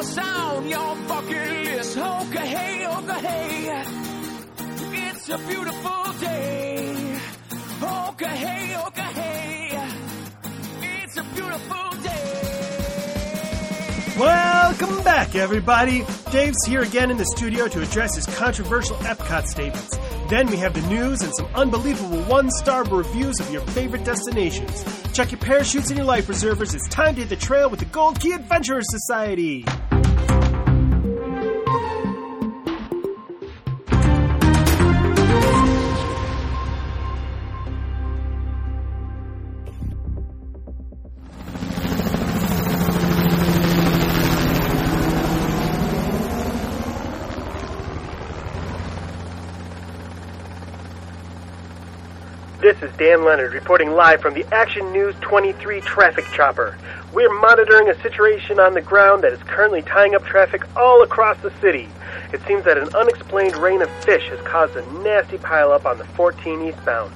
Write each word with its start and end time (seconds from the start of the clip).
What's 0.00 0.16
on 0.16 0.66
your 0.66 0.96
list. 1.80 1.98
Okay, 1.98 2.46
hey, 2.46 2.86
okay, 2.86 3.20
hey. 3.20 3.84
It's 5.08 5.28
a 5.28 5.38
beautiful 5.38 6.12
day. 6.18 7.18
Okay, 7.82 8.36
hey, 8.36 8.76
okay, 8.86 9.12
hey. 9.20 9.92
It's 11.02 11.16
a 11.18 11.22
beautiful 11.34 11.90
day. 12.02 12.20
Welcome 14.18 15.04
back, 15.04 15.34
everybody. 15.34 16.06
Dave's 16.30 16.64
here 16.64 16.80
again 16.80 17.10
in 17.10 17.18
the 17.18 17.26
studio 17.36 17.68
to 17.68 17.82
address 17.82 18.16
his 18.16 18.24
controversial 18.38 18.96
Epcot 18.96 19.46
statements. 19.46 19.98
Then 20.30 20.46
we 20.46 20.56
have 20.56 20.72
the 20.72 20.88
news 20.88 21.20
and 21.22 21.34
some 21.34 21.46
unbelievable 21.54 22.22
one 22.22 22.50
star 22.50 22.84
reviews 22.84 23.38
of 23.40 23.50
your 23.52 23.62
favorite 23.62 24.04
destinations. 24.04 24.84
Check 25.12 25.32
your 25.32 25.40
parachutes 25.40 25.88
and 25.88 25.98
your 25.98 26.06
life 26.06 26.26
preservers. 26.26 26.74
It's 26.74 26.88
time 26.88 27.16
to 27.16 27.20
hit 27.22 27.28
the 27.28 27.36
trail 27.36 27.68
with 27.68 27.80
the 27.80 27.86
Gold 27.86 28.20
Key 28.20 28.32
Adventurers 28.32 28.86
Society. 28.88 29.66
Is 52.90 52.96
Dan 52.96 53.24
Leonard 53.24 53.52
reporting 53.52 53.90
live 53.90 54.20
from 54.20 54.34
the 54.34 54.46
Action 54.52 54.92
News 54.92 55.14
23 55.20 55.80
traffic 55.80 56.24
chopper. 56.26 56.76
We're 57.12 57.32
monitoring 57.40 57.88
a 57.88 58.00
situation 58.02 58.58
on 58.58 58.74
the 58.74 58.80
ground 58.80 59.22
that 59.22 59.32
is 59.32 59.42
currently 59.42 59.82
tying 59.82 60.14
up 60.14 60.24
traffic 60.24 60.62
all 60.76 61.02
across 61.02 61.38
the 61.42 61.52
city. 61.60 61.88
It 62.32 62.40
seems 62.46 62.64
that 62.64 62.78
an 62.78 62.94
unexplained 62.94 63.56
rain 63.56 63.82
of 63.82 63.90
fish 64.04 64.28
has 64.28 64.40
caused 64.40 64.76
a 64.76 65.02
nasty 65.02 65.38
pileup 65.38 65.84
on 65.84 65.98
the 65.98 66.04
14 66.04 66.62
eastbound. 66.62 67.12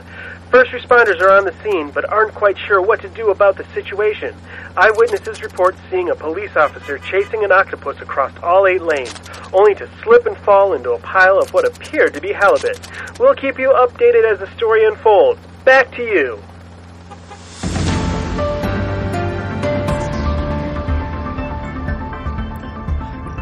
First 0.51 0.71
responders 0.73 1.21
are 1.21 1.31
on 1.31 1.45
the 1.45 1.55
scene 1.63 1.91
but 1.91 2.09
aren't 2.11 2.35
quite 2.35 2.59
sure 2.59 2.83
what 2.83 3.01
to 3.03 3.09
do 3.09 3.31
about 3.31 3.57
the 3.57 3.65
situation. 3.75 4.35
Eyewitnesses 4.77 5.43
report 5.43 5.77
seeing 5.91 6.11
a 6.11 6.15
police 6.15 6.57
officer 6.57 6.99
chasing 6.99 7.45
an 7.45 7.53
octopus 7.53 8.01
across 8.01 8.33
all 8.43 8.67
eight 8.67 8.83
lanes, 8.83 9.15
only 9.53 9.75
to 9.77 9.89
slip 10.03 10.27
and 10.27 10.37
fall 10.39 10.75
into 10.75 10.93
a 10.93 10.99
pile 10.99 11.39
of 11.39 11.53
what 11.53 11.67
appeared 11.67 12.15
to 12.15 12.21
be 12.21 12.33
halibut. 12.33 12.79
We'll 13.19 13.35
keep 13.35 13.59
you 13.59 13.71
updated 13.71 14.31
as 14.31 14.39
the 14.39 14.51
story 14.57 14.85
unfolds. 14.85 15.41
Back 15.65 15.91
to 15.93 16.03
you. 16.03 16.43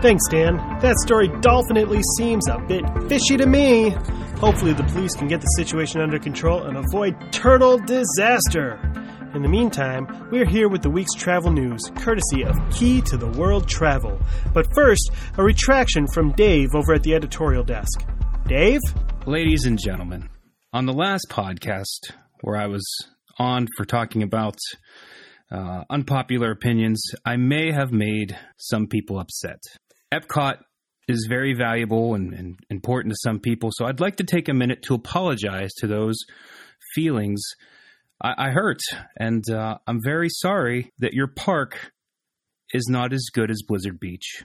Thanks, 0.03 0.27
Dan. 0.29 0.57
That 0.81 0.97
story 1.05 1.29
dolphinately 1.41 2.01
seems 2.17 2.49
a 2.49 2.59
bit 2.59 2.85
fishy 3.09 3.37
to 3.37 3.47
me. 3.47 3.91
Hopefully, 4.41 4.73
the 4.73 4.83
police 4.83 5.15
can 5.15 5.29
get 5.29 5.41
the 5.41 5.47
situation 5.47 6.01
under 6.01 6.19
control 6.19 6.65
and 6.65 6.77
avoid 6.77 7.15
turtle 7.33 7.79
disaster. 7.79 8.81
In 9.35 9.43
the 9.43 9.49
meantime, 9.49 10.29
we're 10.31 10.45
here 10.45 10.69
with 10.69 10.83
the 10.83 10.91
week's 10.91 11.15
travel 11.15 11.53
news, 11.53 11.81
courtesy 11.95 12.45
of 12.45 12.57
Key 12.71 13.01
to 13.03 13.17
the 13.17 13.29
World 13.29 13.69
Travel. 13.69 14.21
But 14.53 14.75
first, 14.75 15.13
a 15.39 15.43
retraction 15.45 16.09
from 16.09 16.33
Dave 16.33 16.75
over 16.75 16.95
at 16.95 17.05
the 17.05 17.15
editorial 17.15 17.63
desk. 17.63 18.05
Dave? 18.47 18.81
Ladies 19.25 19.67
and 19.67 19.79
gentlemen, 19.79 20.29
on 20.73 20.87
the 20.87 20.93
last 20.93 21.27
podcast 21.29 22.13
where 22.41 22.57
I 22.57 22.67
was 22.67 22.85
on 23.39 23.69
for 23.77 23.85
talking 23.85 24.23
about 24.23 24.57
uh, 25.51 25.85
unpopular 25.91 26.51
opinions, 26.51 27.03
I 27.25 27.37
may 27.37 27.73
have 27.73 27.93
made 27.93 28.39
some 28.57 28.87
people 28.87 29.19
upset. 29.19 29.59
Epcot 30.13 30.59
is 31.09 31.27
very 31.29 31.53
valuable 31.53 32.15
and, 32.15 32.33
and 32.33 32.57
important 32.71 33.13
to 33.13 33.19
some 33.23 33.39
people, 33.39 33.71
so 33.73 33.85
I'd 33.85 34.01
like 34.01 34.17
to 34.17 34.25
take 34.25 34.49
a 34.49 34.55
minute 34.55 34.83
to 34.85 34.95
apologize 34.95 35.73
to 35.79 35.87
those 35.87 36.17
feelings 36.95 37.43
I, 38.23 38.49
I 38.49 38.51
hurt, 38.51 38.81
and 39.19 39.49
uh, 39.51 39.79
I'm 39.87 40.01
very 40.03 40.29
sorry 40.31 40.91
that 40.99 41.13
your 41.13 41.29
park 41.29 41.93
is 42.73 42.87
not 42.89 43.13
as 43.13 43.27
good 43.33 43.51
as 43.51 43.63
Blizzard 43.67 44.01
Beach. 44.01 44.45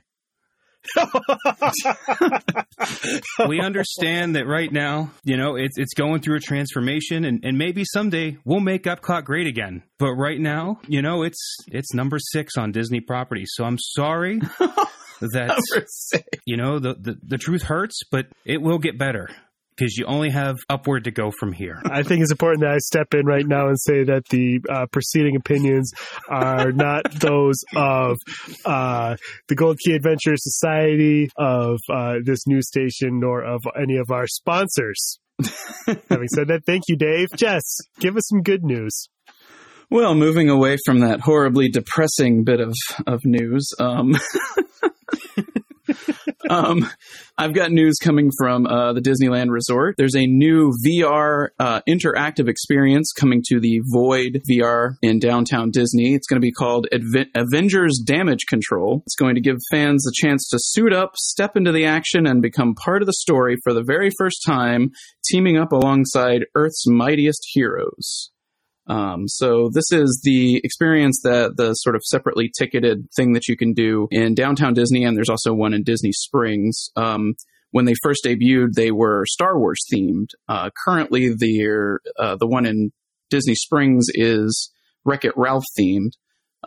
we 3.48 3.60
understand 3.60 4.36
that 4.36 4.48
right 4.48 4.72
now, 4.72 5.12
you 5.24 5.38
know, 5.38 5.56
it's 5.56 5.78
it's 5.78 5.94
going 5.94 6.22
through 6.22 6.38
a 6.38 6.40
transformation, 6.40 7.26
and, 7.26 7.44
and 7.44 7.58
maybe 7.58 7.84
someday 7.86 8.38
we'll 8.46 8.60
make 8.60 8.84
Epcot 8.84 9.26
great 9.26 9.48
again. 9.48 9.84
But 9.98 10.14
right 10.14 10.40
now, 10.40 10.80
you 10.88 11.02
know, 11.02 11.24
it's 11.24 11.58
it's 11.68 11.94
number 11.94 12.18
six 12.20 12.58
on 12.58 12.72
Disney 12.72 13.02
property. 13.02 13.44
So 13.46 13.64
I'm 13.64 13.78
sorry 13.80 14.40
that 15.20 16.38
you 16.46 16.58
know 16.58 16.80
the, 16.80 16.96
the 16.96 17.18
the 17.24 17.38
truth 17.38 17.64
hurts, 17.64 18.02
but 18.12 18.28
it 18.46 18.62
will 18.62 18.80
get 18.80 18.98
better 18.98 19.30
because 19.78 19.96
you 19.98 20.06
only 20.06 20.30
have 20.30 20.58
upward 20.70 21.04
to 21.04 21.12
go 21.12 21.32
from 21.40 21.54
here. 21.54 21.82
I 21.86 22.04
think 22.04 22.22
it's 22.22 22.32
important 22.32 22.62
that 22.62 22.72
I 22.72 22.78
step 22.80 23.14
in 23.14 23.26
right 23.26 23.46
now 23.46 23.68
and 23.68 23.80
say 23.80 24.04
that 24.04 24.24
the 24.30 24.60
uh, 24.70 24.86
preceding 24.92 25.36
opinions 25.36 25.92
are 26.30 26.72
not 26.72 27.12
those 27.20 27.58
of 27.76 28.18
uh, 28.66 29.16
the 29.48 29.56
Gold 29.56 29.78
Key 29.86 29.94
Adventure 29.94 30.36
Society, 30.36 31.30
of 31.38 31.80
uh, 31.94 32.16
this 32.24 32.48
news 32.48 32.68
station, 32.68 33.20
nor 33.20 33.44
of 33.44 33.62
any 33.80 33.98
of 33.98 34.12
our 34.12 34.28
sponsors. 34.28 35.20
Having 35.86 36.28
said 36.30 36.48
that, 36.48 36.62
thank 36.66 36.84
you, 36.88 36.96
Dave. 36.96 37.28
Jess, 37.36 37.78
give 38.00 38.18
us 38.18 38.28
some 38.28 38.42
good 38.42 38.64
news. 38.64 39.10
Well, 39.90 40.16
moving 40.16 40.50
away 40.50 40.78
from 40.86 41.00
that 41.00 41.22
horribly 41.22 41.70
depressing 41.70 42.44
bit 42.44 42.60
of, 42.60 42.74
of 43.06 43.22
news, 43.24 43.70
um, 43.80 44.16
um, 46.50 46.90
I've 47.38 47.54
got 47.54 47.72
news 47.72 47.98
coming 48.02 48.32
from 48.38 48.66
uh, 48.66 48.94
the 48.94 49.02
Disneyland 49.02 49.50
Resort. 49.52 49.96
There's 49.98 50.16
a 50.16 50.26
new 50.26 50.74
VR 50.86 51.50
uh, 51.60 51.82
interactive 51.88 52.48
experience 52.48 53.12
coming 53.12 53.44
to 53.48 53.60
the 53.60 53.82
Void 53.92 54.42
VR 54.50 54.96
in 55.02 55.20
downtown 55.20 55.72
Disney. 55.72 56.14
It's 56.14 56.28
going 56.28 56.42
to 56.42 56.46
be 56.46 56.52
called 56.52 56.88
Adve- 56.92 57.30
Avengers 57.36 58.02
Damage 58.06 58.46
Control. 58.48 59.04
It's 59.06 59.16
going 59.16 59.36
to 59.36 59.42
give 59.42 59.58
fans 59.72 60.08
a 60.08 60.12
chance 60.14 60.48
to 60.50 60.58
suit 60.60 60.94
up, 60.94 61.16
step 61.16 61.56
into 61.56 61.72
the 61.72 61.86
action, 61.86 62.28
and 62.28 62.42
become 62.42 62.76
part 62.76 63.02
of 63.02 63.06
the 63.06 63.14
story 63.14 63.58
for 63.64 63.74
the 63.74 63.84
very 63.84 64.12
first 64.18 64.44
time, 64.46 64.92
teaming 65.26 65.58
up 65.58 65.72
alongside 65.72 66.46
Earth's 66.56 66.86
mightiest 66.88 67.46
heroes. 67.54 68.32
Um, 68.88 69.28
so 69.28 69.70
this 69.74 69.92
is 69.92 70.22
the 70.24 70.62
experience 70.64 71.20
that 71.24 71.58
the 71.58 71.74
sort 71.74 71.96
of 71.96 72.04
separately 72.04 72.52
ticketed 72.58 73.08
thing 73.16 73.34
that 73.34 73.48
you 73.48 73.58
can 73.58 73.74
do 73.74 74.08
in 74.12 74.34
downtown 74.34 74.74
Disney, 74.74 75.04
and 75.04 75.16
there's 75.16 75.30
also 75.30 75.54
one 75.54 75.74
in 75.74 75.84
Disney 75.84 76.12
Springs. 76.12 76.90
Um, 76.96 77.36
when 77.72 77.86
they 77.86 77.96
first 78.02 78.24
debuted, 78.26 78.74
they 78.76 78.92
were 78.92 79.26
Star 79.28 79.60
Wars 79.60 79.84
themed. 79.94 80.30
Uh, 80.48 80.70
currently, 80.86 81.30
the 81.30 82.00
uh, 82.18 82.36
the 82.38 82.48
one 82.48 82.66
in 82.66 82.92
Disney 83.30 83.56
Springs 83.56 84.06
is 84.14 84.72
Wreck 85.04 85.26
It 85.26 85.34
Ralph 85.36 85.66
themed, 85.78 86.12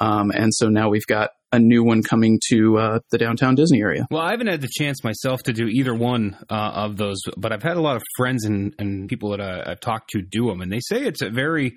um, 0.00 0.30
and 0.30 0.52
so 0.54 0.68
now 0.68 0.88
we've 0.88 1.06
got 1.06 1.30
a 1.52 1.58
new 1.58 1.82
one 1.82 2.02
coming 2.02 2.38
to 2.48 2.78
uh, 2.78 2.98
the 3.10 3.18
downtown 3.18 3.54
Disney 3.54 3.80
area. 3.80 4.06
Well, 4.10 4.22
I 4.22 4.30
haven't 4.30 4.46
had 4.46 4.60
the 4.60 4.70
chance 4.70 5.02
myself 5.02 5.42
to 5.44 5.52
do 5.52 5.66
either 5.66 5.94
one 5.94 6.36
uh, 6.48 6.54
of 6.74 6.96
those, 6.96 7.20
but 7.36 7.52
I've 7.52 7.62
had 7.62 7.76
a 7.76 7.80
lot 7.80 7.96
of 7.96 8.02
friends 8.16 8.44
and, 8.44 8.74
and 8.78 9.08
people 9.08 9.30
that 9.30 9.40
I, 9.40 9.70
have 9.70 9.80
talked 9.80 10.10
to 10.10 10.22
do 10.22 10.46
them, 10.46 10.60
and 10.60 10.72
they 10.72 10.80
say 10.80 11.02
it's 11.02 11.22
a 11.22 11.30
very 11.30 11.76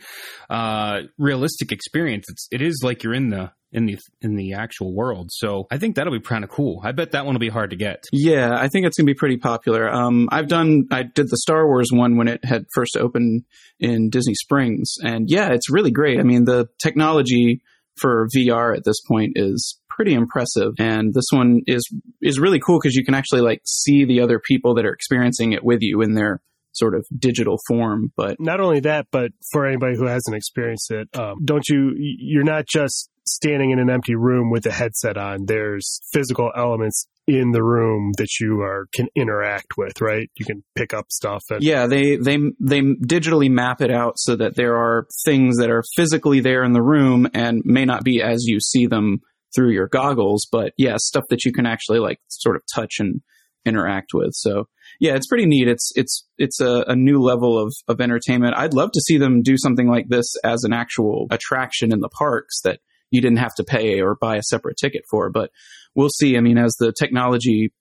uh, 0.49 1.01
realistic 1.17 1.71
experience. 1.71 2.25
It's 2.29 2.47
it 2.51 2.61
is 2.61 2.81
like 2.83 3.03
you're 3.03 3.15
in 3.15 3.29
the 3.29 3.51
in 3.71 3.87
the 3.87 3.97
in 4.21 4.35
the 4.35 4.53
actual 4.53 4.93
world. 4.93 5.29
So 5.31 5.65
I 5.71 5.79
think 5.79 5.95
that'll 5.95 6.13
be 6.13 6.19
kind 6.19 6.43
of 6.43 6.49
cool. 6.51 6.79
I 6.83 6.91
bet 6.91 7.11
that 7.11 7.25
one 7.25 7.33
will 7.33 7.39
be 7.39 7.49
hard 7.49 7.71
to 7.71 7.75
get. 7.75 8.03
Yeah, 8.11 8.51
I 8.53 8.67
think 8.67 8.85
it's 8.85 8.97
gonna 8.97 9.07
be 9.07 9.15
pretty 9.15 9.37
popular. 9.37 9.89
Um, 9.89 10.29
I've 10.31 10.47
done 10.47 10.85
I 10.91 11.03
did 11.03 11.29
the 11.29 11.37
Star 11.37 11.65
Wars 11.65 11.89
one 11.91 12.17
when 12.17 12.27
it 12.27 12.45
had 12.45 12.65
first 12.73 12.95
opened 12.95 13.45
in 13.79 14.11
Disney 14.11 14.35
Springs, 14.35 14.95
and 15.03 15.25
yeah, 15.27 15.49
it's 15.51 15.71
really 15.71 15.91
great. 15.91 16.19
I 16.19 16.23
mean, 16.23 16.45
the 16.45 16.67
technology 16.81 17.63
for 17.97 18.27
VR 18.35 18.75
at 18.75 18.83
this 18.85 19.01
point 19.07 19.33
is 19.35 19.79
pretty 19.89 20.13
impressive. 20.13 20.73
And 20.79 21.13
this 21.13 21.27
one 21.31 21.61
is 21.67 21.83
is 22.21 22.39
really 22.39 22.59
cool 22.59 22.79
because 22.79 22.95
you 22.95 23.05
can 23.05 23.13
actually 23.13 23.41
like 23.41 23.61
see 23.65 24.05
the 24.05 24.21
other 24.21 24.39
people 24.39 24.75
that 24.75 24.85
are 24.85 24.93
experiencing 24.93 25.53
it 25.53 25.63
with 25.63 25.79
you 25.81 26.01
in 26.01 26.13
their 26.13 26.41
sort 26.73 26.95
of 26.95 27.05
digital 27.17 27.57
form. 27.67 28.11
But 28.17 28.37
not 28.39 28.59
only 28.59 28.79
that, 28.81 29.07
but 29.11 29.31
for 29.51 29.67
anybody 29.67 29.95
who 29.95 30.07
hasn't 30.07 30.35
experienced 30.35 30.91
it, 30.91 31.07
um, 31.17 31.37
don't 31.45 31.67
you? 31.69 31.93
You're 31.97 32.43
not 32.43 32.65
just 32.67 33.09
standing 33.25 33.71
in 33.71 33.79
an 33.79 33.89
empty 33.89 34.15
room 34.15 34.51
with 34.51 34.65
a 34.65 34.71
headset 34.71 35.17
on. 35.17 35.45
There's 35.45 35.99
physical 36.11 36.51
elements 36.55 37.07
in 37.25 37.51
the 37.51 37.63
room 37.63 38.11
that 38.17 38.39
you 38.39 38.61
are 38.61 38.87
can 38.93 39.07
interact 39.15 39.77
with, 39.77 40.01
right? 40.01 40.29
You 40.37 40.45
can 40.45 40.63
pick 40.75 40.93
up 40.93 41.05
stuff 41.09 41.43
and 41.49 41.63
Yeah, 41.63 41.87
they 41.87 42.17
they 42.17 42.37
they 42.59 42.81
digitally 42.81 43.49
map 43.49 43.81
it 43.81 43.91
out 43.91 44.13
so 44.17 44.35
that 44.35 44.55
there 44.55 44.75
are 44.75 45.07
things 45.25 45.57
that 45.57 45.69
are 45.69 45.83
physically 45.95 46.41
there 46.41 46.63
in 46.63 46.73
the 46.73 46.81
room 46.81 47.27
and 47.33 47.61
may 47.63 47.85
not 47.85 48.03
be 48.03 48.21
as 48.21 48.43
you 48.45 48.59
see 48.59 48.87
them 48.87 49.21
through 49.55 49.71
your 49.71 49.87
goggles, 49.87 50.47
but 50.51 50.73
yeah, 50.77 50.95
stuff 50.97 51.23
that 51.29 51.45
you 51.45 51.53
can 51.53 51.65
actually 51.65 51.99
like 51.99 52.19
sort 52.27 52.55
of 52.55 52.63
touch 52.73 52.95
and 52.99 53.21
interact 53.65 54.13
with. 54.13 54.31
So 54.33 54.65
yeah, 54.99 55.15
it's 55.15 55.27
pretty 55.27 55.45
neat. 55.45 55.67
It's 55.67 55.91
it's 55.95 56.27
it's 56.37 56.59
a, 56.59 56.83
a 56.87 56.95
new 56.95 57.21
level 57.21 57.57
of 57.57 57.73
of 57.87 58.01
entertainment. 58.01 58.55
I'd 58.57 58.73
love 58.73 58.91
to 58.91 59.01
see 59.01 59.17
them 59.17 59.41
do 59.41 59.57
something 59.57 59.87
like 59.87 60.07
this 60.09 60.35
as 60.43 60.63
an 60.63 60.73
actual 60.73 61.27
attraction 61.31 61.93
in 61.93 61.99
the 61.99 62.09
parks 62.09 62.61
that 62.61 62.79
you 63.13 63.21
didn't 63.21 63.37
have 63.39 63.53
to 63.55 63.63
pay 63.63 64.01
or 64.01 64.15
buy 64.19 64.35
a 64.37 64.41
separate 64.43 64.75
ticket 64.77 65.03
for. 65.09 65.29
But 65.29 65.51
we'll 65.95 66.09
see. 66.09 66.35
I 66.35 66.41
mean, 66.41 66.57
as 66.57 66.73
the 66.79 66.91
technology 66.97 67.71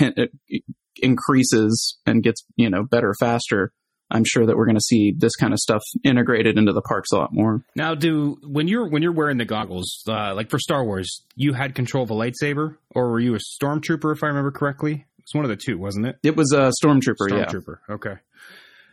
uh, 0.00 0.10
increases 1.02 1.98
and 2.06 2.22
gets 2.22 2.44
you 2.56 2.70
know 2.70 2.84
better 2.84 3.14
faster, 3.18 3.72
I'm 4.10 4.24
sure 4.24 4.46
that 4.46 4.56
we're 4.56 4.66
going 4.66 4.76
to 4.76 4.82
see 4.82 5.12
this 5.16 5.34
kind 5.36 5.52
of 5.52 5.58
stuff 5.58 5.82
integrated 6.04 6.58
into 6.58 6.72
the 6.72 6.82
parks 6.82 7.10
a 7.12 7.16
lot 7.16 7.32
more. 7.32 7.64
Now, 7.76 7.94
do 7.94 8.36
when 8.46 8.68
you're 8.68 8.88
when 8.88 9.02
you're 9.02 9.12
wearing 9.12 9.38
the 9.38 9.44
goggles, 9.44 10.02
uh, 10.08 10.34
like 10.34 10.50
for 10.50 10.58
Star 10.58 10.84
Wars, 10.84 11.22
you 11.36 11.52
had 11.52 11.74
control 11.74 12.04
of 12.04 12.10
a 12.10 12.14
lightsaber, 12.14 12.76
or 12.90 13.10
were 13.10 13.20
you 13.20 13.34
a 13.34 13.38
stormtrooper? 13.38 14.12
If 14.14 14.22
I 14.22 14.28
remember 14.28 14.50
correctly, 14.50 15.06
it's 15.18 15.34
one 15.34 15.44
of 15.44 15.50
the 15.50 15.56
two, 15.56 15.78
wasn't 15.78 16.06
it? 16.06 16.16
It 16.22 16.36
was 16.36 16.52
a 16.52 16.70
stormtrooper, 16.84 17.30
yeah, 17.30 17.94
Okay. 17.94 18.14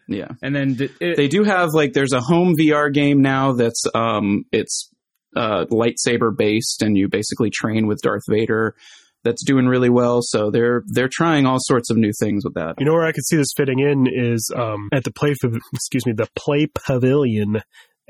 yeah. 0.08 0.30
And 0.42 0.56
then 0.56 0.76
did 0.76 0.92
it, 1.00 1.18
They 1.18 1.28
do 1.28 1.44
have 1.44 1.70
like 1.74 1.94
there's 1.94 2.14
a 2.14 2.22
home 2.22 2.56
VR 2.58 2.92
game 2.94 3.22
now 3.22 3.54
that's 3.54 3.84
um 3.94 4.46
it's 4.52 4.90
uh 5.36 5.66
lightsaber 5.66 6.36
based 6.36 6.82
and 6.82 6.98
you 6.98 7.08
basically 7.08 7.50
train 7.50 7.88
with 7.88 8.02
Darth 8.02 8.24
Vader. 8.30 8.76
That's 9.24 9.46
doing 9.46 9.68
really 9.68 9.90
well. 9.92 10.22
So 10.24 10.50
they're 10.50 10.82
they're 10.88 11.10
trying 11.12 11.46
all 11.46 11.60
sorts 11.60 11.92
of 11.92 11.98
new 11.98 12.12
things 12.20 12.44
with 12.44 12.56
that. 12.56 12.76
You 12.80 12.86
know 12.86 12.94
where 12.94 13.06
I 13.06 13.12
could 13.12 13.26
see 13.26 13.38
this 13.38 13.54
fitting 13.56 13.78
in 13.78 14.08
is 14.08 14.52
um, 14.56 14.90
at 14.92 15.04
the 15.04 15.12
play, 15.12 15.36
excuse 15.74 16.08
me, 16.08 16.14
the 16.14 16.28
play 16.36 16.66
pavilion 16.66 17.62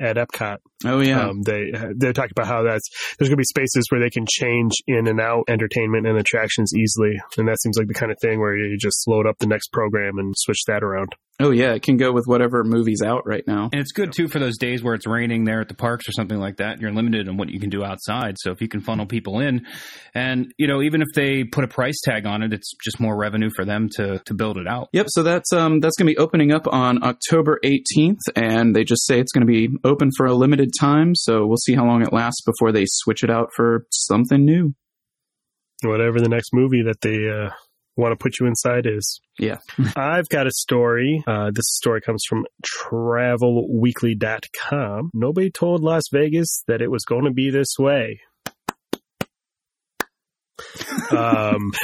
at 0.01 0.17
Epcot. 0.17 0.57
Oh 0.85 0.99
yeah. 0.99 1.27
Um, 1.27 1.41
they 1.43 1.71
they're 1.95 2.13
talking 2.13 2.31
about 2.35 2.47
how 2.47 2.63
that's 2.63 2.89
there's 3.17 3.29
going 3.29 3.37
to 3.37 3.41
be 3.41 3.43
spaces 3.43 3.85
where 3.89 4.01
they 4.01 4.09
can 4.09 4.25
change 4.27 4.73
in 4.87 5.07
and 5.07 5.21
out 5.21 5.43
entertainment 5.47 6.07
and 6.07 6.17
attractions 6.17 6.73
easily, 6.75 7.19
and 7.37 7.47
that 7.47 7.61
seems 7.61 7.77
like 7.77 7.87
the 7.87 7.93
kind 7.93 8.11
of 8.11 8.17
thing 8.19 8.39
where 8.39 8.57
you 8.57 8.77
just 8.77 9.07
load 9.07 9.27
up 9.27 9.37
the 9.39 9.47
next 9.47 9.71
program 9.71 10.17
and 10.17 10.33
switch 10.37 10.63
that 10.67 10.83
around. 10.83 11.13
Oh 11.43 11.51
yeah, 11.51 11.73
it 11.73 11.83
can 11.83 11.97
go 11.97 12.11
with 12.11 12.25
whatever 12.25 12.63
movie's 12.63 13.01
out 13.01 13.25
right 13.25 13.45
now. 13.47 13.69
and 13.71 13.81
it's 13.81 13.91
good 13.91 14.11
too 14.13 14.27
for 14.27 14.39
those 14.39 14.57
days 14.57 14.83
where 14.83 14.93
it's 14.93 15.07
raining 15.07 15.45
there 15.45 15.61
at 15.61 15.67
the 15.67 15.73
parks 15.73 16.07
or 16.07 16.11
something 16.11 16.39
like 16.39 16.57
that. 16.57 16.79
You're 16.79 16.91
limited 16.91 17.27
on 17.27 17.37
what 17.37 17.49
you 17.49 17.59
can 17.59 17.69
do 17.69 17.83
outside. 17.83 18.35
So 18.39 18.51
if 18.51 18.61
you 18.61 18.67
can 18.67 18.81
funnel 18.81 19.05
people 19.05 19.39
in, 19.39 19.65
and 20.13 20.53
you 20.57 20.67
know, 20.67 20.81
even 20.81 21.01
if 21.01 21.07
they 21.15 21.43
put 21.43 21.63
a 21.63 21.67
price 21.67 21.99
tag 22.03 22.25
on 22.25 22.43
it, 22.43 22.53
it's 22.53 22.73
just 22.83 22.99
more 22.99 23.15
revenue 23.15 23.49
for 23.55 23.65
them 23.65 23.89
to 23.95 24.19
to 24.25 24.33
build 24.33 24.57
it 24.57 24.67
out. 24.67 24.89
Yep, 24.93 25.07
so 25.09 25.23
that's 25.23 25.51
um 25.53 25.79
that's 25.79 25.95
going 25.97 26.07
to 26.07 26.13
be 26.13 26.17
opening 26.17 26.51
up 26.51 26.67
on 26.67 27.03
October 27.03 27.59
18th 27.63 28.19
and 28.35 28.75
they 28.75 28.83
just 28.83 29.05
say 29.05 29.19
it's 29.19 29.31
going 29.31 29.45
to 29.45 29.51
be 29.51 29.69
open 29.83 30.09
for 30.15 30.25
a 30.25 30.33
limited 30.33 30.71
time, 30.79 31.15
so 31.15 31.45
we'll 31.45 31.57
see 31.57 31.75
how 31.75 31.85
long 31.85 32.01
it 32.01 32.13
lasts 32.13 32.41
before 32.45 32.71
they 32.71 32.85
switch 32.87 33.23
it 33.23 33.29
out 33.29 33.49
for 33.55 33.85
something 33.91 34.43
new. 34.45 34.73
Whatever 35.83 36.19
the 36.19 36.29
next 36.29 36.49
movie 36.53 36.83
that 36.83 37.01
they 37.01 37.27
uh, 37.27 37.49
want 37.95 38.11
to 38.11 38.15
put 38.15 38.39
you 38.39 38.47
inside 38.47 38.85
is. 38.85 39.19
Yeah. 39.39 39.57
I've 39.95 40.29
got 40.29 40.47
a 40.47 40.51
story. 40.51 41.23
Uh, 41.27 41.51
this 41.53 41.75
story 41.75 42.01
comes 42.01 42.23
from 42.27 42.45
travelweekly.com. 42.65 45.11
Nobody 45.13 45.51
told 45.51 45.81
Las 45.81 46.05
Vegas 46.11 46.63
that 46.67 46.81
it 46.81 46.89
was 46.89 47.03
going 47.03 47.25
to 47.25 47.31
be 47.31 47.49
this 47.49 47.75
way. 47.77 48.21
Um, 51.13 51.71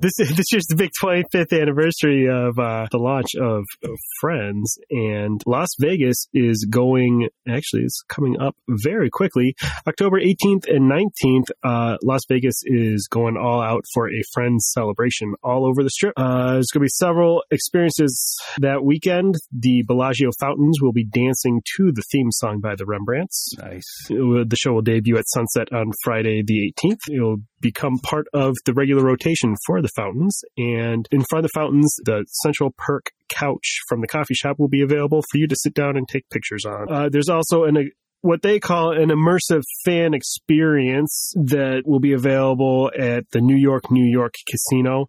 this 0.00 0.16
this 0.16 0.52
year's 0.52 0.66
the 0.68 0.76
big 0.76 0.90
25th 1.02 1.58
anniversary 1.60 2.28
of 2.28 2.58
uh, 2.58 2.86
the 2.90 2.98
launch 2.98 3.34
of, 3.40 3.64
of 3.84 3.98
Friends, 4.20 4.78
and 4.90 5.40
Las 5.46 5.68
Vegas 5.80 6.28
is 6.32 6.66
going. 6.68 7.28
Actually, 7.48 7.82
it's 7.82 8.02
coming 8.08 8.40
up 8.40 8.56
very 8.68 9.10
quickly. 9.10 9.54
October 9.86 10.20
18th 10.20 10.68
and 10.68 10.90
19th, 10.90 11.50
uh, 11.62 11.96
Las 12.02 12.22
Vegas 12.28 12.62
is 12.64 13.08
going 13.10 13.36
all 13.36 13.60
out 13.60 13.84
for 13.94 14.08
a 14.08 14.22
Friends 14.32 14.70
celebration 14.72 15.34
all 15.42 15.66
over 15.66 15.82
the 15.82 15.90
strip. 15.90 16.14
Uh, 16.16 16.54
there's 16.54 16.70
going 16.72 16.80
to 16.80 16.84
be 16.84 16.88
several 16.88 17.42
experiences 17.50 18.36
that 18.58 18.84
weekend. 18.84 19.34
The 19.52 19.84
Bellagio 19.86 20.30
fountains 20.40 20.80
will 20.80 20.92
be 20.92 21.04
dancing 21.04 21.62
to 21.76 21.92
the 21.92 22.02
theme 22.10 22.30
song 22.30 22.60
by 22.60 22.74
the 22.76 22.84
Rembrandts. 22.84 23.54
Nice. 23.58 23.84
The 24.08 24.56
show 24.58 24.72
will 24.72 24.82
debut 24.82 25.16
at 25.16 25.28
sunset 25.28 25.72
on 25.72 25.90
Friday 26.02 26.42
the 26.44 26.72
18th. 26.82 27.14
It'll 27.14 27.38
become 27.60 27.98
part 27.98 28.26
of 28.32 28.54
the 28.64 28.72
regular 28.72 29.04
rotation 29.04 29.54
for 29.66 29.82
the 29.82 29.90
fountains. 29.96 30.40
And 30.56 31.06
in 31.10 31.22
front 31.24 31.44
of 31.44 31.50
the 31.50 31.58
fountains, 31.58 31.94
the 32.04 32.24
Central 32.42 32.72
Perk 32.76 33.10
couch 33.28 33.80
from 33.88 34.00
the 34.00 34.06
coffee 34.06 34.34
shop 34.34 34.56
will 34.58 34.68
be 34.68 34.82
available 34.82 35.22
for 35.30 35.38
you 35.38 35.46
to 35.46 35.56
sit 35.56 35.74
down 35.74 35.96
and 35.96 36.06
take 36.08 36.28
pictures 36.30 36.64
on. 36.64 36.86
Uh, 36.90 37.08
there's 37.10 37.28
also 37.28 37.64
an 37.64 37.90
what 38.22 38.42
they 38.42 38.58
call 38.58 38.92
an 38.92 39.10
immersive 39.10 39.62
fan 39.84 40.14
experience 40.14 41.32
that 41.36 41.82
will 41.84 42.00
be 42.00 42.12
available 42.12 42.90
at 42.98 43.24
the 43.30 43.40
New 43.40 43.56
York, 43.56 43.90
New 43.90 44.04
York 44.04 44.34
Casino. 44.50 45.06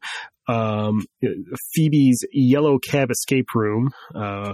Um, 0.47 1.05
Phoebe's 1.73 2.25
Yellow 2.31 2.79
Cab 2.79 3.11
Escape 3.11 3.47
Room. 3.55 3.91
Uh, 4.15 4.53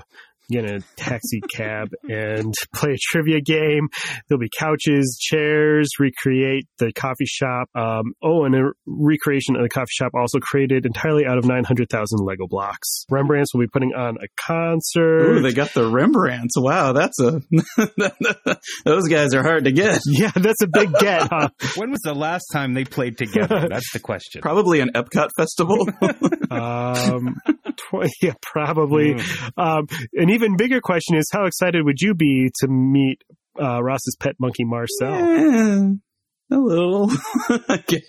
get 0.49 0.65
a 0.65 0.81
taxi 0.95 1.41
cab 1.55 1.89
and 2.03 2.53
play 2.75 2.91
a 2.91 2.97
trivia 2.99 3.41
game. 3.41 3.89
There'll 4.27 4.39
be 4.39 4.49
couches, 4.57 5.17
chairs, 5.19 5.89
recreate 5.99 6.67
the 6.77 6.91
coffee 6.93 7.25
shop. 7.25 7.69
Um, 7.75 8.13
oh, 8.23 8.45
and 8.45 8.55
a 8.55 8.71
recreation 8.85 9.55
of 9.55 9.63
the 9.63 9.69
coffee 9.69 9.91
shop 9.91 10.11
also 10.15 10.39
created 10.39 10.85
entirely 10.85 11.25
out 11.25 11.37
of 11.37 11.45
900,000 11.45 12.19
Lego 12.25 12.47
blocks. 12.47 13.05
Rembrandts 13.09 13.53
will 13.53 13.61
be 13.61 13.67
putting 13.67 13.93
on 13.93 14.17
a 14.17 14.27
concert. 14.37 15.37
Ooh, 15.37 15.41
they 15.41 15.53
got 15.53 15.73
the 15.73 15.89
Rembrandts. 15.89 16.53
Wow, 16.57 16.93
that's 16.93 17.19
a 17.19 17.41
those 18.85 19.07
guys 19.07 19.33
are 19.33 19.43
hard 19.43 19.65
to 19.65 19.71
get. 19.71 19.99
yeah, 20.05 20.31
that's 20.35 20.61
a 20.61 20.67
big 20.67 20.93
get, 20.93 21.27
huh? 21.31 21.49
When 21.75 21.91
was 21.91 22.01
the 22.03 22.13
last 22.13 22.45
time 22.51 22.73
they 22.73 22.85
played 22.85 23.17
together? 23.17 23.67
That's 23.69 23.91
the 23.93 23.99
question. 23.99 24.41
Probably 24.41 24.79
an 24.79 24.91
Epcot 24.93 25.29
festival. 25.37 25.87
Um, 26.51 27.37
tw- 27.75 28.09
yeah, 28.21 28.33
probably. 28.41 29.15
Mm. 29.15 29.49
Um, 29.57 29.87
an 30.13 30.29
even 30.33 30.57
bigger 30.57 30.81
question 30.81 31.15
is 31.15 31.29
how 31.31 31.45
excited 31.45 31.83
would 31.85 32.01
you 32.01 32.13
be 32.13 32.49
to 32.59 32.67
meet 32.67 33.23
uh, 33.61 33.81
Ross's 33.81 34.15
pet 34.19 34.35
monkey 34.39 34.63
Marcel? 34.63 35.13
Eh, 35.13 35.93
a 36.51 36.57
little, 36.57 37.09
I 37.69 37.83
guess. 37.87 38.03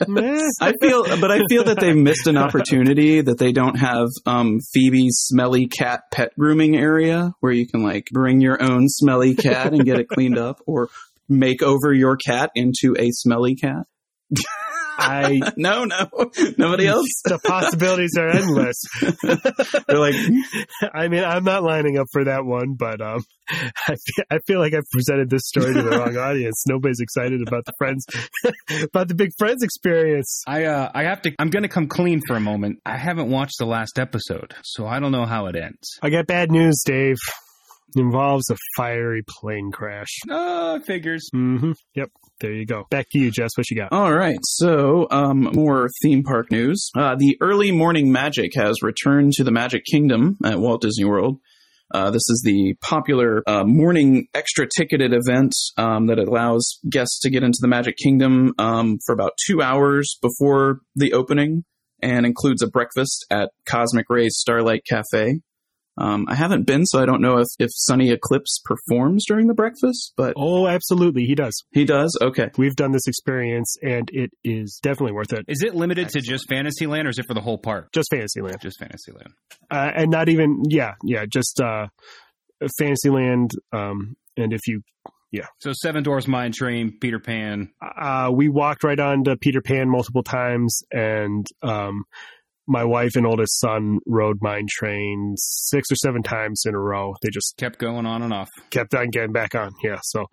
I 0.61 0.75
feel, 0.81 1.05
but 1.21 1.31
I 1.31 1.41
feel 1.49 1.65
that 1.65 1.79
they 1.81 1.93
missed 1.93 2.27
an 2.27 2.37
opportunity 2.37 3.21
that 3.21 3.39
they 3.39 3.53
don't 3.53 3.77
have 3.77 4.09
um, 4.27 4.59
Phoebe's 4.73 5.17
smelly 5.29 5.67
cat 5.67 6.03
pet 6.13 6.33
grooming 6.39 6.77
area 6.77 7.33
where 7.41 7.53
you 7.53 7.67
can 7.67 7.83
like 7.83 8.09
bring 8.13 8.41
your 8.41 8.63
own 8.63 8.89
smelly 8.89 9.35
cat 9.35 9.73
and 9.73 9.85
get 9.85 9.99
it 9.99 10.09
cleaned 10.09 10.39
up, 10.39 10.61
or 10.67 10.89
make 11.29 11.63
over 11.63 11.93
your 11.93 12.17
cat 12.17 12.51
into 12.55 12.95
a 12.99 13.11
smelly 13.11 13.55
cat. 13.55 13.87
I 14.97 15.41
No, 15.57 15.85
no, 15.85 16.09
nobody 16.59 16.87
else. 16.87 17.09
the 17.25 17.39
possibilities 17.39 18.17
are 18.19 18.29
endless. 18.29 18.83
They're 19.87 19.99
like, 19.99 20.15
I 20.93 21.09
mean, 21.09 21.25
I'm 21.25 21.45
not 21.45 21.63
lining 21.63 21.99
up 21.99 22.07
for 22.13 22.25
that 22.25 22.45
one, 22.45 22.75
but 22.75 23.01
um, 23.01 23.25
I 23.49 23.97
feel, 23.97 24.25
I 24.31 24.39
feel 24.47 24.59
like 24.61 24.75
I've 24.75 24.89
presented 24.91 25.31
this 25.31 25.43
story 25.47 25.75
to 25.75 25.83
the 25.83 25.91
wrong 25.91 26.17
audience. 26.17 26.65
Nobody's 26.67 27.01
excited 27.01 27.47
about 27.47 27.65
the 27.65 27.73
friends, 27.79 28.07
about 28.83 29.09
the 29.09 29.15
big 29.15 29.31
friends 29.39 29.63
experience. 29.63 30.43
I 30.47 30.65
uh, 30.65 30.91
I 30.95 31.05
have 31.05 31.23
to. 31.23 31.33
I'm 31.39 31.51
going 31.51 31.63
to 31.65 31.69
come 31.69 31.89
clean 31.89 32.21
for 32.27 32.37
a 32.37 32.41
moment. 32.41 32.79
I 32.87 32.97
haven't 32.97 33.31
watched 33.31 33.59
the 33.59 33.67
last 33.67 33.99
episode, 33.99 34.55
so 34.63 34.87
I 34.87 35.01
don't 35.01 35.13
know 35.13 35.27
how 35.27 35.47
it 35.47 35.57
ends. 35.57 35.99
I 36.03 36.11
got 36.11 36.27
bad 36.27 36.51
news, 36.51 36.83
Dave. 36.85 37.17
It 37.97 38.01
involves 38.01 38.51
a 38.51 38.57
fiery 38.77 39.23
plane 39.41 39.71
crash. 39.71 40.19
Uh, 40.29 40.81
figures. 40.81 41.29
Mm-hmm. 41.35 41.73
Yep. 41.95 42.11
There 42.41 42.53
you 42.53 42.67
go. 42.67 42.85
Back 42.91 43.07
to 43.13 43.19
you, 43.19 43.31
Jess. 43.31 43.51
What 43.57 43.71
you 43.71 43.77
got? 43.77 43.93
All 43.93 44.13
right, 44.13 44.39
so 44.43 45.07
um, 45.11 45.51
more 45.55 45.89
theme 46.03 46.25
park 46.25 46.51
news. 46.51 46.91
Uh, 46.97 47.15
the 47.17 47.37
early 47.41 47.71
morning 47.71 48.11
magic 48.11 48.53
has 48.57 48.83
returned 48.83 49.33
to 49.35 49.45
the 49.45 49.53
Magic 49.53 49.85
Kingdom 49.91 50.37
at 50.45 50.59
Walt 50.59 50.83
Disney 50.83 51.05
World. 51.05 51.39
Uh, 51.93 52.11
this 52.11 52.29
is 52.29 52.43
the 52.45 52.75
popular 52.81 53.43
uh, 53.47 53.63
morning 53.65 54.27
extra 54.35 54.67
ticketed 54.77 55.13
event 55.13 55.53
um, 55.77 56.07
that 56.07 56.19
allows 56.19 56.81
guests 56.91 57.21
to 57.21 57.31
get 57.31 57.45
into 57.45 57.59
the 57.61 57.69
Magic 57.69 57.97
Kingdom 57.97 58.53
um, 58.59 58.99
for 59.07 59.13
about 59.13 59.33
two 59.47 59.63
hours 59.63 60.19
before 60.21 60.81
the 60.97 61.13
opening 61.13 61.63
and 62.03 62.27
includes 62.27 62.63
a 62.63 62.67
breakfast 62.67 63.25
at 63.31 63.51
Cosmic 63.67 64.07
Ray's 64.11 64.37
Starlight 64.39 64.83
Cafe. 64.89 65.41
Um, 65.97 66.27
I 66.29 66.35
haven't 66.35 66.65
been, 66.67 66.85
so 66.87 67.01
I 67.01 67.07
don't 67.07 67.21
know 67.21 67.39
if, 67.39 67.47
if 67.59 67.71
Sonny 67.73 68.11
Eclipse 68.11 68.61
performs 68.65 69.25
during 69.27 69.47
the 69.47 69.55
breakfast, 69.55 70.13
but 70.17 70.35
Oh, 70.37 70.67
absolutely. 70.67 71.25
He 71.25 71.35
does. 71.37 71.55
he 71.73 71.85
does. 71.85 72.19
Okay. 72.21 72.51
We've 72.59 72.75
done 72.75 72.91
this 72.93 73.07
experience, 73.07 73.77
and 73.83 74.09
it 74.13 74.31
is 74.43 74.81
definitely 74.83 75.13
worth 75.13 75.33
it. 75.33 75.45
Is 75.47 75.63
it 75.63 75.75
limited 75.77 76.09
to 76.11 76.21
just 76.21 76.49
Fantasyland, 76.49 77.07
or 77.07 77.11
is 77.11 77.19
it 77.19 77.27
for 77.29 77.35
the 77.35 77.41
whole 77.41 77.59
park? 77.59 77.91
Just 77.93 78.09
Fantasyland. 78.11 78.57
Just 78.61 78.79
Fantasyland. 78.81 79.35
uh, 79.71 79.91
and 79.95 80.11
not 80.11 80.29
even 80.29 80.63
yeah 80.69 80.95
yeah 81.05 81.27
just 81.27 81.61
uh 81.61 81.87
fantasyland 82.79 83.51
um 83.73 84.17
and 84.37 84.53
if 84.53 84.67
you 84.67 84.83
yeah. 85.33 85.47
So 85.59 85.73
Seven 85.75 86.05
Dwarfs 86.05 86.29
Mine 86.29 86.53
Train, 86.53 86.97
Peter 87.01 87.19
Pan. 87.19 87.73
Uh, 87.83 88.31
we 88.33 88.49
walked 88.49 88.85
right 88.85 89.01
on 89.01 89.25
to 89.25 89.37
Peter 89.37 89.61
Pan 89.61 89.89
multiple 89.91 90.23
times, 90.23 90.85
and 90.93 91.45
um, 91.61 92.05
my 92.67 92.85
wife 92.85 93.13
and 93.17 93.27
oldest 93.27 93.59
son 93.61 93.99
rode 94.07 94.39
Mine 94.41 94.67
Train 94.71 95.35
six 95.37 95.91
or 95.93 95.97
seven 95.97 96.23
times 96.23 96.63
in 96.67 96.75
a 96.75 96.79
row. 96.79 97.15
They 97.23 97.29
just 97.31 97.55
Kept 97.59 97.79
going 97.79 98.07
on 98.07 98.23
and 98.23 98.33
off. 98.33 98.49
kept 98.71 98.95
on 98.95 99.11
getting 99.11 99.33
back 99.33 99.55
on. 99.55 99.73
Yeah, 99.83 99.99
so 100.03 100.27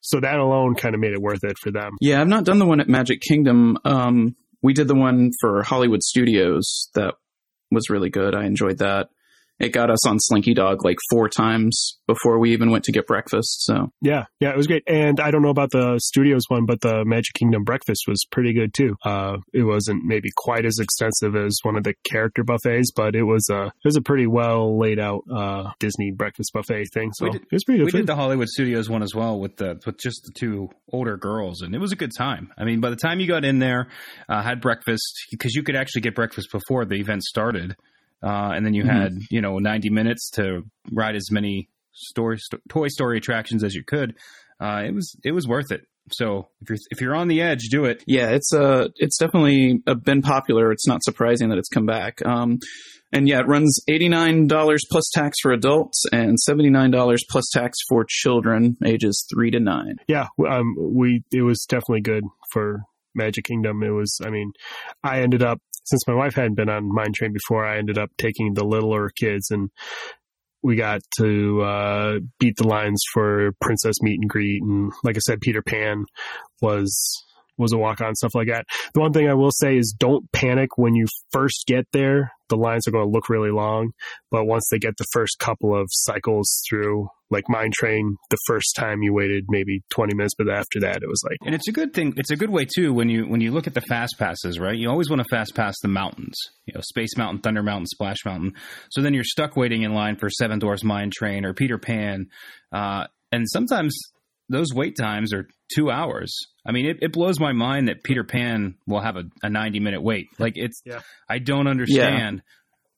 so 0.00 0.20
that 0.20 0.38
alone 0.38 0.74
kind 0.76 0.94
of 0.94 1.00
made 1.00 1.12
it 1.12 1.20
worth 1.20 1.42
it 1.42 1.58
for 1.58 1.70
them. 1.72 1.92
Yeah, 2.00 2.20
I've 2.20 2.28
not 2.28 2.44
done 2.44 2.58
the 2.58 2.66
one 2.66 2.80
at 2.80 2.88
Magic 2.88 3.20
Kingdom. 3.20 3.76
Um, 3.84 4.36
we 4.62 4.72
did 4.72 4.88
the 4.88 4.94
one 4.94 5.30
for 5.40 5.62
Hollywood 5.64 6.02
Studios 6.02 6.88
that 6.94 7.14
was 7.70 7.90
really 7.90 8.10
good. 8.10 8.34
I 8.34 8.44
enjoyed 8.46 8.78
that. 8.78 9.08
It 9.58 9.70
got 9.70 9.90
us 9.90 10.06
on 10.06 10.18
Slinky 10.18 10.52
Dog 10.52 10.84
like 10.84 10.98
four 11.10 11.28
times 11.28 11.98
before 12.06 12.38
we 12.38 12.52
even 12.52 12.70
went 12.70 12.84
to 12.84 12.92
get 12.92 13.06
breakfast. 13.06 13.64
So 13.64 13.90
Yeah, 14.02 14.24
yeah, 14.38 14.50
it 14.50 14.56
was 14.56 14.66
great. 14.66 14.82
And 14.86 15.18
I 15.18 15.30
don't 15.30 15.40
know 15.42 15.48
about 15.48 15.70
the 15.70 15.98
studios 15.98 16.42
one, 16.48 16.66
but 16.66 16.80
the 16.82 17.04
Magic 17.06 17.34
Kingdom 17.34 17.64
breakfast 17.64 18.02
was 18.06 18.24
pretty 18.30 18.52
good 18.52 18.74
too. 18.74 18.96
Uh, 19.04 19.38
it 19.54 19.62
wasn't 19.62 20.04
maybe 20.04 20.28
quite 20.36 20.66
as 20.66 20.78
extensive 20.78 21.34
as 21.36 21.58
one 21.62 21.76
of 21.76 21.84
the 21.84 21.94
character 22.04 22.44
buffets, 22.44 22.90
but 22.94 23.14
it 23.16 23.22
was 23.22 23.48
a 23.50 23.64
it 23.66 23.72
was 23.84 23.96
a 23.96 24.02
pretty 24.02 24.26
well 24.26 24.78
laid 24.78 24.98
out 24.98 25.22
uh, 25.34 25.70
Disney 25.80 26.10
breakfast 26.10 26.50
buffet 26.52 26.84
thing. 26.92 27.12
So 27.14 27.30
did- 27.30 27.42
it 27.42 27.52
was 27.52 27.64
pretty 27.64 27.78
good. 27.78 27.86
We 27.86 27.92
did 27.92 28.06
the 28.06 28.16
Hollywood 28.16 28.48
Studios 28.48 28.90
one 28.90 29.02
as 29.02 29.14
well 29.14 29.40
with 29.40 29.56
the 29.56 29.80
with 29.86 29.98
just 29.98 30.22
the 30.24 30.32
two 30.32 30.68
older 30.92 31.16
girls, 31.16 31.62
and 31.62 31.74
it 31.74 31.78
was 31.78 31.92
a 31.92 31.96
good 31.96 32.12
time. 32.16 32.52
I 32.58 32.64
mean, 32.64 32.80
by 32.80 32.90
the 32.90 32.96
time 32.96 33.20
you 33.20 33.26
got 33.26 33.44
in 33.44 33.58
there, 33.58 33.88
uh, 34.28 34.42
had 34.42 34.60
breakfast 34.60 35.02
because 35.30 35.54
you 35.54 35.62
could 35.62 35.76
actually 35.76 36.02
get 36.02 36.14
breakfast 36.14 36.48
before 36.52 36.84
the 36.84 36.96
event 36.96 37.22
started, 37.22 37.74
uh, 38.22 38.52
and 38.54 38.64
then 38.64 38.74
you 38.74 38.84
Mhm. 38.84 38.88
had 39.02 39.12
you 39.30 39.40
know 39.40 39.58
ninety 39.58 39.90
minutes 39.90 40.30
to 40.30 40.62
ride 40.92 41.16
as 41.16 41.30
many 41.30 41.68
story 41.92 42.38
sto- 42.38 42.58
Toy 42.68 42.88
Story 42.88 43.18
attractions 43.18 43.64
as 43.64 43.74
you 43.74 43.82
could. 43.84 44.14
Uh, 44.60 44.82
it 44.86 44.94
was 44.94 45.14
it 45.24 45.32
was 45.32 45.46
worth 45.46 45.70
it. 45.72 45.82
So 46.12 46.48
if 46.60 46.68
you're 46.70 46.78
if 46.90 47.00
you're 47.00 47.14
on 47.16 47.28
the 47.28 47.40
edge, 47.42 47.62
do 47.70 47.84
it. 47.84 48.04
yeah, 48.06 48.30
it's 48.30 48.52
uh 48.54 48.88
it's 48.96 49.18
definitely 49.18 49.80
uh, 49.86 49.94
been 49.94 50.22
popular. 50.22 50.70
It's 50.72 50.86
not 50.86 51.02
surprising 51.02 51.48
that 51.48 51.58
it's 51.58 51.68
come 51.68 51.84
back. 51.86 52.24
Um, 52.24 52.58
and 53.12 53.28
yeah, 53.28 53.40
it 53.40 53.48
runs 53.48 53.80
eighty 53.88 54.08
nine 54.08 54.46
dollars 54.46 54.84
plus 54.90 55.08
tax 55.12 55.36
for 55.42 55.52
adults 55.52 56.04
and 56.12 56.38
seventy 56.38 56.70
nine 56.70 56.90
dollars 56.92 57.24
plus 57.28 57.48
tax 57.52 57.76
for 57.88 58.04
children 58.08 58.76
ages 58.84 59.26
three 59.32 59.50
to 59.50 59.58
nine. 59.60 59.96
yeah, 60.06 60.26
um, 60.48 60.74
we 60.78 61.22
it 61.32 61.42
was 61.42 61.64
definitely 61.68 62.02
good 62.02 62.22
for 62.52 62.82
Magic 63.14 63.44
Kingdom. 63.46 63.82
It 63.82 63.90
was, 63.90 64.20
I 64.24 64.30
mean, 64.30 64.52
I 65.02 65.20
ended 65.22 65.42
up 65.42 65.58
since 65.86 66.06
my 66.06 66.14
wife 66.14 66.34
hadn't 66.34 66.54
been 66.54 66.68
on 66.68 66.92
Mine 66.92 67.12
Train 67.14 67.32
before, 67.32 67.64
I 67.64 67.78
ended 67.78 67.98
up 67.98 68.10
taking 68.18 68.54
the 68.54 68.64
littler 68.64 69.10
kids 69.10 69.50
and 69.50 69.70
we 70.62 70.74
got 70.74 71.00
to 71.18 71.62
uh, 71.62 72.18
beat 72.40 72.56
the 72.56 72.66
lines 72.66 73.00
for 73.12 73.52
Princess 73.60 74.02
Meet 74.02 74.18
and 74.20 74.28
Greet, 74.28 74.62
and 74.62 74.92
like 75.04 75.16
I 75.16 75.20
said, 75.20 75.40
Peter 75.40 75.62
Pan 75.62 76.04
was 76.60 77.24
was 77.58 77.72
a 77.72 77.78
walk 77.78 78.00
on 78.00 78.14
stuff 78.14 78.34
like 78.34 78.48
that. 78.48 78.64
The 78.94 79.00
one 79.00 79.12
thing 79.12 79.28
I 79.28 79.34
will 79.34 79.50
say 79.50 79.76
is 79.76 79.94
don't 79.98 80.30
panic 80.32 80.76
when 80.76 80.94
you 80.94 81.06
first 81.32 81.64
get 81.66 81.86
there. 81.92 82.32
The 82.48 82.56
lines 82.56 82.86
are 82.86 82.92
going 82.92 83.04
to 83.04 83.10
look 83.10 83.28
really 83.28 83.50
long, 83.50 83.90
but 84.30 84.44
once 84.44 84.68
they 84.70 84.78
get 84.78 84.96
the 84.98 85.06
first 85.12 85.40
couple 85.40 85.74
of 85.74 85.88
cycles 85.90 86.62
through, 86.68 87.08
like 87.28 87.44
Mine 87.48 87.72
Train, 87.74 88.16
the 88.30 88.36
first 88.46 88.76
time 88.76 89.02
you 89.02 89.12
waited 89.12 89.46
maybe 89.48 89.82
20 89.90 90.14
minutes, 90.14 90.34
but 90.38 90.48
after 90.48 90.80
that 90.80 91.02
it 91.02 91.08
was 91.08 91.22
like, 91.28 91.38
And 91.44 91.56
it's 91.56 91.66
a 91.68 91.72
good 91.72 91.92
thing. 91.92 92.14
It's 92.16 92.30
a 92.30 92.36
good 92.36 92.50
way 92.50 92.64
too 92.64 92.92
when 92.92 93.08
you 93.08 93.26
when 93.26 93.40
you 93.40 93.50
look 93.50 93.66
at 93.66 93.74
the 93.74 93.80
fast 93.80 94.16
passes, 94.18 94.60
right? 94.60 94.76
You 94.76 94.88
always 94.88 95.10
want 95.10 95.22
to 95.22 95.28
fast 95.28 95.56
pass 95.56 95.74
the 95.80 95.88
mountains, 95.88 96.36
you 96.66 96.74
know, 96.74 96.80
Space 96.82 97.16
Mountain, 97.16 97.40
Thunder 97.40 97.64
Mountain, 97.64 97.86
Splash 97.86 98.18
Mountain. 98.24 98.52
So 98.90 99.02
then 99.02 99.12
you're 99.12 99.24
stuck 99.24 99.56
waiting 99.56 99.82
in 99.82 99.92
line 99.92 100.16
for 100.16 100.30
Seven 100.30 100.60
Dwarfs 100.60 100.84
Mine 100.84 101.10
Train 101.12 101.44
or 101.44 101.52
Peter 101.52 101.78
Pan, 101.78 102.26
uh, 102.72 103.06
and 103.32 103.44
sometimes 103.48 103.98
those 104.48 104.72
wait 104.72 104.96
times 104.96 105.32
are 105.32 105.48
two 105.74 105.90
hours. 105.90 106.32
I 106.66 106.72
mean, 106.72 106.86
it, 106.86 106.98
it 107.00 107.12
blows 107.12 107.38
my 107.38 107.52
mind 107.52 107.88
that 107.88 108.02
Peter 108.02 108.24
Pan 108.24 108.74
will 108.86 109.00
have 109.00 109.16
a, 109.16 109.24
a 109.42 109.48
90 109.48 109.80
minute 109.80 110.02
wait. 110.02 110.26
Like 110.38 110.54
it's, 110.56 110.82
Yeah. 110.84 111.00
I 111.28 111.38
don't 111.38 111.66
understand, 111.68 112.42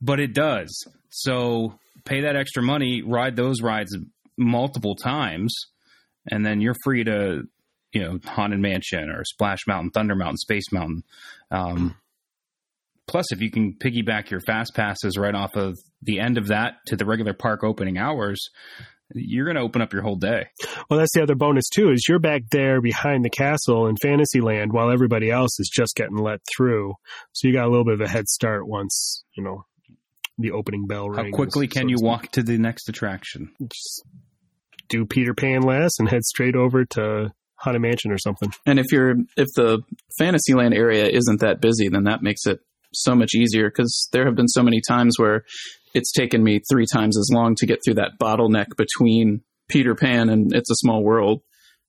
but 0.01 0.21
it 0.21 0.33
does. 0.33 0.87
So 1.11 1.79
pay 2.05 2.23
that 2.23 2.37
extra 2.37 2.63
money, 2.63 3.03
ride 3.03 3.37
those 3.37 3.61
rides 3.63 3.97
multiple 4.37 4.95
times, 4.95 5.55
and 6.31 6.45
then 6.47 6.61
you're 6.61 6.77
free 6.85 7.05
to, 7.05 7.43
you 7.93 8.03
know, 8.03 8.19
Haunted 8.25 8.61
Mansion 8.61 9.11
or 9.11 9.25
Splash 9.25 9.61
Mountain, 9.67 9.91
Thunder 9.91 10.15
Mountain, 10.15 10.39
Space 10.39 10.73
Mountain. 10.73 11.03
Um, 11.51 11.97
plus, 13.09 13.33
if 13.33 13.41
you 13.41 13.51
can 13.51 13.75
piggyback 13.75 14.31
your 14.31 14.41
fast 14.41 14.75
passes 14.75 15.19
right 15.19 15.35
off 15.35 15.57
of 15.57 15.77
the 16.03 16.21
end 16.21 16.39
of 16.39 16.49
that 16.49 16.75
to 16.87 16.97
the 16.97 17.05
regular 17.05 17.33
park 17.33 17.65
opening 17.65 17.99
hours, 17.99 18.49
you're 19.15 19.47
going 19.47 19.57
to 19.57 19.63
open 19.63 19.83
up 19.83 19.93
your 19.93 20.03
whole 20.03 20.17
day. 20.17 20.47
well, 20.89 20.99
that's 20.99 21.15
the 21.15 21.23
other 21.23 21.35
bonus 21.35 21.69
too, 21.69 21.91
is 21.91 22.07
you're 22.09 22.19
back 22.19 22.43
there 22.51 22.81
behind 22.81 23.25
the 23.25 23.31
castle 23.31 23.87
in 23.87 23.97
Fantasyland 23.97 24.73
while 24.73 24.91
everybody 24.91 25.31
else 25.31 25.59
is 25.59 25.71
just 25.73 25.95
getting 25.97 26.19
let 26.19 26.41
through. 26.57 26.95
So 27.33 27.49
you 27.49 27.55
got 27.55 27.67
a 27.67 27.71
little 27.71 27.85
bit 27.85 27.95
of 27.95 28.01
a 28.01 28.09
head 28.09 28.29
start 28.29 28.69
once, 28.69 29.25
you 29.35 29.43
know, 29.43 29.65
the 30.37 30.53
opening 30.53 30.87
bell 30.87 31.09
rings. 31.09 31.31
How 31.31 31.37
quickly 31.37 31.67
can 31.67 31.87
to 31.87 31.91
you 31.91 31.97
walk 32.01 32.31
to 32.33 32.43
the 32.43 32.59
next 32.59 32.89
attraction? 32.89 33.53
Just 33.61 34.05
do 34.89 35.05
Peter 35.05 35.35
Pan 35.35 35.63
last 35.63 35.99
and 35.99 36.09
head 36.09 36.25
straight 36.25 36.55
over 36.55 36.85
to 36.85 37.33
Haunted 37.57 37.83
Mansion 37.83 38.13
or 38.13 38.19
something. 38.19 38.51
And 38.67 38.79
if 38.79 38.87
you're 38.93 39.17
if 39.37 39.49
the 39.57 39.83
Fantasyland 40.19 40.75
area 40.75 41.07
isn't 41.07 41.41
that 41.41 41.61
busy, 41.61 41.89
then 41.89 42.05
that 42.05 42.23
makes 42.23 42.47
it 42.47 42.61
so 42.95 43.15
much 43.15 43.35
easier 43.35 43.69
because 43.71 44.09
there 44.13 44.25
have 44.27 44.35
been 44.37 44.49
so 44.49 44.63
many 44.63 44.81
times 44.87 45.19
where 45.19 45.45
it's 45.95 46.13
taken 46.13 46.43
me 46.45 46.61
three 46.71 46.87
times 46.93 47.19
as 47.19 47.31
long 47.33 47.55
to 47.57 47.67
get 47.67 47.79
through 47.85 47.95
that 47.95 48.13
bottleneck 48.21 48.67
between 48.77 49.41
Peter 49.69 49.95
Pan 49.95 50.29
and 50.29 50.55
It's 50.55 50.71
a 50.71 50.75
Small 50.77 51.03
World, 51.03 51.41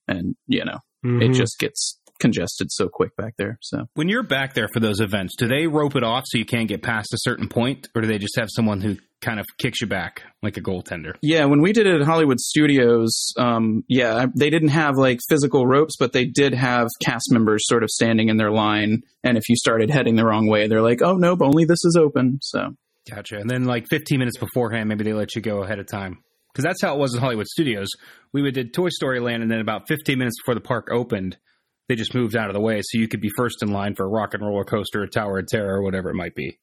and 0.08 0.36
you 0.48 0.64
know 0.66 0.80
Mhm. 1.06 1.24
it 1.24 1.34
just 1.34 1.58
gets 1.60 1.99
congested 2.20 2.72
so 2.72 2.90
quick 2.90 3.16
back 3.16 3.36
there. 3.38 3.58
So 3.62 3.88
When 3.94 4.10
you're 4.10 4.24
back 4.24 4.54
there 4.54 4.68
for 4.74 4.80
those 4.80 5.00
events, 5.00 5.36
do 5.38 5.48
they 5.48 5.68
rope 5.68 5.96
it 5.96 6.04
off 6.04 6.24
so 6.28 6.38
you 6.38 6.46
can't 6.46 6.68
get 6.68 6.84
past 6.84 7.14
a 7.14 7.18
certain 7.20 7.48
point, 7.48 7.88
or 7.96 8.02
do 8.02 8.08
they 8.08 8.18
just 8.18 8.38
have 8.38 8.50
someone 8.52 8.82
who 8.82 8.98
kind 9.22 9.40
of 9.40 9.46
kicks 9.58 9.82
you 9.82 9.88
back 9.88 10.24
like 10.42 10.58
a 10.58 10.62
goaltender? 10.62 11.14
yeah, 11.22 11.46
when 11.46 11.62
we 11.62 11.74
did 11.74 11.88
it 11.88 12.00
at 12.00 12.06
Hollywood 12.06 12.40
Studios, 12.40 13.34
um, 13.38 13.84
yeah, 13.88 14.28
they 14.36 14.50
didn't 14.50 14.70
have 14.70 14.96
like 14.96 15.20
physical 15.30 15.66
ropes, 15.66 15.96
but 16.00 16.14
they 16.14 16.26
did 16.26 16.54
have 16.54 16.88
cast 17.04 17.32
members 17.32 17.64
sort 17.66 17.84
of 17.84 17.90
standing 17.90 18.30
in 18.30 18.38
their 18.38 18.52
line, 18.52 19.02
and 19.24 19.38
if 19.38 19.44
you 19.50 19.56
started 19.56 19.90
heading 19.90 20.16
the 20.16 20.26
wrong 20.26 20.48
way, 20.48 20.68
they're 20.68 20.82
like, 20.82 21.02
"Oh 21.02 21.16
nope, 21.16 21.42
only 21.42 21.66
this 21.66 21.84
is 21.84 21.98
open." 22.00 22.40
So. 22.42 22.76
Gotcha. 23.10 23.38
And 23.38 23.50
then 23.50 23.64
like 23.64 23.88
15 23.90 24.20
minutes 24.20 24.38
beforehand, 24.38 24.88
maybe 24.88 25.04
they 25.04 25.14
let 25.14 25.36
you 25.36 25.42
go 25.42 25.64
ahead 25.64 25.80
of 25.80 25.88
time. 25.88 26.20
Because 26.52 26.64
that's 26.64 26.82
how 26.82 26.96
it 26.96 27.00
was 27.00 27.14
in 27.14 27.22
Hollywood 27.22 27.48
Studios. 27.48 27.88
We 28.34 28.42
would 28.42 28.54
did 28.54 28.74
Toy 28.74 28.90
Story 28.90 29.20
Land, 29.20 29.44
and 29.44 29.52
then 29.52 29.60
about 29.60 29.88
15 29.88 30.18
minutes 30.18 30.36
before 30.42 30.56
the 30.56 30.62
park 30.62 30.90
opened, 30.92 31.38
they 31.90 31.96
just 31.96 32.14
moved 32.14 32.38
out 32.38 32.50
of 32.50 32.54
the 32.54 32.62
way, 32.62 32.82
so 32.82 33.00
you 33.00 33.08
could 33.08 33.20
be 33.20 33.32
first 33.36 33.62
in 33.64 33.74
line 33.74 33.96
for 33.96 34.06
a 34.06 34.08
Rock 34.08 34.36
and 34.36 34.46
Roller 34.46 34.64
Coaster, 34.64 35.02
a 35.02 35.10
Tower 35.10 35.40
of 35.40 35.48
Terror, 35.48 35.80
or 35.80 35.84
whatever 35.84 36.10
it 36.10 36.16
might 36.16 36.36
be. 36.36 36.58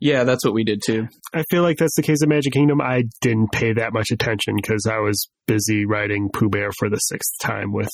Yeah, 0.00 0.24
that's 0.24 0.44
what 0.44 0.52
we 0.52 0.64
did 0.64 0.82
too. 0.84 1.08
I 1.32 1.44
feel 1.48 1.62
like 1.62 1.78
that's 1.78 1.94
the 1.96 2.02
case 2.02 2.22
at 2.22 2.28
Magic 2.28 2.52
Kingdom. 2.52 2.80
I 2.80 3.04
didn't 3.20 3.52
pay 3.52 3.72
that 3.72 3.92
much 3.94 4.10
attention 4.10 4.56
because 4.56 4.86
I 4.86 4.98
was 4.98 5.30
busy 5.46 5.86
riding 5.86 6.28
Pooh 6.28 6.50
Bear 6.50 6.70
for 6.78 6.90
the 6.90 6.98
sixth 6.98 7.30
time 7.40 7.72
with 7.72 7.88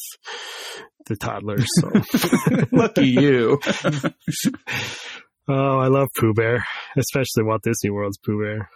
the 1.06 1.16
toddlers. 1.16 1.68
So. 1.80 2.64
Lucky 2.72 3.06
you. 3.06 3.60
oh, 5.48 5.78
I 5.78 5.86
love 5.88 6.08
Pooh 6.18 6.34
Bear, 6.34 6.64
especially 6.96 7.44
Walt 7.44 7.62
Disney 7.62 7.90
World's 7.90 8.18
Pooh 8.18 8.42
Bear. 8.42 8.70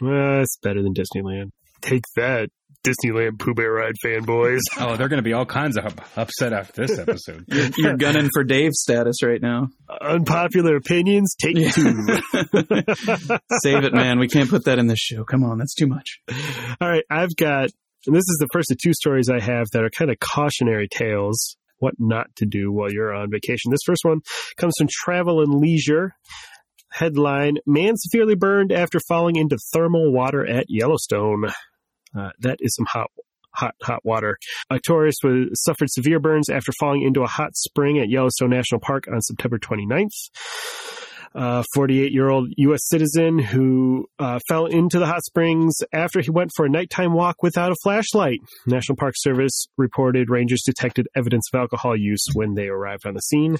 Well, 0.00 0.42
it's 0.42 0.58
better 0.62 0.82
than 0.82 0.94
Disneyland. 0.94 1.50
Take 1.80 2.02
that, 2.16 2.48
Disneyland 2.84 3.38
Pooh 3.38 3.54
Bear 3.54 3.72
ride 3.72 3.94
fanboys. 4.04 4.60
Oh, 4.78 4.96
they're 4.96 5.08
going 5.08 5.18
to 5.18 5.22
be 5.22 5.32
all 5.34 5.44
kinds 5.46 5.76
of 5.76 5.84
upset 6.16 6.52
after 6.52 6.86
this 6.86 6.98
episode. 6.98 7.44
You're 7.76 7.96
gunning 7.96 8.28
for 8.32 8.44
Dave 8.44 8.72
status 8.72 9.22
right 9.22 9.40
now. 9.42 9.68
Unpopular 10.00 10.76
opinions, 10.76 11.34
take 11.40 11.56
Yeah. 11.56 11.70
two. 11.70 11.92
Save 13.62 13.84
it, 13.84 13.92
man. 13.94 14.18
We 14.18 14.28
can't 14.28 14.48
put 14.48 14.64
that 14.64 14.78
in 14.78 14.86
this 14.86 14.98
show. 14.98 15.24
Come 15.24 15.44
on, 15.44 15.58
that's 15.58 15.74
too 15.74 15.86
much. 15.86 16.20
All 16.80 16.88
right, 16.88 17.04
I've 17.10 17.34
got, 17.36 17.68
and 18.06 18.14
this 18.16 18.20
is 18.28 18.38
the 18.40 18.48
first 18.52 18.70
of 18.70 18.78
two 18.78 18.94
stories 18.94 19.28
I 19.28 19.40
have 19.40 19.66
that 19.72 19.82
are 19.84 19.90
kind 19.90 20.10
of 20.10 20.18
cautionary 20.20 20.88
tales. 20.90 21.56
What 21.78 21.94
not 21.98 22.26
to 22.36 22.44
do 22.46 22.70
while 22.70 22.92
you're 22.92 23.14
on 23.14 23.30
vacation. 23.30 23.70
This 23.70 23.80
first 23.86 24.04
one 24.04 24.20
comes 24.58 24.74
from 24.76 24.88
Travel 24.90 25.40
and 25.40 25.54
Leisure. 25.62 26.12
Headline 26.92 27.54
Man 27.66 27.94
severely 27.96 28.34
burned 28.34 28.70
after 28.70 29.00
falling 29.08 29.36
into 29.36 29.56
thermal 29.72 30.12
water 30.12 30.44
at 30.46 30.66
Yellowstone. 30.68 31.44
Uh, 32.16 32.30
that 32.40 32.58
is 32.60 32.74
some 32.74 32.86
hot, 32.86 33.10
hot, 33.54 33.74
hot 33.82 34.04
water. 34.04 34.38
A 34.70 34.78
tourist 34.82 35.18
was, 35.22 35.48
suffered 35.54 35.90
severe 35.90 36.20
burns 36.20 36.48
after 36.48 36.72
falling 36.78 37.02
into 37.02 37.22
a 37.22 37.26
hot 37.26 37.56
spring 37.56 37.98
at 37.98 38.08
Yellowstone 38.08 38.50
National 38.50 38.80
Park 38.80 39.04
on 39.08 39.20
September 39.20 39.58
29th. 39.58 40.08
A 41.32 41.64
48 41.76 42.12
year 42.12 42.28
old 42.28 42.48
U.S. 42.56 42.88
citizen 42.88 43.38
who 43.38 44.06
uh, 44.18 44.40
fell 44.48 44.66
into 44.66 44.98
the 44.98 45.06
hot 45.06 45.22
springs 45.22 45.76
after 45.92 46.20
he 46.20 46.30
went 46.30 46.50
for 46.56 46.66
a 46.66 46.68
nighttime 46.68 47.12
walk 47.12 47.40
without 47.40 47.70
a 47.70 47.76
flashlight. 47.84 48.40
National 48.66 48.96
Park 48.96 49.14
Service 49.16 49.68
reported 49.78 50.28
rangers 50.28 50.62
detected 50.66 51.06
evidence 51.14 51.48
of 51.52 51.60
alcohol 51.60 51.96
use 51.96 52.26
when 52.34 52.54
they 52.54 52.66
arrived 52.66 53.06
on 53.06 53.14
the 53.14 53.20
scene. 53.20 53.58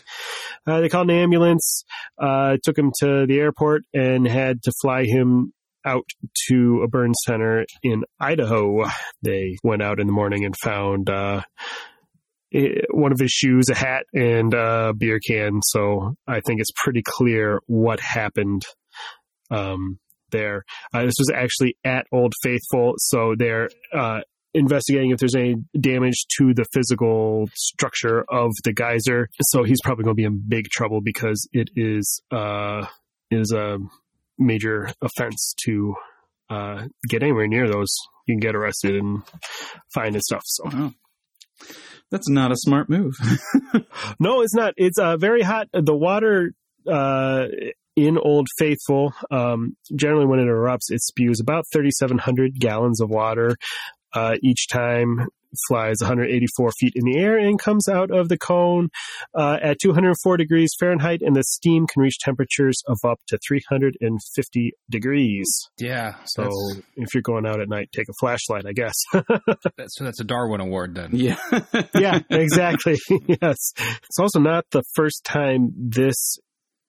Uh, 0.66 0.80
they 0.80 0.88
called 0.88 1.10
an 1.10 1.16
ambulance, 1.16 1.84
uh, 2.20 2.56
took 2.64 2.76
him 2.76 2.90
to 2.98 3.24
the 3.28 3.38
airport, 3.38 3.82
and 3.94 4.26
had 4.26 4.64
to 4.64 4.72
fly 4.82 5.04
him 5.04 5.52
out 5.84 6.04
to 6.48 6.82
a 6.82 6.88
burn 6.88 7.12
center 7.24 7.64
in 7.82 8.04
Idaho. 8.18 8.84
They 9.22 9.56
went 9.62 9.82
out 9.82 10.00
in 10.00 10.06
the 10.06 10.12
morning 10.12 10.44
and 10.44 10.54
found 10.56 11.10
uh, 11.10 11.42
eh, 12.52 12.82
one 12.90 13.12
of 13.12 13.18
his 13.18 13.30
shoes, 13.30 13.66
a 13.70 13.74
hat, 13.74 14.04
and 14.12 14.52
a 14.54 14.92
beer 14.96 15.20
can. 15.24 15.60
So 15.62 16.14
I 16.26 16.40
think 16.40 16.60
it's 16.60 16.72
pretty 16.76 17.02
clear 17.04 17.60
what 17.66 18.00
happened 18.00 18.62
um, 19.50 19.98
there. 20.30 20.64
Uh, 20.92 21.04
this 21.04 21.16
was 21.18 21.30
actually 21.34 21.76
at 21.84 22.06
Old 22.12 22.32
Faithful, 22.42 22.94
so 22.98 23.34
they're 23.36 23.68
uh, 23.92 24.20
investigating 24.54 25.10
if 25.10 25.18
there's 25.18 25.34
any 25.34 25.56
damage 25.78 26.26
to 26.38 26.54
the 26.54 26.64
physical 26.72 27.48
structure 27.54 28.24
of 28.28 28.52
the 28.64 28.72
geyser. 28.72 29.28
So 29.42 29.64
he's 29.64 29.80
probably 29.82 30.04
going 30.04 30.16
to 30.16 30.20
be 30.20 30.24
in 30.24 30.42
big 30.46 30.66
trouble 30.70 31.00
because 31.00 31.48
it 31.52 31.70
is 31.76 32.20
uh, 32.30 32.86
is 33.30 33.52
a 33.52 33.78
major 34.40 34.90
offense 35.02 35.54
to 35.64 35.94
uh, 36.48 36.86
get 37.08 37.22
anywhere 37.22 37.46
near 37.46 37.68
those. 37.68 37.94
You 38.26 38.34
can 38.34 38.40
get 38.40 38.56
arrested 38.56 38.96
and 38.96 39.22
fined 39.94 40.14
and 40.14 40.22
stuff. 40.22 40.42
So 40.44 40.64
Wow. 40.64 40.94
That's 42.10 42.28
not 42.28 42.50
a 42.50 42.56
smart 42.56 42.90
move. 42.90 43.14
no, 44.18 44.42
it's 44.42 44.54
not. 44.54 44.74
It's 44.76 44.98
uh, 44.98 45.16
very 45.16 45.42
hot. 45.42 45.68
The 45.72 45.94
water 45.94 46.52
uh, 46.90 47.46
in 47.94 48.18
Old 48.18 48.48
Faithful, 48.58 49.14
um, 49.30 49.76
generally 49.94 50.26
when 50.26 50.40
it 50.40 50.46
erupts, 50.46 50.90
it 50.90 51.02
spews 51.02 51.38
about 51.40 51.66
3,700 51.72 52.58
gallons 52.58 53.00
of 53.00 53.10
water 53.10 53.56
uh, 54.14 54.36
each 54.42 54.68
time. 54.68 55.26
Flies 55.66 55.96
184 56.00 56.70
feet 56.78 56.92
in 56.94 57.04
the 57.04 57.18
air 57.18 57.36
and 57.36 57.58
comes 57.58 57.88
out 57.88 58.12
of 58.12 58.28
the 58.28 58.38
cone 58.38 58.88
uh, 59.36 59.58
at 59.60 59.80
204 59.80 60.36
degrees 60.36 60.70
Fahrenheit, 60.78 61.22
and 61.22 61.34
the 61.34 61.42
steam 61.42 61.88
can 61.88 62.02
reach 62.02 62.18
temperatures 62.20 62.84
of 62.86 62.98
up 63.04 63.18
to 63.26 63.36
350 63.48 64.72
degrees. 64.88 65.68
Yeah. 65.76 66.14
So 66.26 66.42
that's- 66.42 66.82
if 66.94 67.14
you're 67.14 67.22
going 67.24 67.46
out 67.46 67.60
at 67.60 67.68
night, 67.68 67.88
take 67.92 68.08
a 68.08 68.12
flashlight, 68.20 68.64
I 68.64 68.72
guess. 68.72 68.94
that's- 69.12 69.88
so 69.88 70.04
that's 70.04 70.20
a 70.20 70.24
Darwin 70.24 70.60
Award 70.60 70.94
then. 70.94 71.10
yeah. 71.16 71.36
yeah, 71.96 72.20
exactly. 72.30 72.96
yes. 73.26 73.72
It's 73.76 74.20
also 74.20 74.38
not 74.38 74.66
the 74.70 74.84
first 74.94 75.24
time 75.24 75.72
this 75.76 76.38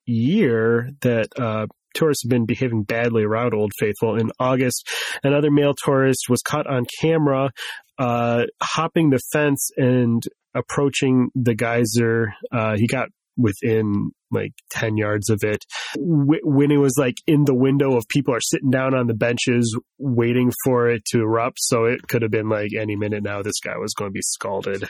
year 0.06 0.90
that 1.02 1.30
uh, 1.40 1.66
tourists 1.94 2.24
have 2.24 2.30
been 2.30 2.46
behaving 2.46 2.84
badly 2.84 3.24
around 3.24 3.54
Old 3.54 3.72
Faithful. 3.80 4.20
In 4.20 4.32
August, 4.40 4.88
another 5.24 5.52
male 5.52 5.74
tourist 5.74 6.26
was 6.30 6.42
caught 6.42 6.68
on 6.68 6.86
camera 7.02 7.52
uh, 7.98 8.46
hopping 8.62 9.10
the 9.10 9.20
fence 9.32 9.70
and 9.78 10.24
approaching 10.56 11.30
the 11.36 11.54
geyser. 11.54 12.34
Uh, 12.52 12.76
he 12.76 12.88
got 12.88 13.10
within 13.38 14.12
like 14.30 14.52
10 14.72 14.98
yards 14.98 15.30
of 15.30 15.44
it 15.44 15.64
Wh- 15.98 16.44
when 16.44 16.72
it 16.72 16.78
was 16.78 16.96
like 16.98 17.16
in 17.28 17.46
the 17.46 17.56
window 17.56 17.96
of 17.96 18.08
people 18.10 18.34
are 18.34 18.42
sitting 18.42 18.70
down 18.70 18.94
on 18.94 19.08
the 19.08 19.14
benches 19.14 19.78
waiting 19.98 20.52
for 20.64 20.90
it 20.90 21.04
to 21.12 21.22
erupt 21.22 21.58
so 21.58 21.86
it 21.86 22.08
could 22.08 22.22
have 22.22 22.32
been 22.32 22.50
like 22.50 22.72
any 22.78 22.96
minute 22.96 23.24
now 23.24 23.42
this 23.42 23.60
guy 23.64 23.78
was 23.78 23.94
going 23.94 24.10
to 24.10 24.14
be 24.14 24.22
scalded 24.22 24.90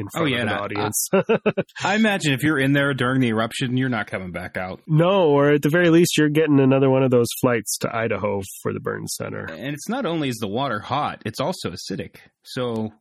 in 0.00 0.06
oh, 0.14 0.18
front 0.18 0.26
Oh, 0.26 0.36
yeah, 0.36 0.42
of 0.42 0.48
an 0.48 0.54
I- 0.54 0.58
audience 0.58 1.08
I 1.84 1.94
imagine 1.94 2.32
if 2.32 2.42
you're 2.42 2.58
in 2.58 2.72
there 2.72 2.92
during 2.94 3.20
the 3.20 3.28
eruption, 3.28 3.76
you're 3.76 3.88
not 3.88 4.06
coming 4.06 4.32
back 4.32 4.56
out. 4.56 4.80
no 4.86 5.30
or 5.30 5.52
at 5.52 5.62
the 5.62 5.68
very 5.68 5.90
least 5.90 6.16
you're 6.18 6.28
getting 6.28 6.58
another 6.60 6.90
one 6.90 7.02
of 7.02 7.10
those 7.10 7.28
flights 7.40 7.78
to 7.78 7.94
idaho 7.96 8.40
for 8.62 8.72
the 8.72 8.80
burn 8.80 9.06
center 9.06 9.44
And 9.44 9.74
it's 9.74 9.88
not 9.88 10.06
only 10.06 10.28
is 10.28 10.36
the 10.40 10.48
water 10.48 10.80
hot, 10.80 11.22
it's 11.24 11.40
also 11.40 11.70
acidic. 11.70 12.16
So 12.42 12.92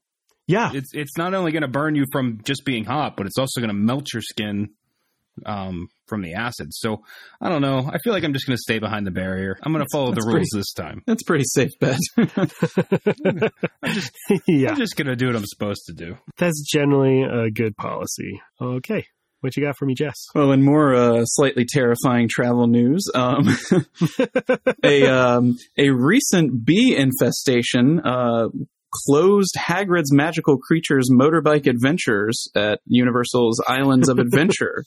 yeah 0.48 0.72
it's 0.74 0.94
it's 0.94 1.15
not 1.18 1.34
only 1.34 1.51
going 1.51 1.62
to 1.62 1.68
burn 1.68 1.96
you 1.96 2.06
from 2.12 2.39
just 2.44 2.65
being 2.65 2.84
hot, 2.86 3.15
but 3.18 3.25
it's 3.27 3.38
also 3.38 3.60
going 3.62 3.70
to 3.70 3.74
melt 3.75 4.08
your 4.13 4.22
skin 4.22 4.70
um, 5.46 5.88
from 6.08 6.22
the 6.22 6.34
acid. 6.34 6.67
So 6.72 7.03
I 7.41 7.50
don't 7.50 7.62
know. 7.62 7.89
I 7.91 7.98
feel 8.00 8.13
like 8.13 8.24
I'm 8.24 8.34
just 8.34 8.46
going 8.48 8.58
to 8.58 8.62
stay 8.62 8.79
behind 8.79 9.05
the 9.08 9.12
barrier. 9.12 9.58
I'm 9.63 9.72
going 9.74 9.84
to 9.86 9.89
follow 9.91 10.12
the 10.13 10.21
rules 10.25 10.49
pretty- 10.52 10.60
this 10.60 10.73
time. 10.73 11.02
That's 11.06 11.23
pretty 11.23 11.45
safe 11.45 11.71
bet. 11.80 11.97
yeah 14.47 14.71
I'm 14.71 14.78
just 14.78 14.95
going 14.97 15.08
to 15.08 15.15
do 15.15 15.28
what 15.28 15.36
I'm 15.36 15.45
supposed 15.45 15.84
to 15.88 15.93
do. 15.93 16.17
that's 16.38 16.62
generally 16.71 17.23
a 17.23 17.49
good 17.52 17.75
policy 17.78 18.41
okay 18.62 19.06
what 19.41 19.56
you 19.56 19.63
got 19.63 19.78
for 19.78 19.86
me 19.86 19.93
jess 19.95 20.15
Well, 20.36 20.52
in 20.52 20.62
more 20.63 20.93
uh, 20.93 21.23
slightly 21.23 21.65
terrifying 21.65 22.28
travel 22.30 22.67
news, 22.67 23.06
um, 23.15 23.47
a 24.84 25.08
um, 25.08 25.58
a 25.78 25.91
recent 25.91 26.65
bee 26.65 26.93
infestation 26.95 28.02
uh, 28.04 28.49
closed 29.08 29.56
Hagrid's 29.58 30.12
Magical 30.13 30.58
Creatures 30.58 31.10
motorbike 31.10 31.67
adventures 31.67 32.49
at 32.54 32.82
Universal's 32.86 33.62
Islands 33.65 34.10
of 34.10 34.19
Adventure. 34.19 34.84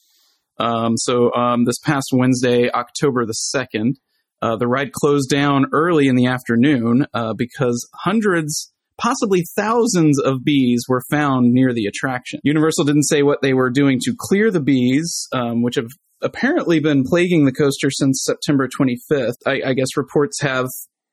Um, 0.59 0.97
so 0.97 1.33
um, 1.35 1.65
this 1.65 1.79
past 1.79 2.11
Wednesday, 2.12 2.71
October 2.71 3.27
the 3.27 3.33
second, 3.33 3.99
uh, 4.41 4.57
the 4.57 4.67
ride 4.67 4.93
closed 4.93 5.31
down 5.31 5.67
early 5.73 6.09
in 6.09 6.17
the 6.17 6.27
afternoon 6.27 7.07
uh, 7.15 7.33
because 7.33 7.88
hundreds 7.95 8.73
possibly 8.99 9.45
thousands 9.57 10.21
of 10.21 10.45
bees 10.45 10.85
were 10.88 11.03
found 11.11 11.53
near 11.53 11.73
the 11.73 11.87
attraction. 11.87 12.41
Universal 12.45 12.85
didn't 12.85 13.05
say 13.05 13.23
what 13.23 13.43
they 13.43 13.55
were 13.55 13.71
doing 13.71 13.99
to 14.01 14.15
clear 14.17 14.51
the 14.51 14.61
bees, 14.61 15.27
um, 15.33 15.62
which 15.62 15.77
have 15.77 15.88
apparently 16.21 16.79
been 16.79 17.03
plaguing 17.05 17.45
the 17.45 17.53
coaster 17.53 17.91
since 17.91 18.23
September 18.25 18.69
25th. 18.69 19.35
I, 19.47 19.61
I 19.67 19.73
guess 19.75 19.97
reports 19.97 20.41
have 20.43 20.67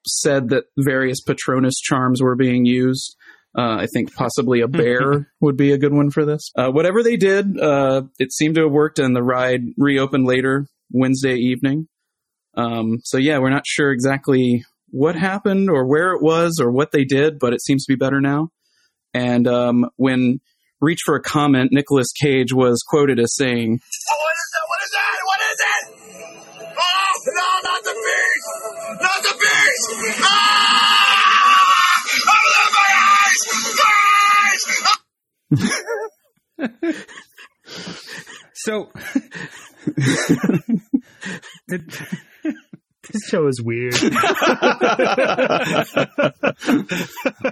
said 0.05 0.49
that 0.49 0.65
various 0.77 1.21
Patronus 1.21 1.79
charms 1.79 2.21
were 2.21 2.35
being 2.35 2.65
used. 2.65 3.15
Uh, 3.57 3.77
I 3.81 3.87
think 3.91 4.13
possibly 4.13 4.61
a 4.61 4.67
bear 4.67 5.31
would 5.41 5.57
be 5.57 5.71
a 5.71 5.77
good 5.77 5.93
one 5.93 6.11
for 6.11 6.23
this. 6.23 6.51
Uh, 6.55 6.69
whatever 6.69 7.01
they 7.01 7.17
did, 7.17 7.59
uh, 7.59 8.03
it 8.19 8.31
seemed 8.31 8.55
to 8.55 8.63
have 8.63 8.71
worked, 8.71 8.99
and 8.99 9.15
the 9.15 9.23
ride 9.23 9.61
reopened 9.77 10.27
later 10.27 10.67
Wednesday 10.91 11.35
evening. 11.35 11.87
Um, 12.55 12.99
so 13.03 13.17
yeah, 13.17 13.39
we're 13.39 13.49
not 13.49 13.65
sure 13.65 13.91
exactly 13.91 14.63
what 14.91 15.15
happened 15.15 15.69
or 15.69 15.87
where 15.87 16.13
it 16.13 16.21
was 16.21 16.59
or 16.61 16.71
what 16.71 16.91
they 16.91 17.05
did, 17.05 17.39
but 17.39 17.53
it 17.53 17.61
seems 17.61 17.85
to 17.85 17.93
be 17.93 17.97
better 17.97 18.21
now. 18.21 18.49
And 19.13 19.47
um, 19.47 19.89
when 19.95 20.39
reach 20.81 20.99
for 21.05 21.15
a 21.15 21.21
comment, 21.21 21.71
Nicolas 21.71 22.11
Cage 22.21 22.53
was 22.53 22.83
quoted 22.87 23.19
as 23.19 23.35
saying, 23.35 23.71
What 23.71 24.35
is 24.35 24.49
it? 24.53 24.65
What 24.69 24.81
is 24.83 24.91
that? 24.91 25.17
What 25.25 25.41
is 25.51 25.59
it? 25.59 25.83
Oh, 26.81 27.11
no, 27.35 27.49
not 27.63 27.83
the 27.83 27.93
bees! 27.93 28.45
Not 29.01 29.23
the 29.23 29.33
bees! 29.39 30.19
Ah! 30.21 30.48
So, 38.65 38.91
did, 41.69 41.89
this 43.11 43.21
show 43.29 43.47
is 43.47 43.61
weird 43.63 43.95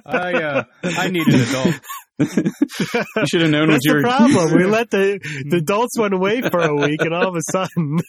I 0.05 0.33
uh, 0.33 0.63
I 0.83 1.09
need 1.09 1.27
an 1.27 1.41
adult. 1.41 1.75
"You 2.19 3.25
should 3.29 3.41
have 3.41 3.51
known 3.51 3.67
what 3.67 3.73
That's 3.75 3.85
you 3.85 3.91
the 3.91 3.97
were." 3.97 4.01
problem. 4.01 4.53
We 4.57 4.65
let 4.69 4.89
the, 4.89 5.19
the 5.49 5.57
adults 5.57 5.97
went 5.97 6.13
away 6.13 6.41
for 6.41 6.59
a 6.59 6.75
week, 6.75 7.01
and 7.01 7.13
all 7.13 7.27
of 7.29 7.35
a 7.35 7.41
sudden, 7.51 7.99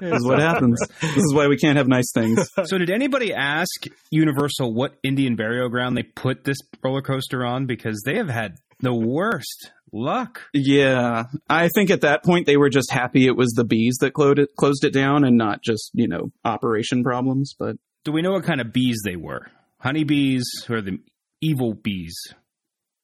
This 0.00 0.20
is 0.20 0.26
what 0.26 0.40
happens. 0.40 0.78
This 1.00 1.24
is 1.24 1.34
why 1.34 1.48
we 1.48 1.56
can't 1.56 1.78
have 1.78 1.88
nice 1.88 2.12
things. 2.14 2.48
So, 2.64 2.78
did 2.78 2.90
anybody 2.90 3.32
ask 3.34 3.86
Universal 4.10 4.74
what 4.74 4.94
Indian 5.02 5.36
burial 5.36 5.68
ground 5.68 5.96
they 5.96 6.02
put 6.02 6.44
this 6.44 6.58
roller 6.84 7.02
coaster 7.02 7.44
on? 7.44 7.66
Because 7.66 8.02
they 8.04 8.16
have 8.16 8.28
had 8.28 8.56
the 8.80 8.94
worst 8.94 9.70
luck. 9.92 10.42
Yeah, 10.52 11.24
I 11.48 11.68
think 11.68 11.90
at 11.90 12.02
that 12.02 12.24
point 12.24 12.46
they 12.46 12.56
were 12.56 12.70
just 12.70 12.90
happy 12.90 13.26
it 13.26 13.36
was 13.36 13.50
the 13.52 13.64
bees 13.64 13.96
that 14.00 14.12
closed 14.12 14.38
it, 14.38 14.50
closed 14.56 14.84
it 14.84 14.92
down, 14.92 15.24
and 15.24 15.36
not 15.36 15.62
just 15.62 15.90
you 15.94 16.08
know 16.08 16.30
operation 16.44 17.02
problems. 17.02 17.54
But 17.58 17.76
Do 18.04 18.12
we 18.12 18.22
know 18.22 18.32
what 18.32 18.44
kind 18.44 18.60
of 18.60 18.72
bees 18.72 18.98
they 19.04 19.16
were? 19.16 19.46
Honeybees 19.78 20.44
or 20.68 20.80
the 20.80 20.98
evil 21.40 21.74
bees? 21.74 22.14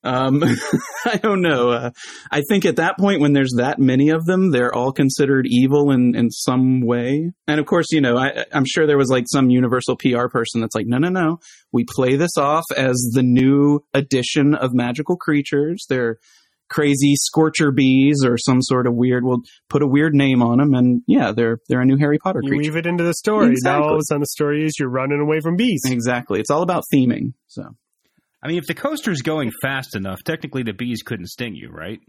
Um, 0.07 0.43
I 1.05 1.17
don't 1.17 1.43
know. 1.43 1.71
Uh, 1.71 1.91
I 2.31 2.43
think 2.49 2.65
at 2.65 2.77
that 2.77 2.97
point, 2.97 3.21
when 3.21 3.33
there's 3.33 3.55
that 3.57 3.79
many 3.81 4.11
of 4.11 4.25
them, 4.25 4.53
they're 4.53 4.73
all 4.73 4.93
considered 4.93 5.47
evil 5.49 5.91
in, 5.91 6.15
in 6.15 6.31
some 6.31 6.81
way. 6.81 7.33
And 7.49 7.59
of 7.59 7.67
course, 7.67 7.87
you 7.91 8.01
know, 8.01 8.17
I, 8.17 8.45
I'm 8.53 8.65
sure 8.65 8.87
there 8.87 8.99
was 8.99 9.11
like 9.11 9.25
some 9.27 9.51
universal 9.51 9.97
PR 9.97 10.29
person 10.29 10.61
that's 10.61 10.77
like, 10.77 10.87
no, 10.87 10.99
no, 10.99 11.09
no. 11.09 11.41
We 11.73 11.85
play 11.85 12.15
this 12.15 12.37
off 12.39 12.65
as 12.77 12.95
the 13.15 13.25
new 13.25 13.81
addition 13.95 14.55
of 14.55 14.73
magical 14.73 15.17
creatures. 15.17 15.85
They're 15.89 16.19
crazy 16.69 17.15
scorcher 17.17 17.71
bees 17.71 18.25
or 18.25 18.37
some 18.39 18.61
sort 18.63 18.87
of 18.87 18.95
weird. 18.95 19.25
We'll 19.25 19.43
put 19.69 19.83
a 19.83 19.87
weird 19.87 20.15
name 20.15 20.43
on 20.43 20.59
them, 20.59 20.75
and 20.75 21.03
yeah, 21.07 21.33
they're 21.33 21.59
they're 21.69 21.81
a 21.81 21.85
new 21.87 21.97
Harry 21.97 22.19
Potter 22.19 22.41
you 22.43 22.49
creature. 22.51 22.63
weave 22.73 22.77
it 22.77 22.87
into 22.87 23.05
the 23.05 23.15
story. 23.15 23.55
Now 23.63 23.83
all 23.83 23.95
of 23.95 23.97
Exactly. 23.97 23.99
a 23.99 24.03
sudden, 24.03 24.21
the 24.21 24.27
story 24.27 24.65
is 24.67 24.75
you're 24.79 24.89
running 24.89 25.21
away 25.21 25.41
from 25.41 25.57
bees. 25.57 25.83
Exactly. 25.87 26.41
It's 26.41 26.51
all 26.51 26.63
about 26.63 26.85
theming. 26.93 27.33
So 27.47 27.63
I 28.43 28.49
mean, 28.49 28.59
if 28.59 28.67
the 28.67 28.75
coaster's 28.75 29.23
going 29.23 29.51
fast 29.63 29.97
enough, 29.97 30.23
technically 30.25 30.63
the 30.63 30.73
bees 30.73 31.03
couldn't 31.03 31.27
sting 31.29 31.55
you, 31.55 31.71
right? 31.71 32.01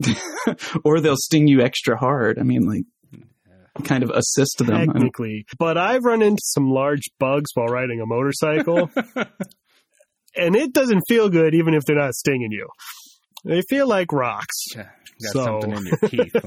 or 0.84 1.00
they'll 1.00 1.16
sting 1.16 1.46
you 1.46 1.60
extra 1.60 1.96
hard. 1.96 2.38
I 2.38 2.42
mean, 2.42 2.62
like 2.68 2.84
kind 3.84 4.02
of 4.02 4.10
assist 4.10 4.58
them. 4.58 4.66
Technically. 4.68 5.46
But 5.58 5.78
I've 5.78 6.04
run 6.04 6.22
into 6.22 6.40
some 6.42 6.70
large 6.70 7.04
bugs 7.18 7.50
while 7.54 7.66
riding 7.66 8.00
a 8.00 8.06
motorcycle, 8.06 8.90
and 10.36 10.56
it 10.56 10.72
doesn't 10.72 11.02
feel 11.08 11.28
good 11.28 11.54
even 11.54 11.74
if 11.74 11.84
they're 11.84 11.96
not 11.96 12.14
stinging 12.14 12.50
you. 12.52 12.68
They 13.44 13.62
feel 13.68 13.88
like 13.88 14.12
rocks. 14.12 14.66
Yeah, 14.76 14.88
Got 15.22 15.32
So- 15.32 15.44
something 15.60 15.72
in 15.72 15.86
your 15.86 15.98
teeth. 16.08 16.34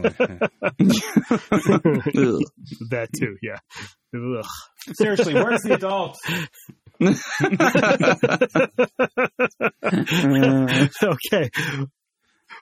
That 2.89 3.09
too, 3.17 3.37
yeah. 3.41 3.57
Ugh. 4.15 4.45
Seriously, 4.93 5.33
where's 5.33 5.61
the 5.61 5.73
adult? 5.75 6.17
okay. 11.03 11.49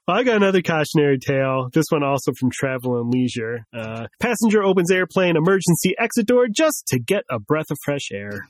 Well, 0.08 0.18
I 0.18 0.24
got 0.24 0.38
another 0.38 0.62
cautionary 0.62 1.20
tale. 1.20 1.70
This 1.74 1.86
one 1.90 2.04
also 2.04 2.32
from 2.40 2.50
Travel 2.52 3.00
and 3.00 3.12
Leisure. 3.14 3.66
Uh, 3.76 4.08
passenger 4.20 4.64
opens 4.64 4.92
airplane 4.92 5.36
emergency 5.36 5.94
exit 6.00 6.26
door 6.26 6.48
just 6.48 6.84
to 6.88 7.00
get 7.00 7.24
a 7.30 7.40
breath 7.40 7.70
of 7.72 7.78
fresh 7.84 8.12
air. 8.12 8.48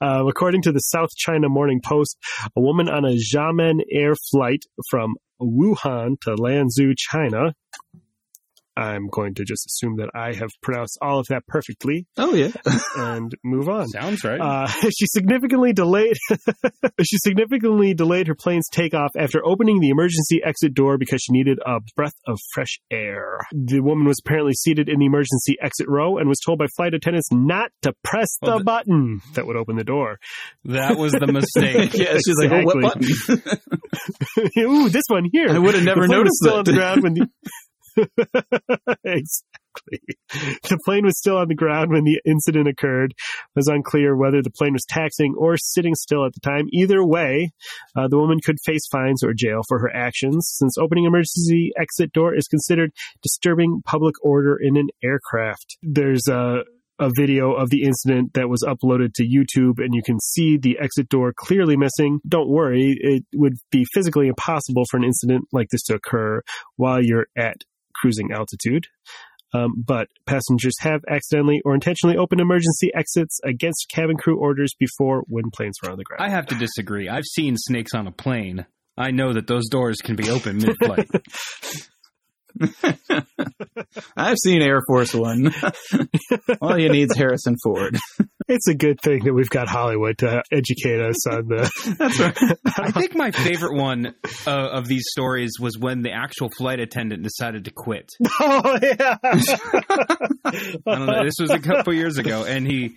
um, 0.00 0.28
according 0.28 0.62
to 0.62 0.72
the 0.72 0.80
South 0.80 1.10
China 1.16 1.48
Morning 1.48 1.80
Post, 1.84 2.16
a 2.56 2.60
woman 2.60 2.88
on 2.88 3.04
a 3.04 3.16
Xiamen 3.16 3.80
Air 3.92 4.14
flight 4.30 4.64
from 4.90 5.14
Wuhan 5.40 6.16
to 6.22 6.34
Lanzhou, 6.34 6.94
China. 6.96 7.52
I'm 8.78 9.08
going 9.08 9.34
to 9.34 9.44
just 9.44 9.66
assume 9.66 9.96
that 9.96 10.10
I 10.14 10.34
have 10.34 10.50
pronounced 10.62 10.98
all 11.02 11.18
of 11.18 11.26
that 11.30 11.46
perfectly 11.48 12.06
oh 12.16 12.32
yeah. 12.34 12.52
and 12.96 13.32
move 13.44 13.68
on. 13.68 13.88
Sounds 13.88 14.22
right. 14.24 14.40
Uh, 14.40 14.66
she 14.96 15.06
significantly 15.06 15.72
delayed. 15.72 16.16
she 17.02 17.18
significantly 17.18 17.92
delayed 17.94 18.28
her 18.28 18.34
plane's 18.34 18.68
takeoff 18.70 19.10
after 19.18 19.44
opening 19.44 19.80
the 19.80 19.88
emergency 19.90 20.40
exit 20.44 20.74
door 20.74 20.96
because 20.98 21.20
she 21.20 21.32
needed 21.32 21.58
a 21.66 21.80
breath 21.96 22.14
of 22.26 22.38
fresh 22.54 22.78
air. 22.90 23.38
The 23.52 23.80
woman 23.80 24.06
was 24.06 24.20
apparently 24.24 24.52
seated 24.54 24.88
in 24.88 24.98
the 25.00 25.06
emergency 25.06 25.56
exit 25.60 25.88
row 25.88 26.18
and 26.18 26.28
was 26.28 26.38
told 26.44 26.58
by 26.60 26.66
flight 26.76 26.94
attendants 26.94 27.28
not 27.32 27.70
to 27.82 27.92
press 28.04 28.28
the 28.40 28.50
Well, 28.50 28.58
the- 28.58 28.64
button 28.64 29.20
that 29.34 29.46
would 29.46 29.56
open 29.56 29.76
the 29.76 29.84
door. 29.84 30.18
that 30.66 30.96
was 30.96 31.12
the 31.12 31.26
mistake. 31.26 31.94
yeah, 31.94 32.14
she's 32.24 32.36
like, 32.40 32.52
oh, 32.52 32.62
what 32.64 32.80
button? 32.80 33.02
Ooh, 34.58 34.88
this 34.88 35.04
one 35.08 35.24
here. 35.32 35.48
I 35.50 35.58
would 35.58 35.74
have 35.74 35.84
never 35.84 36.06
noticed 36.06 36.36
still 36.36 36.52
that. 36.52 36.58
on 36.58 36.64
the 36.64 36.72
ground 36.72 37.02
when 37.02 37.14
the 37.14 37.28
exactly 39.04 39.58
the 40.68 40.78
plane 40.84 41.04
was 41.04 41.18
still 41.18 41.36
on 41.36 41.48
the 41.48 41.54
ground 41.54 41.90
when 41.90 42.04
the 42.04 42.20
incident 42.24 42.68
occurred. 42.68 43.12
It 43.12 43.56
was 43.56 43.68
unclear 43.68 44.16
whether 44.16 44.42
the 44.42 44.50
plane 44.50 44.72
was 44.72 44.84
taxiing 44.88 45.34
or 45.38 45.56
sitting 45.56 45.94
still 45.94 46.24
at 46.24 46.32
the 46.32 46.40
time. 46.40 46.66
Either 46.72 47.04
way, 47.04 47.50
uh, 47.96 48.08
the 48.08 48.18
woman 48.18 48.38
could 48.44 48.56
face 48.64 48.86
fines 48.90 49.22
or 49.22 49.32
jail 49.34 49.60
for 49.68 49.78
her 49.80 49.94
actions, 49.94 50.48
since 50.58 50.76
opening 50.78 51.04
emergency 51.04 51.72
exit 51.80 52.12
door 52.12 52.34
is 52.34 52.46
considered 52.48 52.90
disturbing 53.22 53.82
public 53.84 54.14
order 54.22 54.56
in 54.60 54.76
an 54.76 54.88
aircraft. 55.02 55.78
There's 55.82 56.26
a 56.28 56.64
a 57.00 57.10
video 57.16 57.52
of 57.52 57.70
the 57.70 57.84
incident 57.84 58.34
that 58.34 58.48
was 58.48 58.64
uploaded 58.64 59.12
to 59.14 59.22
YouTube 59.22 59.78
and 59.78 59.94
you 59.94 60.02
can 60.02 60.18
see 60.18 60.56
the 60.56 60.78
exit 60.80 61.08
door 61.08 61.32
clearly 61.32 61.76
missing. 61.76 62.18
Don't 62.26 62.48
worry, 62.48 62.96
it 63.00 63.24
would 63.34 63.54
be 63.70 63.84
physically 63.94 64.26
impossible 64.26 64.82
for 64.90 64.96
an 64.96 65.04
incident 65.04 65.44
like 65.52 65.68
this 65.70 65.84
to 65.84 65.94
occur 65.94 66.42
while 66.74 67.00
you're 67.00 67.26
at 67.36 67.58
cruising 68.00 68.32
altitude. 68.32 68.86
Um, 69.54 69.82
but 69.86 70.08
passengers 70.26 70.74
have 70.80 71.00
accidentally 71.08 71.62
or 71.64 71.74
intentionally 71.74 72.18
opened 72.18 72.40
emergency 72.40 72.90
exits 72.94 73.38
against 73.44 73.86
cabin 73.90 74.16
crew 74.18 74.38
orders 74.38 74.74
before 74.78 75.22
when 75.26 75.44
planes 75.54 75.76
were 75.82 75.90
on 75.90 75.96
the 75.96 76.04
ground. 76.04 76.22
I 76.22 76.28
have 76.28 76.46
to 76.48 76.54
disagree. 76.54 77.08
I've 77.08 77.24
seen 77.24 77.56
snakes 77.56 77.94
on 77.94 78.06
a 78.06 78.12
plane. 78.12 78.66
I 78.98 79.10
know 79.10 79.32
that 79.32 79.46
those 79.46 79.68
doors 79.68 79.98
can 80.02 80.16
be 80.16 80.28
open 80.28 80.58
mid-flight. 80.58 81.08
I've 84.16 84.36
seen 84.42 84.62
Air 84.62 84.80
Force 84.86 85.14
One. 85.14 85.52
All 86.60 86.78
you 86.78 86.88
need 86.88 87.10
is 87.10 87.16
Harrison 87.16 87.56
Ford. 87.62 87.98
it's 88.48 88.68
a 88.68 88.74
good 88.74 89.00
thing 89.00 89.24
that 89.24 89.32
we've 89.32 89.50
got 89.50 89.68
Hollywood 89.68 90.18
to 90.18 90.42
educate 90.50 91.00
us 91.00 91.26
on 91.26 91.48
the. 91.48 91.96
That's 91.98 92.18
right. 92.18 92.36
I 92.78 92.90
think 92.90 93.14
my 93.14 93.30
favorite 93.30 93.74
one 93.74 94.14
uh, 94.46 94.50
of 94.50 94.86
these 94.86 95.04
stories 95.10 95.52
was 95.60 95.78
when 95.78 96.02
the 96.02 96.12
actual 96.12 96.50
flight 96.50 96.80
attendant 96.80 97.22
decided 97.22 97.64
to 97.66 97.70
quit. 97.70 98.10
oh 98.40 98.78
yeah. 98.82 99.16
I 99.22 100.72
don't 100.86 101.06
know. 101.06 101.24
This 101.24 101.36
was 101.40 101.50
a 101.50 101.58
couple 101.58 101.94
years 101.94 102.18
ago, 102.18 102.44
and 102.44 102.66
he 102.66 102.96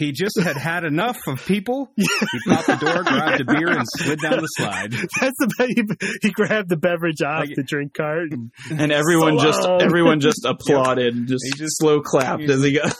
he 0.00 0.12
just 0.12 0.40
had 0.40 0.56
had 0.56 0.82
enough 0.84 1.18
of 1.28 1.44
people. 1.46 1.90
He 1.96 2.06
popped 2.48 2.66
the 2.66 2.76
door, 2.76 3.04
grabbed 3.04 3.40
a 3.42 3.44
beer, 3.44 3.68
and 3.70 3.84
slid 3.96 4.18
down 4.20 4.38
the 4.40 4.46
slide. 4.46 4.90
That's 5.20 5.36
the 5.38 5.66
he, 5.76 6.08
he 6.22 6.30
grabbed 6.32 6.68
the 6.70 6.76
beverage 6.76 7.22
off 7.22 7.40
Like- 7.46 7.54
the 7.54 7.62
drink 7.62 7.94
cart. 7.94 8.28
And, 8.32 8.50
And 8.80 8.90
everyone 8.90 9.38
So 9.38 9.44
just 9.44 9.62
long. 9.62 9.82
everyone 9.82 10.20
just 10.20 10.44
applauded, 10.46 11.28
just, 11.28 11.44
He 11.44 11.50
just- 11.52 11.78
slow 11.78 12.00
clapped 12.00 12.42
as 12.42 12.62
he 12.62 12.72
got. 12.72 12.96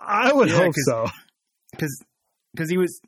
I 0.00 0.32
would 0.32 0.48
Yeah, 0.48 0.56
hope 0.56 0.74
'cause- 0.74 0.84
so. 0.86 1.06
because 1.70 2.02
because 2.54 2.70
he 2.70 2.78
was 2.78 3.00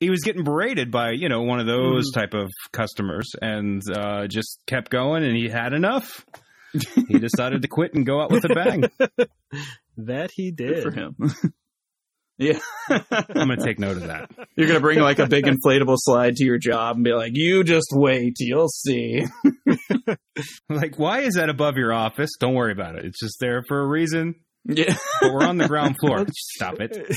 he 0.00 0.10
was 0.10 0.20
getting 0.20 0.44
berated 0.44 0.90
by 0.90 1.10
you 1.10 1.28
know 1.28 1.42
one 1.42 1.60
of 1.60 1.66
those 1.66 2.10
Mm-hmm. 2.10 2.20
type 2.20 2.34
of 2.34 2.50
customers 2.72 3.30
and 3.42 3.82
uh, 3.94 4.26
just 4.26 4.60
kept 4.66 4.90
going 4.90 5.24
and 5.24 5.36
he 5.36 5.48
had 5.48 5.72
enough. 5.74 6.24
he 7.08 7.18
decided 7.18 7.62
to 7.62 7.68
quit 7.68 7.94
and 7.94 8.04
go 8.06 8.20
out 8.20 8.30
with 8.30 8.44
a 8.44 8.48
bang. 8.54 8.84
That 9.96 10.30
he 10.34 10.52
Good 10.52 10.74
did. 10.74 10.82
for 10.84 10.90
him. 10.90 11.16
Yeah, 12.38 12.58
I'm 12.88 13.48
going 13.48 13.58
to 13.58 13.64
take 13.64 13.78
note 13.78 13.96
of 13.96 14.04
that. 14.06 14.30
you're 14.56 14.68
gonna 14.68 14.80
bring 14.80 15.00
like 15.00 15.18
a 15.18 15.26
big 15.26 15.44
inflatable 15.44 15.96
slide 15.98 16.36
to 16.36 16.44
your 16.44 16.58
job 16.58 16.96
and 16.96 17.04
be 17.04 17.12
like, 17.12 17.32
"You 17.34 17.64
just 17.64 17.88
wait, 17.92 18.34
you'll 18.38 18.68
see." 18.68 19.24
Like, 20.68 20.98
why 20.98 21.20
is 21.20 21.34
that 21.34 21.48
above 21.48 21.76
your 21.76 21.92
office? 21.92 22.30
Don't 22.38 22.54
worry 22.54 22.72
about 22.72 22.96
it. 22.96 23.04
It's 23.04 23.18
just 23.18 23.38
there 23.40 23.62
for 23.66 23.80
a 23.80 23.86
reason. 23.86 24.36
Yeah, 24.64 24.94
But 25.20 25.32
we're 25.32 25.44
on 25.46 25.56
the 25.58 25.66
ground 25.66 25.96
floor. 25.98 26.26
Stop 26.32 26.80
it. 26.80 27.16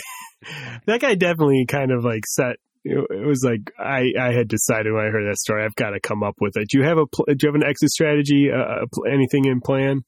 that 0.87 1.01
guy 1.01 1.15
definitely 1.15 1.65
kind 1.67 1.91
of 1.91 2.03
like 2.03 2.23
set. 2.25 2.55
It 2.83 2.97
it 3.11 3.27
was 3.27 3.43
like 3.45 3.71
I, 3.77 4.13
I 4.19 4.33
had 4.33 4.47
decided 4.47 4.91
when 4.91 5.05
I 5.05 5.09
heard 5.11 5.29
that 5.29 5.37
story, 5.37 5.63
I've 5.63 5.75
got 5.75 5.91
to 5.91 5.99
come 5.99 6.23
up 6.23 6.35
with 6.41 6.53
it. 6.55 6.67
Do 6.69 6.79
you 6.79 6.83
have 6.85 6.97
a 6.97 7.05
pl- 7.05 7.25
do 7.27 7.35
you 7.39 7.47
have 7.53 7.61
an 7.61 7.67
exit 7.67 7.89
strategy? 7.89 8.49
Uh, 8.51 8.83
a 8.83 8.87
pl- 8.91 9.05
anything 9.11 9.45
in 9.45 9.61
plan 9.61 10.01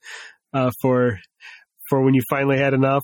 uh, 0.54 0.72
for 0.82 1.20
for 1.90 2.02
when 2.04 2.14
you 2.16 2.22
finally 2.30 2.58
had 2.58 2.74
enough? 2.74 3.04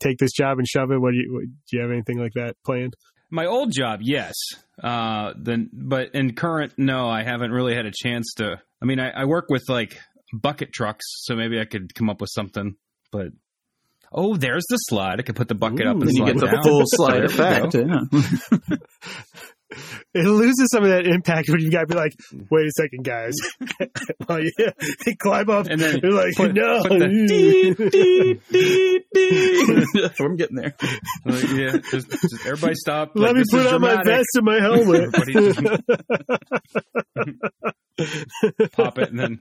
Take 0.00 0.18
this 0.18 0.32
job 0.32 0.58
and 0.58 0.66
shove 0.66 0.90
it. 0.90 1.00
What 1.00 1.12
do 1.12 1.16
you 1.16 1.32
what, 1.32 1.42
do? 1.42 1.76
You 1.76 1.82
have 1.82 1.90
anything 1.90 2.18
like 2.18 2.32
that 2.34 2.56
planned? 2.64 2.94
My 3.30 3.46
old 3.46 3.72
job, 3.72 4.00
yes. 4.02 4.34
Uh, 4.82 5.32
then, 5.36 5.68
but 5.72 6.14
in 6.14 6.34
current, 6.34 6.74
no, 6.76 7.08
I 7.08 7.22
haven't 7.22 7.50
really 7.50 7.74
had 7.74 7.86
a 7.86 7.92
chance 7.92 8.34
to. 8.36 8.60
I 8.80 8.84
mean, 8.84 9.00
I, 9.00 9.10
I 9.10 9.24
work 9.24 9.46
with 9.48 9.64
like 9.68 9.98
bucket 10.32 10.72
trucks, 10.72 11.04
so 11.22 11.34
maybe 11.34 11.58
I 11.58 11.64
could 11.64 11.94
come 11.94 12.08
up 12.08 12.20
with 12.20 12.30
something. 12.32 12.76
But 13.10 13.28
oh, 14.12 14.36
there's 14.36 14.64
the 14.68 14.76
slide. 14.76 15.18
I 15.18 15.22
could 15.22 15.36
put 15.36 15.48
the 15.48 15.54
bucket 15.54 15.86
up 15.86 15.96
Ooh, 15.96 16.00
and 16.00 16.08
then 16.08 16.14
you 16.14 16.24
get 16.26 16.36
the 16.36 16.46
down. 16.46 16.62
full 16.62 16.82
slide 16.84 17.28
There 17.28 17.70
we 17.72 17.88
effect. 18.04 18.70
Yeah. 18.70 18.76
It 20.14 20.24
loses 20.26 20.68
some 20.72 20.82
of 20.84 20.88
that 20.90 21.06
impact 21.06 21.48
when 21.50 21.60
you 21.60 21.70
got 21.70 21.80
to 21.80 21.86
be 21.88 21.94
like, 21.94 22.12
wait 22.50 22.66
a 22.66 22.70
second, 22.70 23.04
guys. 23.04 23.34
well, 24.28 24.40
yeah, 24.40 24.70
they 25.04 25.14
climb 25.14 25.50
up 25.50 25.66
And 25.66 25.78
then 25.80 25.98
they're 26.00 26.10
like, 26.12 26.34
put- 26.36 26.54
no. 26.54 26.82
put 26.82 26.98
the 27.00 27.08
Deep, 27.28 27.76
deep, 27.90 28.40
deep, 28.50 29.04
deep. 29.12 30.10
I'm 30.20 30.36
getting 30.36 30.56
there. 30.56 30.74
Like, 31.26 31.42
yeah, 31.50 31.76
just, 31.90 32.10
just 32.10 32.46
everybody 32.46 32.74
stop. 32.76 33.10
Let 33.14 33.34
Like, 33.34 33.36
me 33.36 33.42
put 33.50 33.66
is 33.66 33.72
on 33.72 33.80
my 33.82 34.02
vest 34.04 34.28
and 34.34 34.44
my 34.44 34.60
helmet. 34.60 35.14
Everybody 35.14 35.88
Pop 38.72 38.98
it 38.98 39.10
and 39.10 39.18
then. 39.18 39.40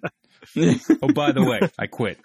Oh, 1.02 1.12
by 1.14 1.32
the 1.32 1.44
way, 1.44 1.60
I 1.80 1.88
quit. 1.88 2.18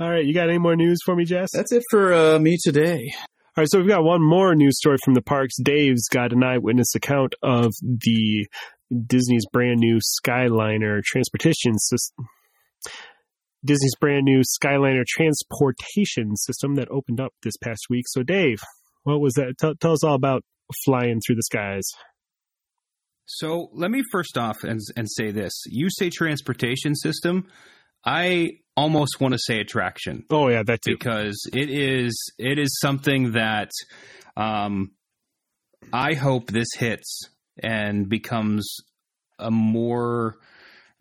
All 0.00 0.10
right, 0.10 0.24
you 0.24 0.34
got 0.34 0.48
any 0.48 0.58
more 0.58 0.76
news 0.76 0.98
for 1.04 1.14
me, 1.16 1.24
Jess? 1.24 1.50
That's 1.54 1.72
it 1.72 1.82
for 1.90 2.12
uh, 2.12 2.38
me 2.38 2.56
today. 2.62 3.12
All 3.58 3.62
right, 3.62 3.68
so 3.72 3.80
we've 3.80 3.88
got 3.88 4.04
one 4.04 4.22
more 4.22 4.54
news 4.54 4.78
story 4.78 4.98
from 5.04 5.14
the 5.14 5.20
parks. 5.20 5.56
Dave's 5.60 6.06
got 6.08 6.32
an 6.32 6.44
eyewitness 6.44 6.94
account 6.94 7.34
of 7.42 7.72
the 7.82 8.46
Disney's 9.04 9.46
brand 9.52 9.80
new 9.80 9.98
Skyliner 9.98 11.02
transportation 11.02 11.76
system. 11.76 12.28
Disney's 13.64 13.96
brand 14.00 14.26
new 14.26 14.42
Skyliner 14.42 15.04
transportation 15.04 16.36
system 16.36 16.76
that 16.76 16.88
opened 16.88 17.20
up 17.20 17.32
this 17.42 17.56
past 17.56 17.86
week. 17.90 18.04
So, 18.06 18.22
Dave, 18.22 18.60
what 19.02 19.20
was 19.20 19.34
that? 19.34 19.54
Tell, 19.58 19.74
tell 19.74 19.90
us 19.90 20.04
all 20.04 20.14
about 20.14 20.44
flying 20.84 21.18
through 21.26 21.34
the 21.34 21.42
skies. 21.42 21.88
So 23.26 23.70
let 23.72 23.90
me 23.90 24.04
first 24.12 24.38
off 24.38 24.62
and, 24.62 24.78
and 24.96 25.10
say 25.10 25.32
this: 25.32 25.64
you 25.66 25.90
say 25.90 26.10
transportation 26.10 26.94
system, 26.94 27.48
I 28.04 28.50
almost 28.78 29.20
want 29.20 29.32
to 29.34 29.38
say 29.38 29.58
attraction 29.60 30.24
Oh 30.30 30.48
yeah, 30.48 30.62
that 30.64 30.82
too. 30.82 30.92
because 30.92 31.36
it 31.52 31.68
is 31.70 32.14
it 32.38 32.58
is 32.58 32.78
something 32.80 33.32
that 33.32 33.70
um, 34.36 34.92
I 35.92 36.14
hope 36.14 36.50
this 36.50 36.68
hits 36.76 37.28
and 37.62 38.08
becomes 38.08 38.76
a 39.38 39.50
more 39.50 40.36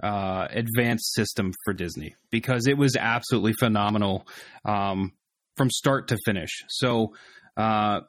uh, 0.03 0.47
advanced 0.49 1.13
system 1.13 1.53
for 1.63 1.73
Disney 1.73 2.15
because 2.31 2.67
it 2.67 2.77
was 2.77 2.95
absolutely 2.95 3.53
phenomenal 3.53 4.27
um, 4.65 5.13
from 5.55 5.69
start 5.69 6.09
to 6.09 6.17
finish. 6.25 6.63
So. 6.69 7.13
Uh, 7.55 8.01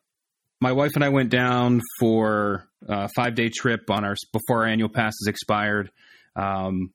my 0.60 0.72
wife 0.72 0.90
and 0.96 1.04
I 1.04 1.08
went 1.10 1.30
down 1.30 1.80
for 2.00 2.68
a 2.86 3.08
five 3.14 3.36
day 3.36 3.48
trip 3.48 3.88
on 3.90 4.04
our 4.04 4.16
before 4.32 4.62
our 4.62 4.66
annual 4.66 4.88
passes 4.88 5.26
expired, 5.28 5.90
um, 6.34 6.92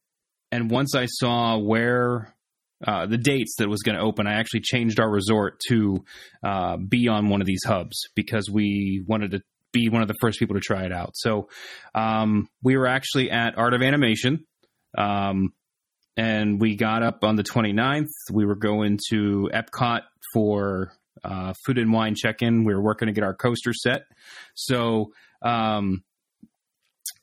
and 0.52 0.70
once 0.70 0.96
I 0.96 1.06
saw 1.08 1.58
where 1.58 2.33
uh, 2.86 3.06
the 3.06 3.18
dates 3.18 3.56
that 3.58 3.70
was 3.70 3.82
going 3.82 3.98
to 3.98 4.02
open, 4.02 4.28
I 4.28 4.34
actually 4.34 4.62
changed 4.62 5.00
our 5.00 5.10
resort 5.10 5.60
to 5.70 6.04
uh, 6.44 6.78
be 6.78 7.08
on 7.08 7.30
one 7.30 7.42
of 7.42 7.48
these 7.48 7.64
hubs 7.66 8.10
because 8.16 8.50
we 8.50 9.04
wanted 9.08 9.32
to 9.32 9.42
be 9.72 9.90
one 9.90 10.02
of 10.02 10.08
the 10.08 10.16
first 10.22 10.40
people 10.40 10.56
to 10.56 10.62
try 10.62 10.86
it 10.86 10.92
out. 10.92 11.12
So 11.16 11.50
um, 11.96 12.48
we 12.62 12.78
were 12.78 12.88
actually 12.88 13.32
at 13.32 13.58
Art 13.58 13.74
of 13.74 13.82
Animation. 13.82 14.46
Um, 14.98 15.54
and 16.16 16.62
we 16.62 16.76
got 16.76 17.04
up 17.04 17.24
on 17.24 17.36
the 17.36 17.44
29th. 17.44 18.12
We 18.32 18.46
were 18.46 18.56
going 18.56 19.00
to 19.10 19.50
Epcot 19.54 20.02
for 20.34 20.92
uh, 21.24 21.54
food 21.66 21.78
and 21.78 21.92
wine 21.92 22.16
check-in. 22.16 22.66
We 22.66 22.74
were 22.74 22.82
working 22.82 23.08
to 23.08 23.14
get 23.14 23.24
our 23.24 23.34
coaster 23.34 23.74
set, 23.74 24.04
so 24.56 25.12
um, 25.42 26.04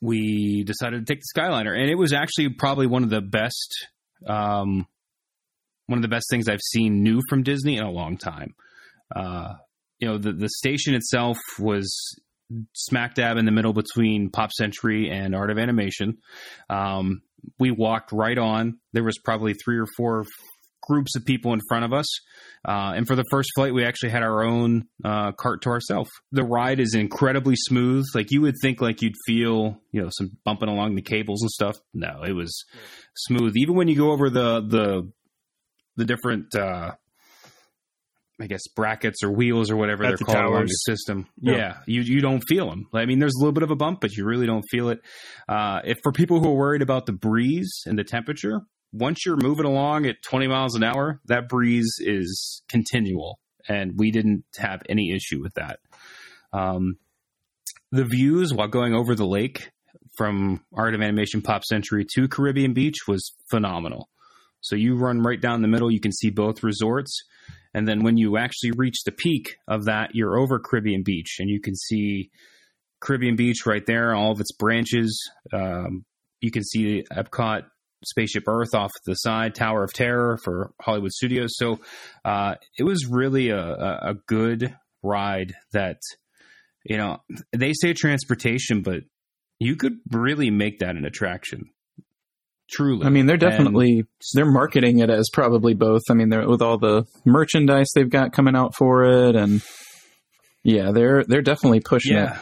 we 0.01 0.63
decided 0.63 1.05
to 1.05 1.13
take 1.13 1.21
the 1.21 1.39
Skyliner, 1.39 1.77
and 1.77 1.89
it 1.89 1.95
was 1.95 2.13
actually 2.13 2.49
probably 2.49 2.87
one 2.87 3.03
of 3.03 3.09
the 3.09 3.21
best, 3.21 3.87
um, 4.27 4.87
one 5.91 5.99
of 5.99 6.01
the 6.01 6.07
best 6.07 6.25
things 6.31 6.47
I've 6.49 6.61
seen 6.61 7.03
new 7.03 7.21
from 7.29 7.43
Disney 7.43 7.77
in 7.77 7.83
a 7.83 7.91
long 7.91 8.17
time. 8.17 8.55
Uh, 9.15 9.53
you 9.99 10.07
know, 10.07 10.17
the 10.17 10.31
the 10.31 10.49
station 10.49 10.95
itself 10.95 11.37
was 11.59 11.93
smack 12.73 13.13
dab 13.15 13.37
in 13.37 13.45
the 13.45 13.51
middle 13.51 13.73
between 13.73 14.29
Pop 14.29 14.51
Century 14.51 15.09
and 15.09 15.35
Art 15.35 15.51
of 15.51 15.57
Animation. 15.57 16.17
Um, 16.69 17.21
we 17.59 17.71
walked 17.71 18.11
right 18.11 18.37
on. 18.37 18.79
There 18.93 19.03
was 19.03 19.17
probably 19.23 19.53
three 19.53 19.77
or 19.77 19.87
four 19.97 20.25
groups 20.81 21.15
of 21.15 21.25
people 21.25 21.53
in 21.53 21.59
front 21.69 21.85
of 21.85 21.93
us. 21.93 22.07
Uh, 22.67 22.93
and 22.95 23.07
for 23.07 23.15
the 23.15 23.23
first 23.31 23.49
flight, 23.55 23.73
we 23.73 23.85
actually 23.85 24.09
had 24.09 24.23
our 24.23 24.43
own 24.43 24.85
uh, 25.03 25.31
cart 25.31 25.61
to 25.63 25.69
ourselves. 25.69 26.09
The 26.31 26.43
ride 26.43 26.79
is 26.79 26.93
incredibly 26.95 27.55
smooth. 27.55 28.05
Like 28.13 28.31
you 28.31 28.41
would 28.41 28.55
think, 28.61 28.81
like 28.81 29.01
you'd 29.01 29.15
feel, 29.25 29.79
you 29.91 30.01
know, 30.01 30.09
some 30.11 30.31
bumping 30.43 30.69
along 30.69 30.95
the 30.95 31.01
cables 31.01 31.41
and 31.41 31.51
stuff. 31.51 31.77
No, 31.93 32.23
it 32.23 32.33
was 32.33 32.65
smooth. 33.15 33.53
Even 33.55 33.75
when 33.75 33.87
you 33.87 33.95
go 33.95 34.11
over 34.11 34.29
the 34.29 34.61
the 34.61 35.11
the 35.97 36.05
different, 36.05 36.55
uh, 36.55 36.91
I 38.39 38.47
guess, 38.47 38.61
brackets 38.75 39.23
or 39.23 39.31
wheels 39.31 39.69
or 39.69 39.75
whatever 39.75 40.03
At 40.03 40.09
they're 40.09 40.17
the 40.17 40.25
called 40.25 40.37
towers. 40.37 40.69
the 40.69 40.93
system. 40.95 41.27
Yeah. 41.39 41.53
Yeah. 41.55 41.77
you 41.85 42.01
you 42.01 42.21
don't 42.21 42.41
feel 42.41 42.69
them. 42.69 42.87
I 42.93 43.05
mean, 43.05 43.19
there's 43.19 43.35
a 43.35 43.39
little 43.39 43.53
bit 43.53 43.63
of 43.63 43.71
a 43.71 43.75
bump, 43.75 44.01
but 44.01 44.11
you 44.13 44.25
really 44.25 44.47
don't 44.47 44.65
feel 44.71 44.89
it. 44.89 44.99
Uh, 45.47 45.81
if 45.83 45.97
for 46.03 46.11
people 46.11 46.39
who 46.39 46.49
are 46.49 46.55
worried 46.55 46.81
about 46.81 47.05
the 47.05 47.13
breeze 47.13 47.83
and 47.85 47.99
the 47.99 48.03
temperature, 48.03 48.61
once 48.93 49.25
you're 49.25 49.37
moving 49.37 49.65
along 49.65 50.05
at 50.05 50.15
20 50.23 50.47
miles 50.47 50.75
an 50.75 50.83
hour, 50.83 51.21
that 51.25 51.47
breeze 51.47 51.95
is 51.99 52.61
continual, 52.67 53.39
and 53.69 53.93
we 53.97 54.11
didn't 54.11 54.43
have 54.57 54.81
any 54.89 55.11
issue 55.15 55.39
with 55.41 55.53
that. 55.53 55.79
Um, 56.51 56.97
the 57.91 58.05
views 58.05 58.53
while 58.53 58.67
going 58.67 58.93
over 58.93 59.15
the 59.15 59.25
lake 59.27 59.69
from 60.17 60.61
Art 60.73 60.93
of 60.95 61.01
Animation 61.01 61.41
Pop 61.41 61.63
Century 61.63 62.05
to 62.15 62.27
Caribbean 62.27 62.73
Beach 62.73 62.97
was 63.07 63.33
phenomenal. 63.49 64.09
So 64.61 64.75
you 64.75 64.95
run 64.95 65.21
right 65.21 65.41
down 65.41 65.61
the 65.61 65.67
middle, 65.67 65.91
you 65.91 65.99
can 65.99 66.11
see 66.11 66.29
both 66.29 66.63
resorts. 66.63 67.19
And 67.73 67.87
then 67.87 68.03
when 68.03 68.17
you 68.17 68.37
actually 68.37 68.71
reach 68.71 69.03
the 69.05 69.11
peak 69.11 69.55
of 69.67 69.85
that, 69.85 70.11
you're 70.13 70.37
over 70.37 70.59
Caribbean 70.59 71.03
Beach 71.03 71.37
and 71.39 71.49
you 71.49 71.61
can 71.61 71.75
see 71.75 72.29
Caribbean 72.99 73.35
Beach 73.35 73.65
right 73.65 73.85
there, 73.85 74.13
all 74.13 74.31
of 74.31 74.39
its 74.39 74.51
branches. 74.51 75.29
Um, 75.53 76.05
you 76.41 76.51
can 76.51 76.63
see 76.63 77.03
Epcot 77.11 77.63
Spaceship 78.05 78.43
Earth 78.47 78.73
off 78.73 78.91
the 79.05 79.15
side, 79.15 79.55
Tower 79.55 79.83
of 79.83 79.93
Terror 79.93 80.37
for 80.43 80.71
Hollywood 80.81 81.11
Studios. 81.11 81.51
So 81.55 81.79
uh, 82.25 82.55
it 82.77 82.83
was 82.83 83.07
really 83.07 83.49
a, 83.49 83.61
a, 83.61 83.99
a 84.11 84.13
good 84.27 84.75
ride 85.03 85.53
that, 85.73 86.01
you 86.83 86.97
know, 86.97 87.19
they 87.55 87.73
say 87.73 87.93
transportation, 87.93 88.81
but 88.81 89.01
you 89.59 89.75
could 89.75 89.97
really 90.11 90.49
make 90.49 90.79
that 90.79 90.95
an 90.95 91.05
attraction. 91.05 91.69
Truly. 92.71 93.05
I 93.05 93.09
mean, 93.09 93.25
they're 93.25 93.33
And- 93.35 93.41
definitely 93.41 94.05
they're 94.33 94.49
marketing 94.49 94.99
it 94.99 95.09
as 95.09 95.29
probably 95.33 95.73
both. 95.73 96.03
I 96.09 96.13
mean, 96.13 96.29
they're 96.29 96.47
with 96.47 96.61
all 96.61 96.77
the 96.77 97.05
merchandise 97.25 97.89
they've 97.93 98.09
got 98.09 98.31
coming 98.33 98.55
out 98.55 98.75
for 98.77 99.03
it, 99.03 99.35
and 99.35 99.61
yeah, 100.63 100.91
they're 100.91 101.23
they're 101.25 101.41
definitely 101.41 101.81
pushing 101.81 102.13
it. 102.15 102.21
yeah. 102.21 102.39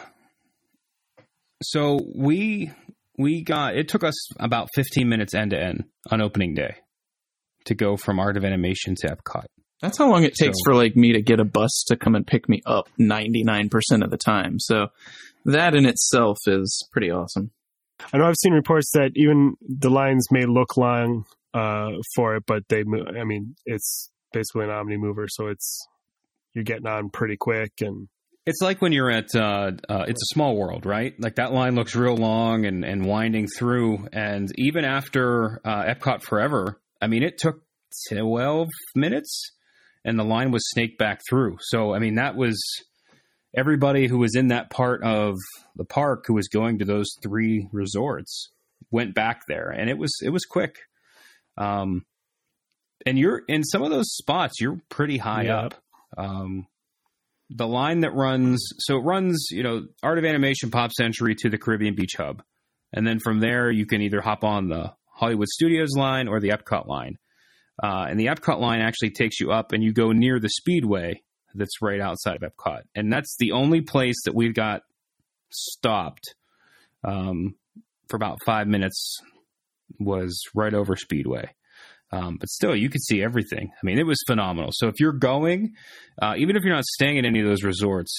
So 1.62 2.00
we 2.14 2.70
we 3.18 3.42
got 3.42 3.76
it 3.76 3.88
took 3.88 4.04
us 4.04 4.14
about 4.40 4.68
15 4.74 5.08
minutes 5.08 5.34
end 5.34 5.50
to 5.50 5.60
end 5.62 5.84
on 6.10 6.20
opening 6.20 6.54
day 6.54 6.76
to 7.66 7.74
go 7.74 7.96
from 7.96 8.18
Art 8.18 8.36
of 8.36 8.44
Animation 8.44 8.94
to 9.00 9.08
Epcot. 9.08 9.44
That's 9.82 9.98
how 9.98 10.08
long 10.10 10.24
it 10.24 10.34
takes 10.34 10.58
So- 10.58 10.70
for 10.70 10.74
like 10.74 10.96
me 10.96 11.12
to 11.12 11.22
get 11.22 11.40
a 11.40 11.44
bus 11.44 11.84
to 11.88 11.96
come 11.96 12.14
and 12.14 12.26
pick 12.26 12.48
me 12.48 12.60
up 12.66 12.88
99% 12.98 13.68
of 14.02 14.10
the 14.10 14.16
time. 14.16 14.58
So 14.58 14.88
that 15.44 15.74
in 15.74 15.86
itself 15.86 16.38
is 16.46 16.86
pretty 16.92 17.10
awesome. 17.10 17.50
I 18.12 18.18
know 18.18 18.26
I've 18.26 18.36
seen 18.42 18.52
reports 18.52 18.90
that 18.94 19.12
even 19.16 19.54
the 19.62 19.90
lines 19.90 20.26
may 20.30 20.46
look 20.46 20.76
long 20.76 21.24
uh, 21.54 21.90
for 22.14 22.36
it, 22.36 22.44
but 22.46 22.62
they, 22.68 22.82
mo- 22.84 23.06
I 23.18 23.24
mean, 23.24 23.54
it's 23.66 24.10
basically 24.32 24.64
an 24.64 24.70
omni 24.70 24.96
mover, 24.96 25.26
so 25.28 25.48
it's 25.48 25.86
you're 26.54 26.64
getting 26.64 26.86
on 26.86 27.10
pretty 27.10 27.36
quick, 27.36 27.72
and 27.80 28.08
It's 28.46 28.60
like 28.60 28.82
when 28.82 28.92
you're 28.92 29.10
at 29.10 29.34
uh, 29.34 29.72
uh, 29.88 30.04
it's 30.08 30.22
a 30.22 30.34
small 30.34 30.56
world, 30.56 30.86
right? 30.86 31.14
Like 31.18 31.36
that 31.36 31.52
line 31.52 31.74
looks 31.74 31.94
real 31.94 32.16
long 32.16 32.66
and, 32.66 32.84
and 32.84 33.04
winding 33.06 33.46
through, 33.46 34.08
and 34.12 34.50
even 34.56 34.84
after 34.84 35.60
uh, 35.64 35.84
Epcot 35.84 36.22
Forever, 36.22 36.80
I 37.00 37.06
mean, 37.06 37.22
it 37.22 37.38
took 37.38 37.62
12 38.10 38.68
minutes, 38.94 39.52
and 40.04 40.18
the 40.18 40.24
line 40.24 40.50
was 40.50 40.62
snaked 40.70 40.98
back 40.98 41.20
through. 41.28 41.58
So 41.60 41.94
I 41.94 41.98
mean, 41.98 42.16
that 42.16 42.36
was 42.36 42.60
everybody 43.54 44.06
who 44.06 44.18
was 44.18 44.34
in 44.36 44.48
that 44.48 44.70
part 44.70 45.02
of 45.02 45.34
the 45.76 45.84
park 45.84 46.24
who 46.26 46.34
was 46.34 46.48
going 46.48 46.78
to 46.78 46.84
those 46.84 47.08
three 47.22 47.68
resorts 47.72 48.50
went 48.90 49.14
back 49.14 49.42
there, 49.48 49.70
and 49.70 49.88
it 49.90 49.98
was 49.98 50.12
it 50.22 50.30
was 50.30 50.44
quick. 50.44 50.76
Um, 51.56 52.04
and 53.06 53.18
you're 53.18 53.42
in 53.48 53.64
some 53.64 53.82
of 53.82 53.90
those 53.90 54.12
spots, 54.14 54.60
you're 54.60 54.80
pretty 54.88 55.18
high 55.18 55.44
Yeah. 55.44 55.58
up. 55.60 55.74
Um, 56.16 56.66
the 57.52 57.66
line 57.66 58.00
that 58.00 58.14
runs 58.14 58.64
so 58.78 58.96
it 58.96 59.00
runs 59.00 59.48
you 59.50 59.62
know 59.64 59.84
art 60.04 60.18
of 60.18 60.24
animation 60.24 60.70
pop 60.70 60.92
century 60.92 61.34
to 61.34 61.50
the 61.50 61.58
caribbean 61.58 61.96
beach 61.96 62.12
hub 62.16 62.44
and 62.92 63.04
then 63.04 63.18
from 63.18 63.40
there 63.40 63.72
you 63.72 63.86
can 63.86 64.00
either 64.02 64.20
hop 64.20 64.44
on 64.44 64.68
the 64.68 64.92
hollywood 65.12 65.48
studios 65.48 65.90
line 65.96 66.28
or 66.28 66.38
the 66.38 66.50
epcot 66.50 66.86
line 66.86 67.16
uh, 67.82 68.06
and 68.08 68.20
the 68.20 68.26
epcot 68.26 68.60
line 68.60 68.80
actually 68.80 69.10
takes 69.10 69.40
you 69.40 69.50
up 69.50 69.72
and 69.72 69.82
you 69.82 69.92
go 69.92 70.12
near 70.12 70.38
the 70.38 70.48
speedway 70.48 71.20
that's 71.54 71.82
right 71.82 72.00
outside 72.00 72.36
of 72.36 72.42
epcot 72.42 72.82
and 72.94 73.12
that's 73.12 73.36
the 73.38 73.52
only 73.52 73.80
place 73.80 74.16
that 74.24 74.34
we've 74.34 74.54
got 74.54 74.82
stopped 75.50 76.34
um, 77.04 77.54
for 78.08 78.16
about 78.16 78.38
five 78.44 78.66
minutes 78.66 79.20
was 79.98 80.40
right 80.54 80.74
over 80.74 80.96
speedway 80.96 81.50
um, 82.12 82.38
but 82.38 82.48
still, 82.48 82.74
you 82.74 82.90
could 82.90 83.02
see 83.02 83.22
everything. 83.22 83.70
I 83.70 83.86
mean, 83.86 83.98
it 83.98 84.06
was 84.06 84.18
phenomenal. 84.26 84.70
So 84.72 84.88
if 84.88 84.98
you're 84.98 85.12
going, 85.12 85.74
uh, 86.20 86.34
even 86.36 86.56
if 86.56 86.64
you're 86.64 86.74
not 86.74 86.84
staying 86.84 87.18
at 87.18 87.24
any 87.24 87.40
of 87.40 87.46
those 87.46 87.62
resorts, 87.62 88.12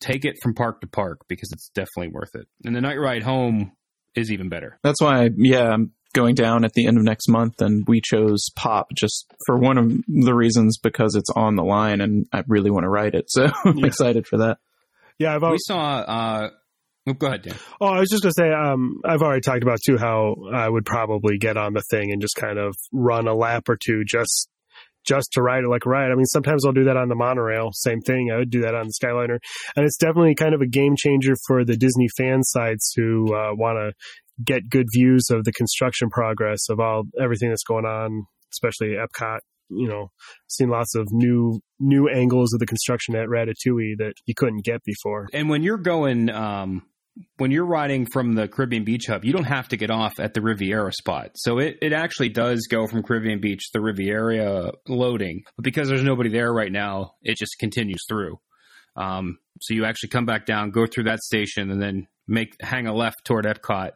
take 0.00 0.24
it 0.24 0.36
from 0.42 0.54
park 0.54 0.80
to 0.80 0.86
park 0.86 1.20
because 1.28 1.50
it's 1.52 1.68
definitely 1.74 2.08
worth 2.12 2.34
it. 2.34 2.46
And 2.64 2.74
the 2.74 2.80
night 2.80 2.98
ride 2.98 3.22
home 3.22 3.72
is 4.14 4.32
even 4.32 4.48
better. 4.48 4.78
That's 4.82 5.00
why, 5.00 5.28
yeah, 5.36 5.76
going 6.16 6.34
down 6.34 6.64
at 6.64 6.72
the 6.72 6.86
end 6.86 6.96
of 6.98 7.04
next 7.04 7.28
month, 7.28 7.60
and 7.60 7.84
we 7.86 8.00
chose 8.00 8.46
Pop 8.56 8.88
just 8.94 9.26
for 9.46 9.56
one 9.58 9.78
of 9.78 9.92
the 10.08 10.34
reasons 10.34 10.78
because 10.78 11.14
it's 11.14 11.30
on 11.36 11.54
the 11.56 11.62
line, 11.64 12.00
and 12.00 12.26
I 12.32 12.42
really 12.48 12.70
want 12.70 12.84
to 12.84 12.88
ride 12.88 13.14
it. 13.14 13.26
So 13.28 13.46
I'm 13.64 13.78
Yeah. 13.78 13.86
excited 13.86 14.26
for 14.26 14.38
that. 14.38 14.58
yeah, 15.18 15.34
I've 15.34 15.42
We 15.42 15.46
always, 15.46 15.64
saw. 15.66 15.98
Uh, 16.00 16.50
oh, 17.06 17.12
go 17.12 17.26
ahead, 17.28 17.42
Dan. 17.42 17.54
oh, 17.80 17.86
I 17.86 18.00
was 18.00 18.08
just 18.10 18.22
gonna 18.22 18.32
say, 18.36 18.50
um, 18.52 19.00
I've 19.04 19.22
already 19.22 19.42
talked 19.42 19.62
about 19.62 19.78
too 19.86 19.98
how 19.98 20.34
I 20.52 20.68
would 20.68 20.84
probably 20.86 21.38
get 21.38 21.56
on 21.56 21.74
the 21.74 21.82
thing 21.90 22.10
and 22.12 22.20
just 22.20 22.34
kind 22.36 22.58
of 22.58 22.74
run 22.92 23.28
a 23.28 23.34
lap 23.34 23.68
or 23.68 23.76
two 23.76 24.02
just 24.04 24.48
just 25.06 25.28
to 25.34 25.40
ride 25.40 25.62
it 25.62 25.68
like 25.68 25.86
a 25.86 25.88
ride. 25.88 26.10
I 26.10 26.16
mean, 26.16 26.24
sometimes 26.24 26.66
I'll 26.66 26.72
do 26.72 26.84
that 26.86 26.96
on 26.96 27.08
the 27.08 27.14
monorail. 27.14 27.70
Same 27.72 28.00
thing. 28.00 28.32
I 28.34 28.38
would 28.38 28.50
do 28.50 28.62
that 28.62 28.74
on 28.74 28.86
the 28.88 28.92
Skyliner, 29.00 29.38
and 29.76 29.86
it's 29.86 29.96
definitely 29.98 30.34
kind 30.34 30.52
of 30.52 30.60
a 30.62 30.66
game 30.66 30.96
changer 30.96 31.34
for 31.46 31.64
the 31.64 31.76
Disney 31.76 32.08
fan 32.16 32.42
sites 32.42 32.92
who 32.96 33.32
uh, 33.32 33.50
want 33.54 33.76
to 33.78 33.92
get 34.44 34.68
good 34.68 34.86
views 34.92 35.26
of 35.30 35.44
the 35.44 35.52
construction 35.52 36.10
progress 36.10 36.68
of 36.68 36.80
all 36.80 37.04
everything 37.20 37.48
that's 37.48 37.64
going 37.64 37.84
on, 37.84 38.24
especially 38.52 38.94
Epcot. 38.94 39.38
You 39.68 39.88
know, 39.88 40.12
seen 40.48 40.68
lots 40.68 40.94
of 40.94 41.08
new 41.10 41.60
new 41.80 42.08
angles 42.08 42.52
of 42.52 42.60
the 42.60 42.66
construction 42.66 43.16
at 43.16 43.26
Ratatouille 43.26 43.98
that 43.98 44.12
you 44.24 44.34
couldn't 44.36 44.64
get 44.64 44.80
before. 44.84 45.26
And 45.32 45.48
when 45.48 45.64
you're 45.64 45.78
going, 45.78 46.30
um, 46.30 46.82
when 47.38 47.50
you're 47.50 47.66
riding 47.66 48.06
from 48.06 48.34
the 48.34 48.46
Caribbean 48.46 48.84
Beach 48.84 49.06
Hub, 49.08 49.24
you 49.24 49.32
don't 49.32 49.44
have 49.44 49.68
to 49.68 49.76
get 49.76 49.90
off 49.90 50.20
at 50.20 50.34
the 50.34 50.40
Riviera 50.40 50.92
spot. 50.92 51.30
So 51.34 51.58
it, 51.58 51.78
it 51.82 51.92
actually 51.92 52.28
does 52.28 52.68
go 52.70 52.86
from 52.86 53.02
Caribbean 53.02 53.40
Beach 53.40 53.70
to 53.72 53.78
the 53.78 53.80
Riviera 53.80 54.72
loading. 54.86 55.42
But 55.56 55.64
because 55.64 55.88
there's 55.88 56.04
nobody 56.04 56.30
there 56.30 56.52
right 56.52 56.70
now, 56.70 57.12
it 57.22 57.36
just 57.36 57.58
continues 57.58 58.04
through. 58.08 58.38
Um, 58.96 59.38
so 59.60 59.74
you 59.74 59.84
actually 59.84 60.10
come 60.10 60.26
back 60.26 60.46
down, 60.46 60.70
go 60.70 60.86
through 60.86 61.04
that 61.04 61.20
station, 61.20 61.70
and 61.70 61.82
then 61.82 62.06
make 62.28 62.54
hang 62.60 62.86
a 62.86 62.94
left 62.94 63.24
toward 63.24 63.46
Epcot, 63.46 63.92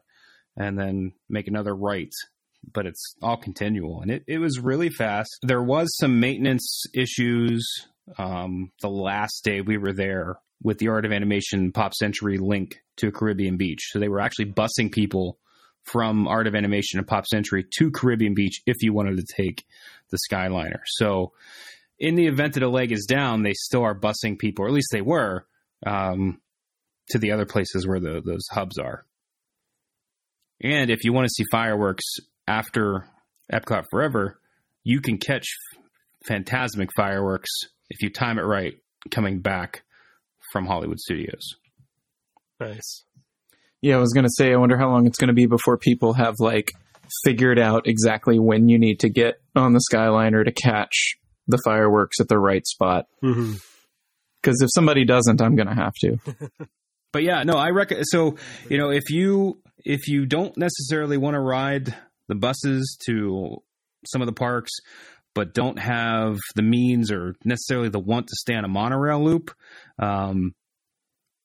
and 0.60 0.78
then 0.78 1.12
make 1.28 1.48
another 1.48 1.74
right. 1.74 2.12
But 2.74 2.84
it's 2.84 3.14
all 3.22 3.38
continual, 3.38 4.02
and 4.02 4.10
it, 4.10 4.22
it 4.26 4.38
was 4.38 4.60
really 4.60 4.90
fast. 4.90 5.30
There 5.42 5.62
was 5.62 5.88
some 5.96 6.20
maintenance 6.20 6.84
issues 6.94 7.66
um, 8.18 8.70
the 8.82 8.90
last 8.90 9.44
day 9.44 9.62
we 9.62 9.78
were 9.78 9.94
there 9.94 10.36
with 10.62 10.76
the 10.78 10.88
Art 10.88 11.06
of 11.06 11.12
Animation 11.12 11.72
Pop 11.72 11.94
Century 11.94 12.36
link 12.36 12.82
to 12.98 13.10
Caribbean 13.10 13.56
Beach. 13.56 13.88
So 13.90 13.98
they 13.98 14.08
were 14.08 14.20
actually 14.20 14.52
busing 14.52 14.92
people 14.92 15.38
from 15.84 16.28
Art 16.28 16.46
of 16.46 16.54
Animation 16.54 16.98
and 16.98 17.08
Pop 17.08 17.26
Century 17.26 17.64
to 17.78 17.90
Caribbean 17.90 18.34
Beach 18.34 18.60
if 18.66 18.82
you 18.82 18.92
wanted 18.92 19.16
to 19.16 19.34
take 19.34 19.64
the 20.10 20.18
Skyliner. 20.30 20.80
So 20.84 21.32
in 21.98 22.14
the 22.14 22.26
event 22.26 22.54
that 22.54 22.62
a 22.62 22.68
leg 22.68 22.92
is 22.92 23.06
down, 23.08 23.42
they 23.42 23.54
still 23.54 23.84
are 23.84 23.98
busing 23.98 24.38
people, 24.38 24.66
or 24.66 24.68
at 24.68 24.74
least 24.74 24.90
they 24.92 25.00
were, 25.00 25.46
um, 25.86 26.42
to 27.08 27.18
the 27.18 27.32
other 27.32 27.46
places 27.46 27.86
where 27.86 28.00
the, 28.00 28.20
those 28.22 28.46
hubs 28.50 28.76
are. 28.76 29.06
And 30.62 30.90
if 30.90 31.04
you 31.04 31.12
want 31.12 31.26
to 31.26 31.30
see 31.30 31.44
fireworks 31.50 32.04
after 32.46 33.06
Epcot 33.52 33.84
Forever, 33.90 34.38
you 34.84 35.00
can 35.00 35.18
catch 35.18 35.46
Fantasmic 36.28 36.88
fireworks 36.94 37.50
if 37.88 38.02
you 38.02 38.10
time 38.10 38.38
it 38.38 38.42
right 38.42 38.74
coming 39.10 39.40
back 39.40 39.82
from 40.52 40.66
Hollywood 40.66 40.98
Studios. 40.98 41.56
Nice. 42.58 43.04
Yeah, 43.80 43.96
I 43.96 43.98
was 43.98 44.12
going 44.12 44.24
to 44.24 44.32
say, 44.36 44.52
I 44.52 44.56
wonder 44.56 44.76
how 44.76 44.90
long 44.90 45.06
it's 45.06 45.18
going 45.18 45.28
to 45.28 45.34
be 45.34 45.46
before 45.46 45.78
people 45.78 46.12
have 46.12 46.34
like 46.38 46.70
figured 47.24 47.58
out 47.58 47.86
exactly 47.86 48.38
when 48.38 48.68
you 48.68 48.78
need 48.78 49.00
to 49.00 49.08
get 49.08 49.40
on 49.56 49.72
the 49.72 49.82
Skyliner 49.90 50.44
to 50.44 50.52
catch 50.52 51.14
the 51.48 51.58
fireworks 51.64 52.20
at 52.20 52.28
the 52.28 52.38
right 52.38 52.66
spot. 52.66 53.06
Mm-hmm. 53.24 53.54
Because 54.42 54.60
if 54.62 54.68
somebody 54.74 55.04
doesn't, 55.04 55.40
I'm 55.40 55.56
going 55.56 55.68
to 55.68 55.74
have 55.74 55.94
to. 56.00 56.18
But 57.12 57.24
yeah, 57.24 57.42
no, 57.42 57.54
I 57.54 57.70
reckon. 57.70 58.04
So 58.04 58.36
you 58.68 58.78
know, 58.78 58.90
if 58.90 59.10
you 59.10 59.60
if 59.84 60.08
you 60.08 60.26
don't 60.26 60.56
necessarily 60.56 61.16
want 61.16 61.34
to 61.34 61.40
ride 61.40 61.94
the 62.28 62.34
buses 62.34 62.96
to 63.06 63.62
some 64.06 64.22
of 64.22 64.26
the 64.26 64.32
parks, 64.32 64.70
but 65.34 65.54
don't 65.54 65.78
have 65.78 66.38
the 66.54 66.62
means 66.62 67.10
or 67.10 67.34
necessarily 67.44 67.88
the 67.88 68.00
want 68.00 68.26
to 68.26 68.36
stay 68.36 68.54
on 68.54 68.64
a 68.64 68.68
monorail 68.68 69.22
loop, 69.22 69.50
um, 69.98 70.54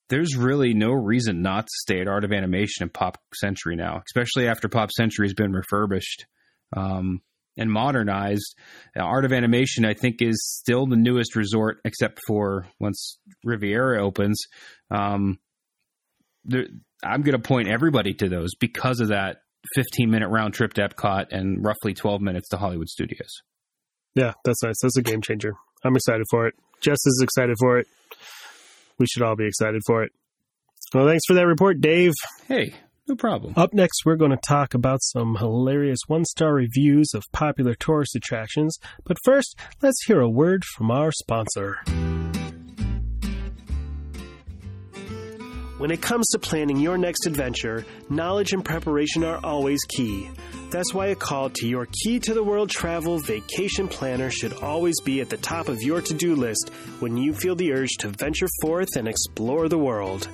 there's 0.10 0.36
really 0.36 0.74
no 0.74 0.92
reason 0.92 1.42
not 1.42 1.66
to 1.66 1.74
stay 1.82 2.00
at 2.00 2.08
Art 2.08 2.24
of 2.24 2.32
Animation 2.32 2.84
and 2.84 2.94
Pop 2.94 3.18
Century 3.34 3.76
now, 3.76 4.02
especially 4.08 4.48
after 4.48 4.70
Pop 4.70 4.92
Century 4.92 5.26
has 5.26 5.34
been 5.34 5.52
refurbished. 5.52 6.26
Um, 6.76 7.22
and 7.58 7.72
modernized. 7.72 8.56
Art 8.98 9.26
of 9.26 9.32
Animation, 9.32 9.86
I 9.86 9.94
think, 9.94 10.22
is 10.22 10.36
still 10.62 10.86
the 10.86 10.98
newest 10.98 11.36
resort, 11.36 11.80
except 11.86 12.20
for 12.28 12.68
once 12.80 13.18
Riviera 13.44 14.04
opens. 14.04 14.42
Um, 14.92 15.40
there, 16.44 16.68
I'm 17.06 17.22
going 17.22 17.40
to 17.40 17.48
point 17.48 17.68
everybody 17.68 18.14
to 18.16 18.30
those 18.30 18.56
because 18.56 19.00
of 19.00 19.10
that 19.10 19.38
15 19.76 20.10
minute 20.10 20.30
round 20.30 20.54
trip 20.54 20.74
to 20.74 20.88
Epcot 20.88 21.28
and 21.32 21.64
roughly 21.64 21.94
12 21.94 22.22
minutes 22.22 22.50
to 22.50 22.58
Hollywood 22.58 22.90
Studios. 22.90 23.42
Yeah, 24.16 24.34
that's 24.44 24.64
nice. 24.64 24.76
That's 24.82 24.98
a 24.98 25.02
game 25.02 25.22
changer. 25.22 25.54
I'm 25.84 25.96
excited 25.96 26.26
for 26.30 26.48
it. 26.48 26.56
Jess 26.82 26.98
is 27.06 27.22
excited 27.24 27.56
for 27.60 27.80
it. 27.80 27.88
We 28.98 29.06
should 29.08 29.24
all 29.24 29.36
be 29.36 29.46
excited 29.46 29.82
for 29.86 30.04
it. 30.04 30.12
Well, 30.94 31.08
thanks 31.08 31.24
for 31.28 31.34
that 31.34 31.48
report, 31.48 31.82
Dave. 31.82 32.14
Hey, 32.48 32.74
no 33.08 33.16
problem. 33.16 33.54
Up 33.58 33.74
next, 33.74 34.06
we're 34.06 34.16
going 34.16 34.32
to 34.32 34.40
talk 34.48 34.74
about 34.74 35.00
some 35.02 35.36
hilarious 35.36 36.00
one 36.08 36.26
star 36.26 36.54
reviews 36.54 37.12
of 37.14 37.24
popular 37.34 37.76
tourist 37.76 38.16
attractions. 38.16 38.78
But 39.04 39.18
first, 39.24 39.60
let's 39.82 40.04
hear 40.06 40.22
a 40.22 40.30
word 40.30 40.64
from 40.64 40.92
our 40.92 41.12
sponsor. 41.12 41.80
When 45.78 45.92
it 45.92 46.02
comes 46.02 46.26
to 46.30 46.40
planning 46.40 46.80
your 46.80 46.98
next 46.98 47.26
adventure, 47.26 47.86
knowledge 48.10 48.54
and 48.54 48.64
preparation 48.64 49.26
are 49.26 49.42
always 49.44 49.82
key. 49.90 50.30
That's 50.70 50.94
why 50.94 51.08
a 51.08 51.16
call 51.16 51.50
to 51.50 51.68
your 51.68 51.86
Key 52.02 52.18
to 52.22 52.34
the 52.34 52.46
World 52.46 52.70
travel 52.70 53.20
vacation 53.20 53.90
planner 53.90 54.30
should 54.30 54.54
always 54.54 54.96
be 55.02 55.20
at 55.20 55.30
the 55.30 55.36
top 55.36 55.68
of 55.68 55.82
your 55.82 56.00
to 56.00 56.14
do 56.14 56.34
list 56.34 56.72
when 57.00 57.18
you 57.18 57.34
feel 57.34 57.56
the 57.56 57.74
urge 57.74 57.92
to 58.00 58.08
venture 58.08 58.48
forth 58.62 58.96
and 58.96 59.06
explore 59.06 59.68
the 59.68 59.78
world. 59.78 60.30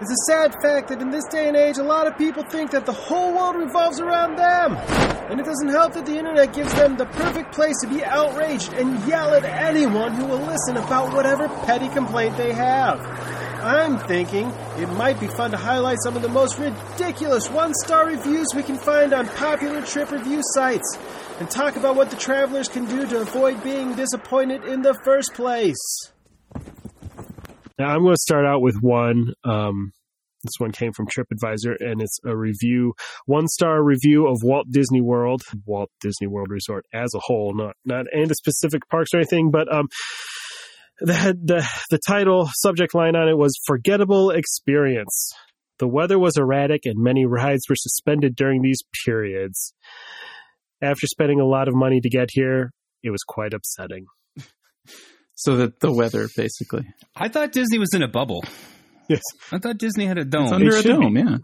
It's 0.00 0.10
a 0.10 0.32
sad 0.32 0.54
fact 0.62 0.88
that 0.88 1.02
in 1.02 1.10
this 1.10 1.24
day 1.26 1.48
and 1.48 1.54
age, 1.54 1.76
a 1.76 1.82
lot 1.82 2.06
of 2.06 2.16
people 2.16 2.44
think 2.44 2.70
that 2.70 2.86
the 2.86 2.94
whole 2.94 3.34
world 3.34 3.56
revolves 3.56 4.00
around 4.00 4.36
them. 4.36 4.76
And 5.30 5.38
it 5.38 5.44
doesn't 5.44 5.68
help 5.68 5.92
that 5.92 6.06
the 6.06 6.16
internet 6.16 6.54
gives 6.54 6.72
them 6.72 6.96
the 6.96 7.04
perfect 7.04 7.52
place 7.52 7.78
to 7.82 7.88
be 7.88 8.02
outraged 8.02 8.72
and 8.72 9.06
yell 9.06 9.34
at 9.34 9.44
anyone 9.44 10.12
who 10.12 10.24
will 10.24 10.40
listen 10.40 10.78
about 10.78 11.12
whatever 11.12 11.46
petty 11.66 11.90
complaint 11.90 12.38
they 12.38 12.54
have. 12.54 12.98
I'm 13.68 13.98
thinking 13.98 14.50
it 14.78 14.88
might 14.94 15.20
be 15.20 15.26
fun 15.26 15.50
to 15.50 15.58
highlight 15.58 15.98
some 16.02 16.16
of 16.16 16.22
the 16.22 16.28
most 16.28 16.58
ridiculous 16.58 17.50
one 17.50 17.74
star 17.74 18.06
reviews 18.06 18.46
we 18.54 18.62
can 18.62 18.78
find 18.78 19.12
on 19.12 19.28
popular 19.28 19.82
trip 19.82 20.10
review 20.10 20.40
sites 20.42 20.98
and 21.38 21.50
talk 21.50 21.76
about 21.76 21.94
what 21.94 22.10
the 22.10 22.16
travelers 22.16 22.68
can 22.68 22.86
do 22.86 23.06
to 23.06 23.20
avoid 23.20 23.62
being 23.62 23.94
disappointed 23.94 24.64
in 24.64 24.80
the 24.82 24.98
first 25.04 25.34
place. 25.34 25.76
Now, 27.78 27.90
I'm 27.90 28.02
going 28.02 28.14
to 28.14 28.20
start 28.20 28.46
out 28.46 28.62
with 28.62 28.76
one. 28.80 29.34
Um, 29.44 29.92
this 30.44 30.54
one 30.58 30.72
came 30.72 30.92
from 30.92 31.06
TripAdvisor, 31.06 31.76
and 31.80 32.00
it's 32.00 32.18
a 32.24 32.36
review, 32.36 32.94
one 33.26 33.48
star 33.48 33.82
review 33.82 34.28
of 34.28 34.38
Walt 34.42 34.66
Disney 34.70 35.00
World, 35.00 35.42
Walt 35.66 35.90
Disney 36.00 36.26
World 36.26 36.48
Resort 36.50 36.86
as 36.94 37.12
a 37.14 37.20
whole, 37.20 37.54
not 37.54 37.74
not 37.84 38.06
any 38.14 38.32
specific 38.34 38.82
parks 38.88 39.10
or 39.12 39.18
anything, 39.18 39.50
but 39.50 39.72
um, 39.72 39.88
the 41.00 41.36
the 41.42 41.68
the 41.90 41.98
title 42.06 42.48
subject 42.54 42.94
line 42.94 43.16
on 43.16 43.28
it 43.28 43.36
was 43.36 43.58
"Forgettable 43.66 44.30
Experience." 44.30 45.32
The 45.78 45.88
weather 45.88 46.18
was 46.18 46.36
erratic, 46.36 46.82
and 46.86 46.96
many 46.98 47.24
rides 47.24 47.62
were 47.68 47.76
suspended 47.76 48.34
during 48.34 48.62
these 48.62 48.80
periods. 49.04 49.72
After 50.82 51.06
spending 51.06 51.40
a 51.40 51.44
lot 51.46 51.68
of 51.68 51.74
money 51.74 52.00
to 52.00 52.08
get 52.08 52.28
here, 52.32 52.72
it 53.02 53.10
was 53.10 53.22
quite 53.26 53.52
upsetting. 53.54 54.06
So 55.40 55.54
that 55.58 55.78
the 55.78 55.92
weather, 55.92 56.26
basically. 56.36 56.84
I 57.14 57.28
thought 57.28 57.52
Disney 57.52 57.78
was 57.78 57.94
in 57.94 58.02
a 58.02 58.08
bubble. 58.08 58.42
Yes, 59.08 59.22
I 59.52 59.58
thought 59.58 59.78
Disney 59.78 60.04
had 60.04 60.18
a 60.18 60.24
dome. 60.24 60.46
It's 60.46 60.52
under 60.52 60.66
it 60.66 60.74
a 60.74 60.82
should 60.82 61.00
dome, 61.00 61.16
yeah. 61.16 61.36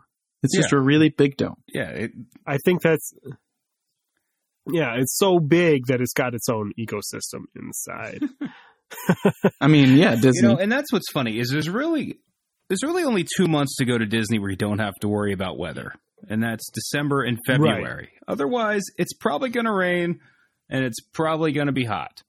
It's 0.42 0.56
just 0.56 0.72
a 0.72 0.80
really 0.80 1.10
big 1.10 1.36
dome. 1.36 1.62
yeah, 1.72 1.90
it, 1.90 2.10
I 2.44 2.58
think 2.64 2.82
that's 2.82 3.14
yeah, 4.66 4.94
it's 4.96 5.16
so 5.16 5.38
big 5.38 5.86
that 5.86 6.00
it's 6.00 6.12
got 6.12 6.34
its 6.34 6.48
own 6.48 6.72
ecosystem 6.78 7.44
inside. 7.54 8.22
I 9.60 9.68
mean, 9.68 9.96
yeah, 9.96 10.14
Disney. 10.16 10.30
you 10.48 10.54
know, 10.54 10.60
and 10.60 10.70
that's 10.70 10.92
what's 10.92 11.10
funny 11.12 11.38
is 11.38 11.50
there's 11.50 11.68
really 11.68 12.18
there's 12.68 12.82
really 12.82 13.04
only 13.04 13.24
two 13.36 13.46
months 13.46 13.76
to 13.76 13.84
go 13.84 13.98
to 13.98 14.06
Disney 14.06 14.38
where 14.38 14.50
you 14.50 14.56
don't 14.56 14.78
have 14.78 14.94
to 15.00 15.08
worry 15.08 15.32
about 15.32 15.58
weather, 15.58 15.94
and 16.28 16.42
that's 16.42 16.70
December 16.70 17.22
and 17.22 17.38
February. 17.46 18.10
Otherwise, 18.26 18.82
it's 18.96 19.12
probably 19.12 19.50
going 19.50 19.66
to 19.66 19.72
rain, 19.72 20.20
and 20.68 20.84
it's 20.84 21.00
probably 21.12 21.52
going 21.52 21.66
to 21.66 21.72
be 21.72 21.84
hot. 21.84 22.22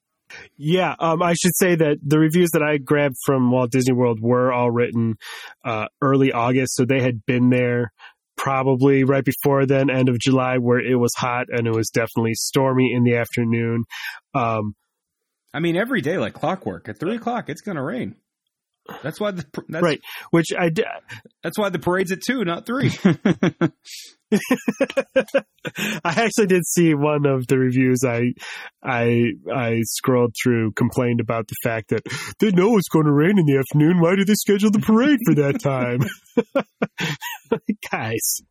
Yeah, 0.57 0.95
um, 0.99 1.21
I 1.21 1.33
should 1.33 1.55
say 1.55 1.75
that 1.75 1.97
the 2.03 2.19
reviews 2.19 2.49
that 2.53 2.63
I 2.63 2.77
grabbed 2.77 3.15
from 3.25 3.51
Walt 3.51 3.71
Disney 3.71 3.93
World 3.93 4.19
were 4.21 4.51
all 4.51 4.71
written 4.71 5.15
uh, 5.63 5.85
early 6.01 6.31
August, 6.31 6.75
so 6.75 6.83
they 6.83 7.01
had 7.01 7.25
been 7.25 7.49
there 7.49 7.91
probably 8.35 9.03
right 9.03 9.23
before 9.23 9.65
then, 9.65 9.89
end 9.89 10.09
of 10.09 10.19
July, 10.19 10.57
where 10.57 10.79
it 10.79 10.95
was 10.95 11.13
hot 11.15 11.47
and 11.49 11.67
it 11.67 11.75
was 11.75 11.89
definitely 11.89 12.33
stormy 12.33 12.93
in 12.93 13.03
the 13.03 13.15
afternoon. 13.15 13.83
Um, 14.33 14.75
I 15.55 15.59
mean, 15.59 15.77
every 15.77 16.01
day 16.01 16.17
like 16.17 16.33
clockwork. 16.33 16.89
At 16.89 16.99
three 16.99 17.15
o'clock, 17.15 17.47
it's 17.47 17.61
going 17.61 17.77
to 17.77 17.81
rain. 17.81 18.15
That's 19.01 19.19
why 19.19 19.31
the 19.31 19.45
that's, 19.69 19.81
right. 19.81 19.99
Which 20.29 20.47
I 20.57 20.69
d- 20.69 20.83
That's 21.43 21.57
why 21.57 21.69
the 21.69 21.79
parade's 21.79 22.11
at 22.11 22.21
two, 22.21 22.43
not 22.43 22.65
three. 22.67 22.91
I 26.03 26.23
actually 26.23 26.47
did 26.47 26.65
see 26.67 26.93
one 26.93 27.25
of 27.25 27.47
the 27.47 27.57
reviews 27.57 28.01
I 28.05 28.33
I 28.83 29.31
I 29.51 29.79
scrolled 29.85 30.35
through 30.43 30.73
complained 30.73 31.21
about 31.21 31.47
the 31.47 31.55
fact 31.63 31.89
that 31.89 32.03
they 32.39 32.51
know 32.51 32.77
it's 32.77 32.89
going 32.89 33.05
to 33.05 33.13
rain 33.13 33.39
in 33.39 33.45
the 33.45 33.57
afternoon. 33.57 34.01
Why 34.01 34.15
do 34.15 34.25
they 34.25 34.35
schedule 34.35 34.71
the 34.71 34.79
parade 34.79 35.19
for 35.25 35.35
that 35.35 35.61
time? 35.63 36.01
Guys, 37.91 38.41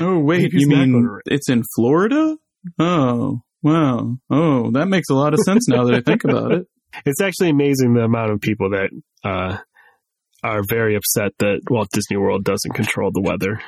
oh 0.00 0.18
wait, 0.18 0.52
you 0.52 0.68
mean 0.68 1.20
it's 1.26 1.48
in 1.48 1.62
Florida? 1.76 2.36
Oh 2.78 3.40
wow. 3.68 4.16
Oh, 4.30 4.70
that 4.72 4.88
makes 4.88 5.08
a 5.10 5.14
lot 5.14 5.34
of 5.34 5.40
sense 5.40 5.68
now 5.68 5.84
that 5.84 5.94
I 5.94 6.00
think 6.00 6.24
about 6.24 6.52
it. 6.52 6.66
it's 7.04 7.20
actually 7.20 7.50
amazing 7.50 7.94
the 7.94 8.02
amount 8.02 8.32
of 8.32 8.40
people 8.40 8.70
that 8.70 8.90
uh, 9.24 9.58
are 10.42 10.62
very 10.68 10.96
upset 10.96 11.32
that 11.38 11.60
Walt 11.70 11.88
Disney 11.92 12.16
World 12.16 12.44
doesn't 12.44 12.72
control 12.72 13.10
the 13.12 13.22
weather. 13.22 13.60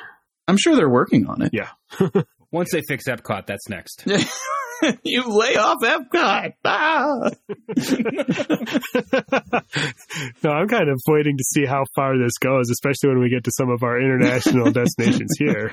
I'm 0.47 0.57
sure 0.57 0.75
they're 0.75 0.89
working 0.89 1.27
on 1.27 1.41
it. 1.41 1.51
Yeah. 1.53 1.69
Once 2.51 2.71
they 2.71 2.81
fix 2.87 3.05
Epcot, 3.07 3.45
that's 3.45 3.69
next. 3.69 4.03
you 5.03 5.23
lay 5.23 5.55
off 5.55 5.77
Epcot. 5.81 6.53
Ah! 6.65 7.29
no, 10.43 10.49
I'm 10.49 10.67
kind 10.67 10.89
of 10.89 10.99
waiting 11.07 11.37
to 11.37 11.43
see 11.53 11.65
how 11.65 11.85
far 11.95 12.17
this 12.17 12.37
goes, 12.39 12.69
especially 12.69 13.09
when 13.09 13.19
we 13.19 13.29
get 13.29 13.45
to 13.45 13.51
some 13.55 13.69
of 13.69 13.83
our 13.83 14.01
international 14.01 14.71
destinations 14.71 15.31
here. 15.37 15.71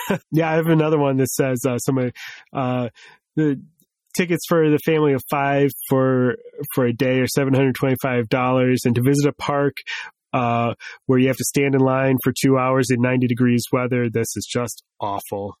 yeah, 0.30 0.50
I 0.50 0.54
have 0.54 0.66
another 0.66 0.98
one 0.98 1.16
that 1.18 1.28
says 1.28 1.64
uh, 1.66 1.78
somebody 1.78 2.12
uh, 2.52 2.88
the 3.36 3.62
tickets 4.16 4.44
for 4.48 4.70
the 4.70 4.78
family 4.78 5.14
of 5.14 5.22
five 5.30 5.70
for 5.88 6.36
for 6.74 6.86
a 6.86 6.92
day 6.92 7.20
are 7.20 7.26
seven 7.26 7.54
hundred 7.54 7.74
twenty 7.74 7.96
five 8.02 8.28
dollars, 8.28 8.82
and 8.84 8.94
to 8.94 9.02
visit 9.02 9.26
a 9.26 9.32
park. 9.32 9.74
Uh, 10.34 10.72
where 11.04 11.18
you 11.18 11.28
have 11.28 11.36
to 11.36 11.44
stand 11.44 11.74
in 11.74 11.80
line 11.82 12.16
for 12.24 12.32
two 12.32 12.56
hours 12.56 12.86
in 12.90 13.02
90 13.02 13.26
degrees 13.26 13.64
weather. 13.70 14.08
This 14.08 14.34
is 14.34 14.48
just 14.50 14.82
awful. 14.98 15.58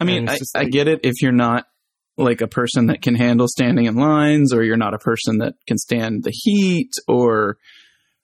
I 0.00 0.04
mean, 0.04 0.26
I, 0.26 0.38
just 0.38 0.56
I 0.56 0.64
get 0.64 0.88
it 0.88 1.00
if 1.02 1.20
you're 1.20 1.32
not 1.32 1.66
like 2.16 2.40
a 2.40 2.48
person 2.48 2.86
that 2.86 3.02
can 3.02 3.14
handle 3.14 3.46
standing 3.46 3.84
in 3.84 3.96
lines 3.96 4.54
or 4.54 4.62
you're 4.62 4.78
not 4.78 4.94
a 4.94 4.98
person 4.98 5.38
that 5.38 5.52
can 5.66 5.76
stand 5.76 6.24
the 6.24 6.32
heat 6.32 6.92
or 7.06 7.58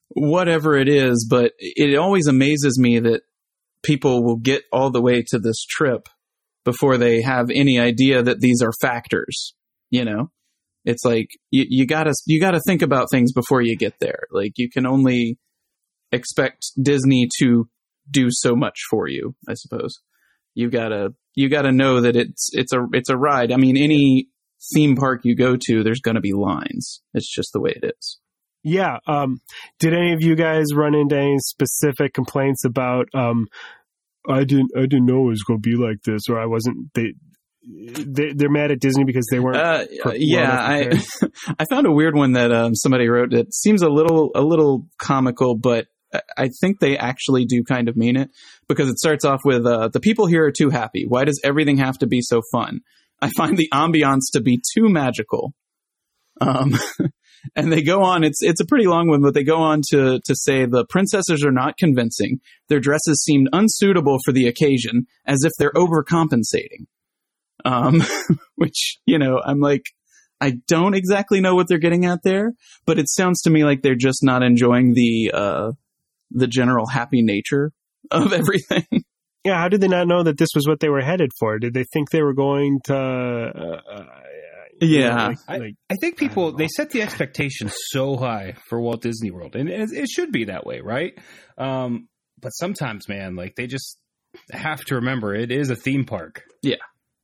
whatever 0.09 0.77
it 0.77 0.89
is, 0.89 1.27
but 1.29 1.53
it 1.59 1.97
always 1.97 2.27
amazes 2.27 2.79
me 2.79 2.99
that 3.01 3.23
people 3.85 4.25
will 4.25 4.37
get 4.37 4.63
all 4.73 4.91
the 4.91 5.03
way 5.03 5.23
to 5.29 5.39
this 5.39 5.65
trip 5.65 6.09
before 6.65 6.97
they 6.97 7.23
have 7.23 7.51
any 7.51 7.79
idea 7.79 8.23
that 8.23 8.41
these 8.41 8.63
are 8.63 8.73
factors, 8.81 9.55
you 9.91 10.05
know? 10.05 10.31
It's 10.85 11.05
like 11.05 11.29
you, 11.51 11.65
you 11.69 11.87
gotta 11.87 12.13
you 12.27 12.41
gotta 12.41 12.61
think 12.67 12.83
about 12.83 13.09
things 13.11 13.33
before 13.33 13.63
you 13.63 13.77
get 13.77 13.95
there. 14.01 14.25
Like 14.31 14.53
you 14.57 14.69
can 14.71 14.87
only 14.87 15.39
expect 16.13 16.67
Disney 16.81 17.29
to 17.39 17.69
do 18.11 18.29
so 18.31 18.55
much 18.55 18.79
for 18.91 19.09
you, 19.09 19.35
I 19.49 19.55
suppose 19.55 20.01
you 20.55 20.71
gotta 20.71 21.11
you 21.35 21.49
gotta 21.49 21.73
know 21.73 22.01
that 22.01 22.17
it's 22.17 22.51
it's 22.53 22.73
a 22.73 22.87
it's 22.93 23.11
a 23.11 23.17
ride. 23.17 23.53
I 23.53 23.57
mean, 23.57 23.77
any 23.77 24.29
theme 24.75 24.97
park 24.97 25.23
you 25.25 25.37
go 25.37 25.57
to, 25.67 25.83
there's 25.83 26.01
gonna 26.01 26.21
be 26.21 26.33
lines. 26.33 27.03
It's 27.13 27.33
just 27.33 27.51
the 27.53 27.61
way 27.61 27.75
it 27.83 27.93
is. 27.97 28.21
Yeah. 28.65 28.99
Um, 29.07 29.41
did 29.79 29.93
any 29.93 30.13
of 30.15 30.23
you 30.23 30.35
guys 30.35 30.75
run 30.75 30.95
into 30.95 31.17
any 31.17 31.39
specific 31.39 32.15
complaints 32.15 32.65
about, 32.65 33.07
um, 33.15 33.47
I 34.29 34.45
didn't, 34.45 34.71
I 34.77 34.81
didn't 34.87 35.07
know 35.07 35.27
it 35.27 35.31
was 35.31 35.43
going 35.43 35.61
to 35.63 35.69
be 35.71 35.77
like 35.77 36.03
this, 36.03 36.23
or 36.31 36.41
I 36.41 36.47
wasn't, 36.47 36.93
they, 36.95 37.13
they 37.67 38.33
they're 38.35 38.51
mad 38.51 38.71
at 38.71 38.81
Disney 38.81 39.05
because 39.05 39.27
they 39.31 39.39
weren't. 39.41 39.57
Uh, 39.57 39.85
well 40.05 40.15
yeah, 40.17 40.51
I 40.53 41.03
I 41.59 41.65
found 41.65 41.87
a 41.87 41.93
weird 41.93 42.15
one 42.15 42.33
that 42.33 42.53
um, 42.53 42.75
somebody 42.75 43.09
wrote. 43.09 43.33
It 43.33 43.55
seems 43.55 43.81
a 43.81 43.89
little 43.89 44.31
a 44.35 44.43
little 44.43 44.87
comical, 44.99 45.57
but 45.57 45.87
I- 46.13 46.21
I 46.37 46.49
think 46.61 46.79
they 46.81 46.99
actually 46.99 47.47
do 47.47 47.65
kind 47.65 47.89
of 47.89 47.97
mean 47.97 48.17
it 48.17 48.29
because 48.69 48.91
it 48.91 48.99
starts 48.99 49.25
off 49.25 49.41
with 49.47 49.65
uh, 49.67 49.89
the 49.89 50.01
people 50.01 50.27
here 50.27 50.45
are 50.45 50.53
too 50.53 50.69
happy. 50.71 51.07
Why 51.09 51.25
does 51.25 51.41
everything 51.43 51.79
have 51.79 51.97
to 51.99 52.07
be 52.07 52.21
so 52.21 52.43
fun? 52.53 52.81
I 53.23 53.31
find 53.31 53.57
the 53.57 53.69
ambiance 53.73 54.31
to 54.35 54.43
be 54.43 54.61
too 54.75 54.89
magical. 54.91 55.55
Um, 56.41 56.75
and 57.57 57.73
they 57.73 57.83
go 57.83 58.03
on. 58.03 58.25
It's 58.25 58.43
it's 58.43 58.61
a 58.61 58.67
pretty 58.67 58.87
long 58.87 59.09
one, 59.09 59.23
but 59.23 59.35
they 59.35 59.45
go 59.45 59.59
on 59.59 59.83
to 59.91 60.21
to 60.25 60.35
say 60.35 60.65
the 60.65 60.85
princesses 60.87 61.45
are 61.45 61.53
not 61.53 61.77
convincing. 61.77 62.41
Their 62.69 62.81
dresses 62.81 63.23
seemed 63.23 63.49
unsuitable 63.53 64.19
for 64.25 64.33
the 64.33 64.49
occasion, 64.49 65.07
as 65.27 65.45
if 65.45 65.53
they're 65.59 65.73
overcompensating. 65.73 66.87
Um, 67.65 68.03
which 68.57 68.99
you 69.07 69.19
know, 69.19 69.41
I'm 69.45 69.61
like, 69.61 69.85
I 70.41 70.59
don't 70.69 70.95
exactly 70.95 71.41
know 71.41 71.55
what 71.55 71.69
they're 71.69 71.79
getting 71.79 72.05
at 72.05 72.23
there, 72.23 72.53
but 72.87 72.99
it 72.99 73.09
sounds 73.09 73.43
to 73.43 73.51
me 73.51 73.65
like 73.65 73.83
they're 73.83 73.95
just 73.95 74.23
not 74.23 74.43
enjoying 74.43 74.95
the 74.95 75.31
uh, 75.33 75.73
the 76.31 76.47
general 76.47 76.87
happy 76.87 77.23
nature 77.23 77.73
of 78.11 78.33
everything. 78.33 78.87
yeah. 79.45 79.59
How 79.59 79.69
did 79.69 79.81
they 79.81 79.89
not 79.89 80.09
know 80.09 80.23
that 80.23 80.39
this 80.39 80.51
was 80.55 80.67
what 80.67 80.81
they 80.81 80.89
were 80.89 81.03
headed 81.03 81.31
for? 81.39 81.59
Did 81.59 81.75
they 81.75 81.85
think 81.85 82.11
they 82.11 82.23
were 82.23 82.35
going 82.35 82.81
to? 82.85 82.95
Uh, 82.95 83.81
uh, 83.91 84.07
Yeah. 84.81 85.29
like- 85.29 85.39
I, 85.49 85.57
like- 85.59 85.75
I 85.91 85.95
think 86.01 86.17
people 86.19 86.53
know. 86.53 86.57
they 86.59 86.69
set 86.69 86.91
the 86.91 87.03
expectation 87.03 87.71
so 87.91 88.17
high 88.17 88.55
for 88.69 88.81
Walt 88.81 89.03
Disney 89.03 89.31
World, 89.31 89.57
and 89.57 89.69
it, 89.69 89.91
it 89.93 90.09
should 90.09 90.33
be 90.33 90.45
that 90.47 90.67
way, 90.67 90.81
right? 90.81 91.13
Um, 91.59 92.09
but 92.41 92.51
sometimes, 92.51 93.09
man, 93.09 93.37
like 93.37 93.55
they 93.57 93.67
just 93.67 93.99
have 94.51 94.85
to 94.87 94.97
remember 94.97 95.35
it 95.35 95.51
is 95.53 95.71
a 95.71 95.77
theme 95.77 96.05
park. 96.05 96.43
Yeah. 96.63 96.77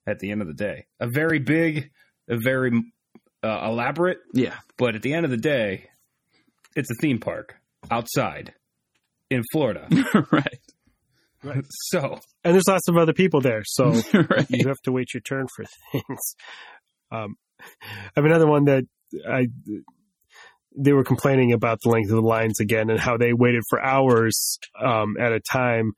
At 0.07 0.19
the 0.21 0.31
end 0.31 0.41
of 0.43 0.49
the 0.49 0.55
day, 0.55 0.87
a 0.99 1.09
very 1.13 1.39
big, 1.39 1.91
a 2.29 2.37
very 2.43 2.73
uh, 3.43 3.61
elaborate, 3.69 4.19
Yeah, 4.35 4.55
but 4.79 4.95
at 4.95 5.03
the 5.03 5.13
end 5.13 5.25
of 5.25 5.31
the 5.31 5.37
day, 5.37 5.89
it's 6.75 6.91
a 6.91 6.95
theme 7.01 7.19
park 7.21 7.57
outside 7.91 8.55
in 9.31 9.43
Florida. 9.53 9.87
right, 10.33 10.59
so 11.71 12.19
and 12.45 12.55
there's 12.55 12.67
lots 12.69 12.89
of 12.89 12.97
other 12.97 13.13
people 13.13 13.41
there, 13.41 13.63
so 13.65 13.91
right. 14.15 14.47
you 14.51 14.67
have 14.69 14.81
to 14.85 14.93
wait 14.93 15.13
your 15.15 15.21
turn 15.21 15.47
for 15.55 15.65
things. 15.93 16.35
Um, 17.11 17.37
I 17.61 18.13
have 18.17 18.25
another 18.25 18.47
one 18.47 18.65
that 18.65 18.85
I 19.29 19.49
they 20.77 20.93
were 20.93 21.05
complaining 21.05 21.53
about 21.53 21.81
the 21.83 21.89
length 21.89 22.11
of 22.11 22.17
the 22.17 22.23
lines 22.23 22.61
again 22.61 22.91
and 22.91 23.01
how 23.01 23.17
they 23.17 23.33
waited 23.33 23.65
for 23.69 23.83
hours 23.85 24.59
um, 24.81 25.17
at 25.19 25.33
a 25.33 25.41
time 25.41 25.93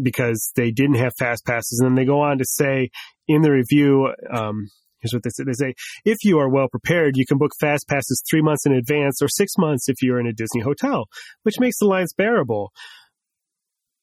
because 0.00 0.52
they 0.54 0.70
didn't 0.70 0.96
have 0.96 1.12
fast 1.18 1.44
passes. 1.44 1.80
And 1.80 1.88
then 1.88 1.96
they 1.96 2.04
go 2.04 2.20
on 2.20 2.38
to 2.38 2.44
say 2.44 2.90
in 3.26 3.42
the 3.42 3.50
review, 3.50 4.12
um, 4.32 4.68
here's 5.00 5.12
what 5.12 5.22
they 5.24 5.30
say: 5.30 5.44
they 5.44 5.52
say 5.52 5.74
if 6.04 6.18
you 6.24 6.38
are 6.38 6.48
well 6.48 6.68
prepared, 6.68 7.16
you 7.16 7.26
can 7.26 7.38
book 7.38 7.52
fast 7.58 7.88
passes 7.88 8.22
three 8.30 8.42
months 8.42 8.66
in 8.66 8.72
advance 8.72 9.20
or 9.20 9.28
six 9.28 9.52
months 9.58 9.88
if 9.88 9.96
you're 10.02 10.20
in 10.20 10.26
a 10.26 10.32
Disney 10.32 10.60
hotel, 10.60 11.06
which 11.42 11.58
makes 11.58 11.78
the 11.78 11.86
lines 11.86 12.12
bearable. 12.16 12.70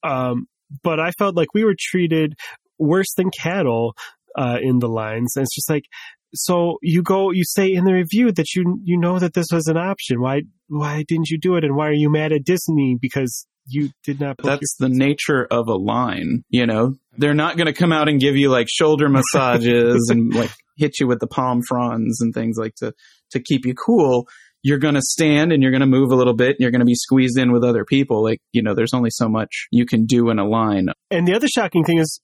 Um, 0.03 0.47
but 0.83 0.99
I 0.99 1.11
felt 1.11 1.35
like 1.35 1.53
we 1.53 1.63
were 1.63 1.75
treated 1.77 2.33
worse 2.77 3.13
than 3.15 3.29
cattle 3.29 3.95
uh, 4.37 4.57
in 4.61 4.79
the 4.79 4.89
lines. 4.89 5.35
And 5.35 5.43
it's 5.43 5.55
just 5.55 5.69
like, 5.69 5.85
so 6.33 6.77
you 6.81 7.03
go, 7.03 7.31
you 7.31 7.43
say 7.45 7.71
in 7.71 7.85
the 7.85 7.93
review 7.93 8.31
that 8.31 8.55
you 8.55 8.79
you 8.83 8.97
know 8.97 9.19
that 9.19 9.33
this 9.33 9.47
was 9.51 9.67
an 9.67 9.77
option. 9.77 10.19
Why 10.19 10.41
why 10.67 11.03
didn't 11.07 11.29
you 11.29 11.37
do 11.37 11.55
it? 11.55 11.63
And 11.63 11.75
why 11.75 11.87
are 11.87 11.93
you 11.93 12.09
mad 12.09 12.31
at 12.31 12.43
Disney 12.43 12.97
because 12.99 13.45
you 13.67 13.91
did 14.03 14.19
not? 14.19 14.37
That's 14.43 14.75
the 14.79 14.89
nature 14.89 15.45
of 15.49 15.67
a 15.67 15.75
line. 15.75 16.43
You 16.49 16.65
know, 16.65 16.95
they're 17.17 17.33
not 17.33 17.57
going 17.57 17.67
to 17.67 17.73
come 17.73 17.91
out 17.91 18.09
and 18.09 18.19
give 18.19 18.35
you 18.35 18.49
like 18.49 18.67
shoulder 18.69 19.09
massages 19.09 20.09
and 20.09 20.33
like 20.35 20.51
hit 20.77 20.99
you 20.99 21.07
with 21.07 21.19
the 21.19 21.27
palm 21.27 21.61
fronds 21.67 22.19
and 22.21 22.33
things 22.33 22.57
like 22.57 22.75
to 22.75 22.93
to 23.31 23.39
keep 23.39 23.65
you 23.65 23.75
cool. 23.75 24.27
You're 24.65 24.79
going 24.79 24.95
to 24.95 25.01
stand 25.01 25.51
and 25.51 25.61
you're 25.61 25.73
going 25.73 25.81
to 25.81 25.87
move 25.87 26.11
a 26.11 26.15
little 26.15 26.33
bit. 26.33 26.51
And 26.51 26.59
you're 26.59 26.71
going 26.71 26.79
to 26.79 26.85
be 26.85 26.95
squeezed 26.95 27.37
in 27.37 27.51
with 27.51 27.63
other 27.63 27.85
people. 27.85 28.23
Like 28.23 28.39
you 28.53 28.63
know, 28.63 28.73
there's 28.73 28.93
only 28.93 29.11
so 29.11 29.29
much 29.29 29.67
you 29.71 29.85
can 29.85 30.05
do 30.05 30.29
in 30.29 30.39
a 30.39 30.47
line. 30.47 30.87
And 31.11 31.27
the 31.27 31.35
other 31.35 31.47
shocking 31.47 31.83
thing 31.83 31.99
is, 31.99 32.21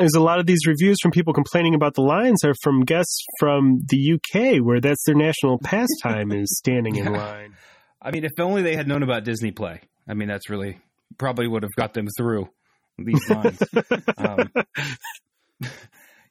is 0.00 0.14
a 0.14 0.20
lot 0.20 0.38
of 0.40 0.46
these 0.46 0.66
reviews 0.66 0.96
from 1.02 1.10
people 1.12 1.32
complaining 1.32 1.74
about 1.74 1.94
the 1.94 2.02
lines 2.02 2.44
are 2.44 2.54
from 2.62 2.84
guests 2.84 3.24
from 3.38 3.80
the 3.88 4.14
UK, 4.14 4.64
where 4.64 4.80
that's 4.80 5.02
their 5.04 5.14
national 5.14 5.58
pastime 5.58 6.32
is 6.32 6.56
standing 6.58 6.96
in 6.96 7.12
line. 7.12 7.54
I 8.02 8.10
mean, 8.10 8.24
if 8.24 8.32
only 8.38 8.62
they 8.62 8.76
had 8.76 8.88
known 8.88 9.02
about 9.02 9.24
Disney 9.24 9.50
Play. 9.50 9.80
I 10.08 10.14
mean, 10.14 10.28
that's 10.28 10.48
really 10.48 10.78
probably 11.18 11.46
would 11.46 11.62
have 11.62 11.74
got 11.76 11.92
them 11.92 12.08
through 12.16 12.48
these 12.98 13.28
lines. 13.28 13.62
um, 14.16 14.50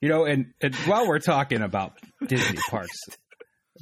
you 0.02 0.10
know, 0.10 0.26
and, 0.26 0.54
and 0.62 0.76
while 0.76 1.08
we're 1.08 1.20
talking 1.20 1.62
about 1.62 1.94
Disney 2.26 2.58
parks, 2.70 3.00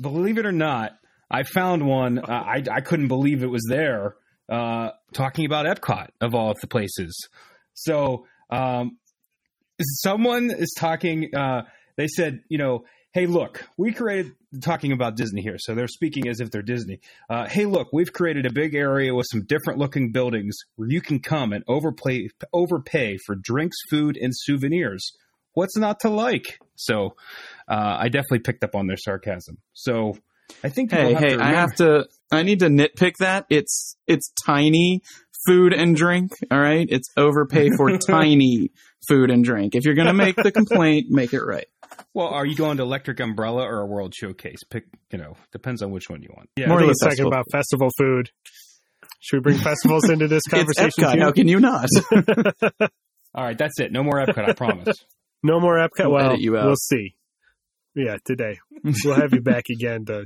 believe 0.02 0.38
it 0.38 0.46
or 0.46 0.52
not, 0.52 0.98
I 1.30 1.44
found 1.44 1.86
one. 1.86 2.20
Uh, 2.20 2.24
I 2.28 2.64
I 2.72 2.82
couldn't 2.82 3.08
believe 3.08 3.44
it 3.44 3.48
was 3.48 3.66
there. 3.70 4.16
Uh, 4.50 4.92
talking 5.14 5.46
about 5.46 5.66
Epcot 5.66 6.08
of 6.22 6.34
all 6.34 6.52
of 6.52 6.58
the 6.62 6.68
places. 6.68 7.28
So, 7.74 8.26
um, 8.50 8.98
someone 9.80 10.52
is 10.52 10.74
talking. 10.78 11.34
Uh, 11.36 11.64
they 11.96 12.08
said, 12.08 12.44
you 12.50 12.58
know, 12.58 12.86
hey, 13.14 13.26
look, 13.26 13.68
we 13.78 13.92
created 13.92 14.34
talking 14.62 14.92
about 14.92 15.16
Disney 15.16 15.42
here. 15.42 15.58
So 15.58 15.76
they're 15.76 15.88
speaking 15.88 16.28
as 16.28 16.40
if 16.40 16.52
they're 16.52 16.62
Disney. 16.62 17.00
Uh, 17.30 17.48
hey, 17.48 17.66
look, 17.66 17.90
we've 17.92 18.14
created 18.14 18.46
a 18.46 18.52
big 18.52 18.76
area 18.76 19.14
with 19.14 19.26
some 19.32 19.44
different 19.46 19.80
looking 19.80 20.12
buildings 20.12 20.56
where 20.76 20.90
you 20.90 21.02
can 21.02 21.20
come 21.20 21.52
and 21.52 21.64
overplay, 21.68 22.30
overpay 22.54 23.18
for 23.26 23.36
drinks, 23.36 23.78
food, 23.90 24.18
and 24.18 24.34
souvenirs. 24.36 25.12
What's 25.54 25.76
not 25.76 26.00
to 26.02 26.10
like? 26.10 26.60
So 26.76 27.16
uh, 27.68 27.98
I 28.00 28.10
definitely 28.10 28.40
picked 28.40 28.64
up 28.64 28.76
on 28.76 28.88
their 28.88 28.98
sarcasm. 28.98 29.58
So 29.74 30.18
I 30.64 30.70
think 30.70 30.92
Hey, 30.92 31.14
have 31.14 31.24
hey, 31.24 31.38
I 31.38 31.54
have 31.54 31.76
to. 31.76 32.08
I 32.32 32.44
need 32.44 32.60
to 32.60 32.68
nitpick 32.68 33.14
that. 33.20 33.46
It's 33.50 33.98
it's 34.06 34.32
tiny 34.46 35.02
food 35.48 35.74
and 35.74 35.96
drink. 35.96 36.32
All 36.52 36.60
right, 36.60 36.86
it's 36.90 37.10
overpay 37.18 37.70
for 37.78 37.98
tiny 38.08 38.70
food 39.08 39.32
and 39.32 39.44
drink. 39.44 39.74
If 39.76 39.86
you're 39.86 39.96
gonna 39.96 40.14
make 40.14 40.36
the 40.36 40.52
complaint, 40.52 41.08
make 41.10 41.34
it 41.34 41.42
right. 41.42 41.66
Well, 42.14 42.28
are 42.28 42.46
you 42.46 42.56
going 42.56 42.78
to 42.78 42.84
Electric 42.84 43.20
Umbrella 43.20 43.64
or 43.64 43.80
a 43.80 43.86
World 43.86 44.14
Showcase? 44.14 44.64
Pick, 44.70 44.84
you 45.12 45.18
know, 45.18 45.36
depends 45.52 45.82
on 45.82 45.92
which 45.92 46.10
one 46.10 46.22
you 46.22 46.30
want. 46.36 46.50
Yeah, 46.58 46.68
More 46.68 46.78
I 46.78 46.82
think 46.82 46.92
it's 46.92 47.02
a 47.02 47.06
talking 47.06 47.12
festival. 47.16 47.32
about 47.34 47.46
festival 47.52 47.90
food. 47.98 48.30
Should 49.20 49.38
we 49.38 49.42
bring 49.54 49.58
festivals 49.58 50.10
into 50.10 50.28
this 50.28 50.44
It's 50.52 50.54
conversation? 50.54 51.04
Epcot. 51.04 51.14
too? 51.14 51.20
How 51.22 51.32
can 51.32 51.48
you 51.48 51.60
not? 51.60 51.88
All 53.34 53.44
right, 53.44 53.58
that's 53.58 53.80
it. 53.80 53.92
No 53.92 54.04
more 54.04 54.16
Epcot, 54.26 54.50
I 54.50 54.54
promise. 54.54 54.96
No 55.44 55.60
more 55.60 55.78
Epcot. 55.78 56.06
We'll 56.06 56.12
Well, 56.12 56.38
you 56.38 56.52
we'll 56.54 56.76
see. 56.76 57.16
Yeah, 57.96 58.18
today 58.26 58.60
we'll 59.04 59.16
have 59.16 59.34
you 59.34 59.42
back 59.42 59.64
again. 59.72 60.06
To 60.06 60.26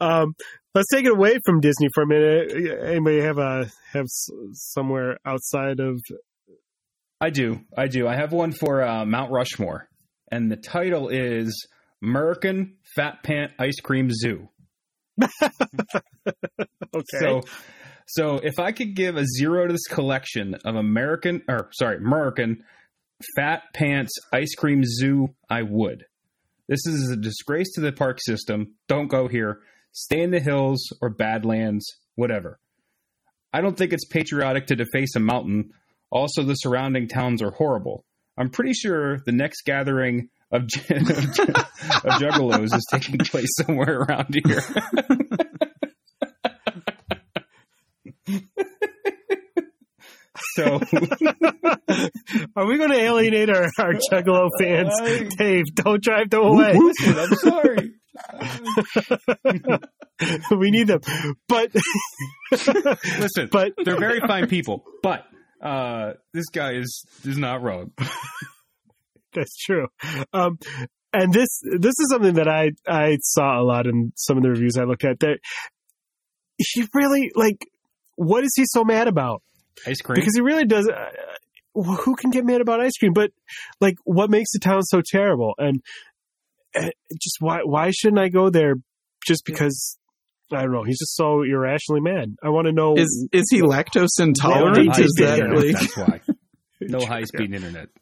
um, 0.00 0.34
let's 0.74 0.88
take 0.92 1.04
it 1.04 1.12
away 1.12 1.38
from 1.44 1.60
Disney 1.60 1.88
for 1.94 2.02
a 2.02 2.06
minute. 2.06 2.52
Anybody 2.84 3.20
have 3.20 3.38
a 3.38 3.70
have 3.92 4.06
somewhere 4.52 5.18
outside 5.24 5.80
of? 5.80 6.00
I 7.20 7.30
do. 7.30 7.60
I 7.76 7.86
do. 7.86 8.08
I 8.08 8.16
have 8.16 8.32
one 8.32 8.52
for 8.52 8.82
uh, 8.82 9.04
Mount 9.04 9.30
Rushmore, 9.30 9.88
and 10.30 10.50
the 10.50 10.56
title 10.56 11.08
is 11.08 11.68
American 12.02 12.76
Fat 12.96 13.22
Pant 13.22 13.52
Ice 13.58 13.80
Cream 13.80 14.10
Zoo. 14.10 14.48
Okay, 16.94 17.18
So, 17.20 17.40
so 18.06 18.36
if 18.42 18.58
I 18.58 18.72
could 18.72 18.94
give 18.94 19.16
a 19.16 19.24
zero 19.24 19.66
to 19.66 19.72
this 19.72 19.86
collection 19.88 20.54
of 20.64 20.76
American, 20.76 21.42
or 21.48 21.70
sorry, 21.72 21.96
American 21.96 22.62
Fat 23.34 23.62
Pants 23.72 24.12
Ice 24.32 24.54
Cream 24.54 24.82
Zoo, 24.84 25.28
I 25.48 25.62
would. 25.62 26.04
This 26.72 26.86
is 26.86 27.10
a 27.10 27.16
disgrace 27.16 27.70
to 27.74 27.82
the 27.82 27.92
park 27.92 28.18
system. 28.18 28.76
Don't 28.88 29.08
go 29.08 29.28
here. 29.28 29.60
Stay 29.92 30.22
in 30.22 30.30
the 30.30 30.40
hills 30.40 30.90
or 31.02 31.10
Badlands, 31.10 31.84
whatever. 32.14 32.58
I 33.52 33.60
don't 33.60 33.76
think 33.76 33.92
it's 33.92 34.06
patriotic 34.06 34.68
to 34.68 34.76
deface 34.76 35.14
a 35.14 35.20
mountain. 35.20 35.72
Also, 36.10 36.42
the 36.42 36.54
surrounding 36.54 37.08
towns 37.08 37.42
are 37.42 37.50
horrible. 37.50 38.06
I'm 38.38 38.48
pretty 38.48 38.72
sure 38.72 39.18
the 39.26 39.32
next 39.32 39.66
gathering 39.66 40.30
of, 40.50 40.62
of, 40.62 40.68
of 40.90 42.12
juggalos 42.18 42.74
is 42.74 42.86
taking 42.90 43.18
place 43.18 43.54
somewhere 43.58 44.00
around 44.00 44.34
here. 44.34 44.62
so 50.54 50.64
are 52.56 52.66
we 52.66 52.78
going 52.78 52.90
to 52.90 52.98
alienate 53.00 53.50
our 53.50 53.68
our 53.78 53.94
Juggalo 53.94 54.48
fans? 54.58 54.92
Dave, 55.36 55.64
don't 55.74 56.02
drive 56.02 56.30
them 56.30 56.42
away. 56.42 56.78
I'm 57.04 57.34
sorry. 57.36 57.92
we 60.58 60.70
need 60.70 60.86
them, 60.86 61.00
but 61.48 61.70
Listen, 62.52 63.48
but 63.50 63.72
they're 63.84 63.98
very 63.98 64.20
fine 64.20 64.46
people, 64.46 64.84
but 65.02 65.24
uh, 65.62 66.12
this 66.34 66.46
guy 66.52 66.72
is 66.72 67.04
is 67.24 67.38
not 67.38 67.62
wrong. 67.62 67.92
That's 69.34 69.56
true. 69.56 69.86
Um, 70.32 70.58
and 71.12 71.32
this 71.32 71.48
this 71.78 71.94
is 71.98 72.08
something 72.10 72.34
that 72.34 72.48
I 72.48 72.72
I 72.86 73.18
saw 73.22 73.60
a 73.60 73.64
lot 73.64 73.86
in 73.86 74.12
some 74.16 74.36
of 74.36 74.42
the 74.42 74.50
reviews 74.50 74.76
I 74.76 74.84
looked 74.84 75.04
at. 75.04 75.20
That 75.20 75.38
he 76.58 76.86
really 76.92 77.30
like. 77.34 77.66
What 78.16 78.44
is 78.44 78.52
he 78.54 78.64
so 78.66 78.84
mad 78.84 79.08
about? 79.08 79.42
Ice 79.86 80.00
cream. 80.00 80.16
Because 80.16 80.34
he 80.34 80.40
really 80.40 80.64
does. 80.64 80.88
Uh, 80.88 81.10
who 81.74 82.14
can 82.16 82.30
get 82.30 82.44
mad 82.44 82.60
about 82.60 82.80
ice 82.80 82.96
cream? 82.98 83.12
But 83.12 83.30
like, 83.80 83.96
what 84.04 84.30
makes 84.30 84.52
the 84.52 84.58
town 84.58 84.82
so 84.82 85.00
terrible? 85.04 85.54
And 85.58 85.80
uh, 86.74 86.90
just 87.20 87.36
why 87.40 87.60
why 87.64 87.90
shouldn't 87.90 88.20
I 88.20 88.28
go 88.28 88.50
there? 88.50 88.74
Just 89.26 89.44
because 89.44 89.98
I 90.52 90.62
don't 90.62 90.72
know. 90.72 90.84
He's 90.84 90.98
just 90.98 91.16
so 91.16 91.42
irrationally 91.42 92.00
mad. 92.00 92.36
I 92.42 92.50
want 92.50 92.66
to 92.66 92.72
know. 92.72 92.96
Is 92.96 93.28
is 93.32 93.46
he 93.50 93.60
lactose 93.62 94.20
intolerant? 94.20 94.98
Is 94.98 95.14
that 95.18 95.38
internet, 95.38 95.50
really? 95.50 95.72
That's 95.72 95.96
why. 95.96 96.20
No 96.80 97.06
high 97.06 97.24
speed 97.24 97.54
internet. 97.54 97.88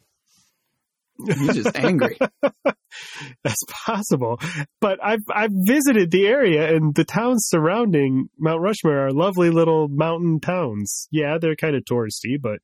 He's 1.27 1.55
just 1.55 1.77
angry. 1.77 2.19
That's 3.45 3.63
possible. 3.69 4.41
But 4.81 4.99
I've 5.03 5.23
I've 5.33 5.53
visited 5.53 6.11
the 6.11 6.27
area 6.27 6.75
and 6.75 6.95
the 6.95 7.05
towns 7.05 7.47
surrounding 7.49 8.29
Mount 8.39 8.61
Rushmore 8.61 9.07
are 9.07 9.13
lovely 9.13 9.51
little 9.51 9.89
mountain 9.89 10.41
towns. 10.41 11.09
Yeah, 11.11 11.39
they're 11.41 11.57
kind 11.57 11.77
of 11.77 11.85
touristy, 11.85 12.41
but 12.41 12.59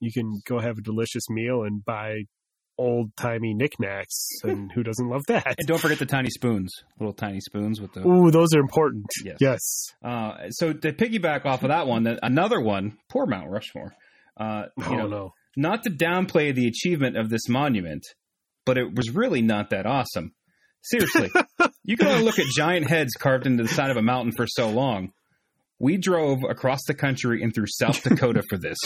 you 0.00 0.12
can 0.12 0.40
go 0.46 0.58
have 0.58 0.78
a 0.78 0.82
delicious 0.82 1.28
meal 1.28 1.62
and 1.62 1.84
buy 1.84 2.22
old 2.78 3.14
timey 3.16 3.54
knickknacks, 3.54 4.26
and 4.42 4.72
who 4.72 4.82
doesn't 4.82 5.08
love 5.08 5.22
that? 5.28 5.54
And 5.58 5.68
don't 5.68 5.78
forget 5.80 5.98
the 5.98 6.06
tiny 6.06 6.30
spoons, 6.30 6.72
little 6.98 7.12
tiny 7.12 7.40
spoons 7.40 7.80
with 7.80 7.92
the. 7.92 8.06
Ooh, 8.06 8.30
those 8.30 8.54
are 8.54 8.60
important. 8.60 9.04
Yes. 9.24 9.36
Yes. 9.40 9.60
Uh, 10.02 10.50
so 10.50 10.72
to 10.72 10.92
piggyback 10.92 11.44
off 11.44 11.62
of 11.62 11.68
that 11.68 11.86
one, 11.86 12.06
another 12.22 12.60
one, 12.60 12.96
poor 13.10 13.26
Mount 13.26 13.50
Rushmore. 13.50 13.94
Uh, 14.36 14.64
you 14.78 14.84
Oh 14.86 14.96
know, 14.96 15.06
no. 15.08 15.34
Not 15.56 15.82
to 15.84 15.90
downplay 15.90 16.54
the 16.54 16.66
achievement 16.66 17.16
of 17.16 17.30
this 17.30 17.48
monument, 17.48 18.04
but 18.64 18.78
it 18.78 18.94
was 18.94 19.10
really 19.10 19.42
not 19.42 19.70
that 19.70 19.86
awesome. 19.86 20.32
Seriously, 20.82 21.30
you 21.84 21.96
can 21.96 22.08
only 22.08 22.24
look 22.24 22.38
at 22.38 22.46
giant 22.56 22.88
heads 22.88 23.12
carved 23.18 23.46
into 23.46 23.62
the 23.62 23.68
side 23.68 23.90
of 23.90 23.96
a 23.96 24.02
mountain 24.02 24.32
for 24.36 24.46
so 24.46 24.70
long. 24.70 25.12
We 25.78 25.96
drove 25.96 26.40
across 26.48 26.80
the 26.86 26.94
country 26.94 27.42
and 27.42 27.54
through 27.54 27.66
South 27.68 28.02
Dakota 28.08 28.42
for 28.48 28.58
this. 28.58 28.78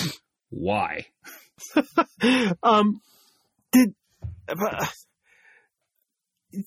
Why? 0.51 1.07
um, 2.63 3.01
did 3.73 3.95
uh, 4.49 4.87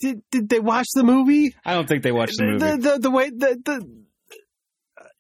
did 0.02 0.22
did 0.32 0.50
they 0.50 0.60
watch 0.60 0.88
the 0.94 1.04
movie? 1.04 1.56
I 1.64 1.74
don't 1.74 1.88
think 1.88 2.04
they 2.04 2.12
watched 2.12 2.38
the 2.38 2.46
movie. 2.46 2.60
The, 2.60 2.78
the, 2.78 3.00
the 3.00 3.12
way 3.12 3.30
the, 3.30 3.62
the 3.64 4.00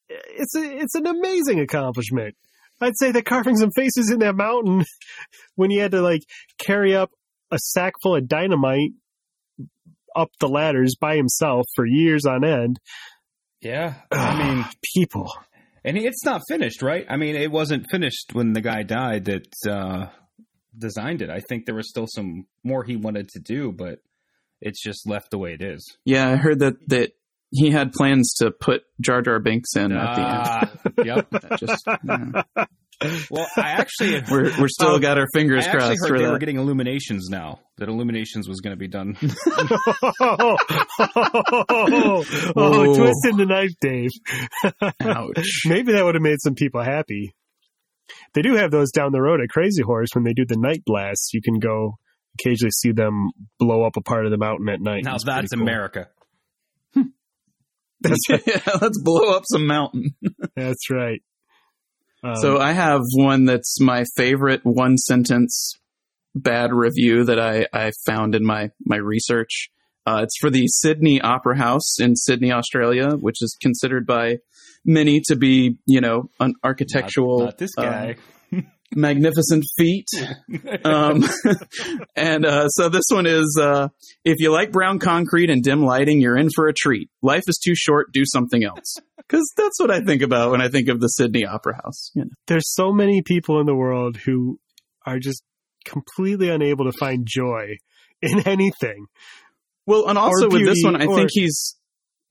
it's 0.10 0.56
a, 0.56 0.78
it's 0.82 0.96
an 0.96 1.08
amazing 1.08 1.60
accomplishment. 1.60 2.36
I'd 2.82 2.98
say 2.98 3.12
the 3.12 3.22
carving 3.22 3.58
some 3.58 3.72
faces 3.72 4.12
in 4.12 4.20
that 4.20 4.36
mountain 4.36 4.86
when 5.56 5.72
you 5.72 5.82
had 5.82 5.92
to 5.92 6.02
like 6.02 6.24
carry 6.58 6.96
up 6.96 7.12
a 7.52 7.58
sack 7.60 7.94
full 8.02 8.16
of 8.16 8.28
dynamite 8.28 8.92
up 10.16 10.30
the 10.40 10.48
ladders 10.48 10.96
by 11.00 11.16
himself 11.16 11.66
for 11.76 11.86
years 11.86 12.26
on 12.26 12.44
end. 12.44 12.80
yeah, 13.62 13.96
I 14.12 14.56
mean, 14.56 14.66
people. 14.96 15.32
and 15.84 15.98
it's 15.98 16.26
not 16.26 16.42
finished, 16.48 16.82
right? 16.82 17.06
I 17.10 17.18
mean, 17.18 17.36
it 17.36 17.52
wasn't 17.52 17.90
finished 17.90 18.32
when 18.34 18.54
the 18.54 18.62
guy 18.62 18.84
died 18.84 19.26
that 19.26 19.48
uh, 19.70 20.08
designed 20.78 21.22
it. 21.22 21.30
I 21.30 21.42
think 21.42 21.66
there 21.66 21.76
was 21.76 21.90
still 21.90 22.08
some 22.08 22.46
more 22.64 22.84
he 22.84 22.96
wanted 22.96 23.30
to 23.30 23.40
do, 23.40 23.72
but 23.72 24.00
it's 24.62 24.82
just 24.82 25.08
left 25.08 25.32
the 25.32 25.38
way 25.38 25.54
it 25.54 25.62
is. 25.62 25.98
Yeah, 26.06 26.30
I 26.30 26.36
heard 26.36 26.60
that 26.60 26.76
that 26.88 27.12
he 27.52 27.72
had 27.72 27.94
plans 27.94 28.34
to 28.40 28.52
put 28.52 28.84
Jar 29.02 29.22
Jar 29.22 29.40
Binks 29.40 29.76
in 29.76 29.92
at 29.92 30.16
the 30.16 30.22
end. 30.22 30.79
Yep. 31.06 31.28
Just 31.58 31.86
yeah. 31.88 32.44
Well, 33.32 33.48
I 33.56 33.70
actually 33.72 34.22
we're 34.32 34.52
we're 34.60 34.68
still 34.68 34.96
Um, 34.96 35.02
got 35.02 35.18
our 35.18 35.28
fingers 35.34 35.66
I 35.66 35.70
actually 35.70 35.80
crossed 35.80 36.02
heard 36.02 36.08
for 36.10 36.20
they 36.20 36.30
were 36.30 36.38
getting 36.38 36.58
Illuminations 36.58 37.30
now. 37.30 37.60
That 37.78 37.88
Illuminations 37.88 38.50
was 38.50 38.60
going 38.60 38.74
to 38.74 38.78
be 38.78 38.90
done. 38.90 39.16
oh, 40.22 40.58
Whoa. 42.56 42.96
twisting 42.96 43.38
the 43.38 43.46
knife, 43.48 43.72
Dave. 43.80 44.10
Ouch. 45.02 45.62
Maybe 45.66 45.94
that 45.94 46.04
would 46.04 46.16
have 46.16 46.22
made 46.22 46.42
some 46.42 46.56
people 46.56 46.84
happy. 46.84 47.34
They 48.34 48.42
do 48.42 48.56
have 48.56 48.72
those 48.72 48.92
down 48.92 49.12
the 49.12 49.22
road 49.22 49.40
at 49.42 49.50
Crazy 49.50 49.84
Horse 49.84 50.10
when 50.14 50.24
they 50.24 50.34
do 50.34 50.46
the 50.46 50.58
night 50.58 50.84
blasts. 50.86 51.34
You 51.34 51.42
can 51.42 51.60
go 51.60 51.96
occasionally 52.40 52.72
see 52.72 52.92
them 52.92 53.30
blow 53.60 53.86
up 53.86 53.96
a 53.98 54.02
part 54.02 54.26
of 54.26 54.32
the 54.32 54.38
mountain 54.38 54.68
at 54.70 54.82
night. 54.82 55.04
now 55.04 55.18
that's 55.24 55.54
cool. 55.54 55.62
America. 55.62 56.10
That's 58.02 58.30
right. 58.30 58.42
yeah, 58.48 58.78
let's 58.82 59.02
blow 59.02 59.36
up 59.36 59.44
some 59.50 59.68
mountain. 59.68 60.16
That's 60.56 60.90
right. 60.90 61.22
Um, 62.24 62.36
so 62.36 62.58
I 62.58 62.74
have 62.74 63.02
one 63.14 63.46
that's 63.46 63.80
my 63.80 64.04
favorite 64.18 64.60
one 64.64 64.98
sentence 64.98 65.80
bad 66.36 66.74
review 66.74 67.24
that 67.24 67.40
I, 67.40 67.66
I 67.72 67.92
found 68.06 68.36
in 68.36 68.46
my, 68.46 68.72
my 68.86 68.98
research. 68.98 69.70
Uh, 70.06 70.22
it's 70.24 70.38
for 70.40 70.50
the 70.50 70.68
Sydney 70.68 71.22
Opera 71.22 71.58
House 71.58 72.00
in 72.00 72.16
Sydney, 72.16 72.52
Australia, 72.52 73.12
which 73.12 73.42
is 73.42 73.56
considered 73.62 74.06
by 74.06 74.38
many 74.86 75.22
to 75.28 75.36
be, 75.36 75.78
you 75.86 76.02
know, 76.02 76.30
an 76.40 76.56
architectural, 76.64 77.40
Not, 77.40 77.46
not 77.46 77.58
this 77.58 77.76
guy. 77.76 78.16
Magnificent 78.96 79.66
feat. 79.78 80.08
um, 80.84 81.24
and 82.16 82.46
uh, 82.46 82.68
so 82.70 82.90
this 82.90 83.06
one 83.12 83.26
is 83.26 83.58
uh, 83.62 83.90
if 84.24 84.38
you 84.40 84.52
like 84.52 84.72
brown 84.72 85.00
concrete 85.00 85.50
and 85.50 85.64
dim 85.64 85.84
lighting, 85.84 86.22
you're 86.22 86.38
in 86.38 86.50
for 86.54 86.68
a 86.68 86.74
treat. 86.74 87.10
Life 87.22 87.44
is 87.48 87.58
too 87.64 87.76
short, 87.76 88.12
do 88.12 88.24
something 88.26 88.64
else. 88.64 88.98
Because 89.18 89.48
that's 89.56 89.80
what 89.80 89.92
I 89.92 90.02
think 90.02 90.22
about 90.22 90.52
when 90.52 90.62
I 90.62 90.70
think 90.70 90.90
of 90.90 91.00
the 91.00 91.08
Sydney 91.08 91.46
Opera 91.46 91.76
House. 91.84 92.12
You 92.16 92.26
know. 92.26 92.32
there's 92.48 92.74
so 92.74 92.92
many 92.92 93.22
people 93.22 93.60
in 93.60 93.68
the 93.68 93.76
world 93.76 94.18
who 94.18 94.60
are 95.06 95.20
just 95.20 95.44
completely 95.86 96.50
unable 96.50 96.86
to 96.86 96.98
find 96.98 97.28
joy 97.28 97.78
in 98.22 98.48
anything. 98.48 99.06
Well, 99.86 100.08
and 100.08 100.18
also 100.18 100.50
with 100.50 100.66
this 100.66 100.84
one, 100.84 101.02
I 101.02 101.06
or- 101.06 101.16
think 101.16 101.30
he's, 101.32 101.76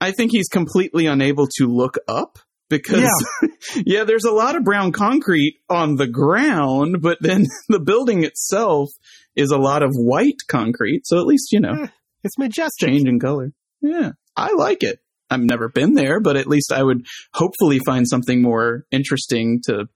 I 0.01 0.13
think 0.13 0.33
he's 0.33 0.49
completely 0.49 1.07
unable 1.07 1.47
to 1.59 1.67
look 1.67 1.99
up 2.07 2.39
because, 2.69 3.11
yeah. 3.85 4.05
there's 4.05 4.25
a 4.25 4.31
lot 4.33 4.57
of 4.57 4.65
brown 4.65 4.93
concrete 4.93 5.61
on 5.69 5.97
the 5.97 6.07
ground, 6.07 7.01
but 7.01 7.19
then 7.21 7.47
the 7.69 7.81
building 7.81 8.25
itself 8.25 8.91
is 9.37 9.51
a 9.51 9.59
lot 9.59 9.83
of 9.83 9.91
white 9.95 10.41
concrete. 10.49 11.07
So 11.07 11.19
at 11.19 11.27
least 11.27 11.53
you 11.53 11.61
know, 11.61 11.85
eh, 11.85 11.87
It's 12.25 12.39
majestic. 12.39 12.89
change 12.89 13.09
in 13.09 13.21
color. 13.21 13.53
Yeah, 13.81 14.13
I 14.37 14.53
like 14.53 14.83
it. 14.83 14.99
I've 15.31 15.41
never 15.41 15.69
been 15.69 15.95
there, 15.95 16.21
but 16.21 16.37
at 16.37 16.47
least 16.47 16.73
I 16.73 16.83
would 16.83 17.07
hopefully 17.35 17.79
find 17.81 18.09
something 18.09 18.41
more 18.43 18.85
interesting 18.91 19.61
to 19.67 19.87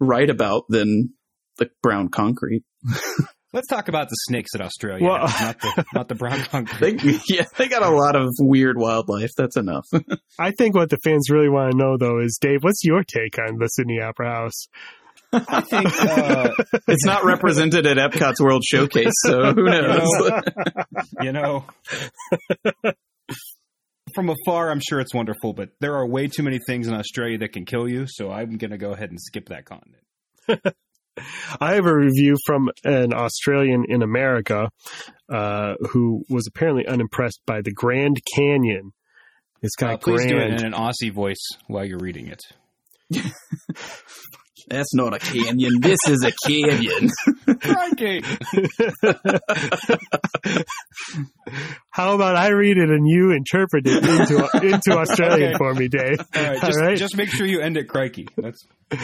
write 0.00 0.30
about 0.30 0.64
than 0.68 1.14
the 1.58 1.70
brown 1.82 2.08
concrete. 2.08 2.64
Let's 3.52 3.66
talk 3.66 3.88
about 3.88 4.08
the 4.08 4.14
snakes 4.28 4.54
in 4.54 4.62
Australia, 4.62 5.04
Well- 5.04 5.26
not 5.26 5.60
the 5.60 5.84
not 5.94 6.08
the 6.08 6.14
brown 6.14 6.40
They, 6.80 6.96
yeah, 7.28 7.44
they 7.58 7.68
got 7.68 7.82
a 7.82 7.90
lot 7.90 8.16
of 8.16 8.28
weird 8.40 8.78
wildlife. 8.78 9.30
That's 9.36 9.56
enough. 9.56 9.84
I 10.38 10.52
think 10.52 10.74
what 10.74 10.88
the 10.90 10.96
fans 11.04 11.28
really 11.30 11.50
want 11.50 11.72
to 11.72 11.76
know, 11.76 11.96
though, 11.98 12.20
is 12.20 12.38
Dave, 12.40 12.62
what's 12.62 12.82
your 12.82 13.02
take 13.04 13.38
on 13.38 13.58
the 13.58 13.68
Sydney 13.68 14.00
Opera 14.00 14.30
House? 14.30 14.66
I 15.34 15.60
think 15.62 15.86
uh, 16.00 16.50
it's 16.88 17.06
not 17.06 17.24
represented 17.24 17.86
at 17.86 17.96
Epcot's 17.96 18.40
World 18.40 18.62
Showcase, 18.64 19.12
so 19.22 19.52
who 19.54 19.64
knows? 19.64 20.42
you 21.22 21.32
know. 21.32 21.64
From 24.14 24.28
afar, 24.28 24.70
I'm 24.70 24.80
sure 24.86 25.00
it's 25.00 25.14
wonderful, 25.14 25.54
but 25.54 25.70
there 25.80 25.94
are 25.94 26.06
way 26.06 26.26
too 26.26 26.42
many 26.42 26.58
things 26.66 26.86
in 26.86 26.92
Australia 26.92 27.38
that 27.38 27.52
can 27.52 27.64
kill 27.64 27.88
you, 27.88 28.04
so 28.06 28.30
I'm 28.30 28.58
going 28.58 28.72
to 28.72 28.78
go 28.78 28.92
ahead 28.92 29.10
and 29.10 29.18
skip 29.18 29.48
that 29.48 29.64
continent. 29.64 30.02
I 31.60 31.74
have 31.74 31.86
a 31.86 31.94
review 31.94 32.36
from 32.46 32.70
an 32.84 33.12
Australian 33.12 33.84
in 33.88 34.02
America 34.02 34.70
uh, 35.28 35.74
who 35.90 36.24
was 36.28 36.46
apparently 36.46 36.86
unimpressed 36.86 37.40
by 37.46 37.60
the 37.62 37.72
Grand 37.72 38.20
Canyon. 38.34 38.92
It's 39.60 39.76
got 39.76 39.94
Uh, 39.94 39.96
please 39.98 40.26
do 40.26 40.38
it 40.38 40.60
in 40.60 40.64
an 40.64 40.72
Aussie 40.72 41.12
voice 41.12 41.46
while 41.68 41.84
you're 41.84 41.98
reading 41.98 42.28
it. 42.28 42.40
That's 44.68 44.94
not 44.94 45.14
a 45.14 45.18
canyon. 45.18 45.80
This 45.80 45.98
is 46.08 46.24
a 46.24 46.32
canyon. 46.46 47.10
Crikey! 47.60 48.22
How 51.90 52.14
about 52.14 52.36
I 52.36 52.48
read 52.50 52.78
it 52.78 52.88
and 52.90 53.06
you 53.06 53.32
interpret 53.32 53.86
it 53.86 54.04
into 54.04 54.48
into 54.62 54.92
Australian 54.98 55.50
Okay. 55.50 55.58
for 55.58 55.74
me, 55.74 55.88
Dave? 55.88 56.18
All 56.34 56.42
right, 56.42 56.60
just, 56.60 56.78
right. 56.78 56.96
just 56.96 57.16
make 57.16 57.30
sure 57.30 57.46
you 57.46 57.60
end 57.60 57.76
it 57.76 57.88
crikey. 57.88 58.28
That's 58.36 58.64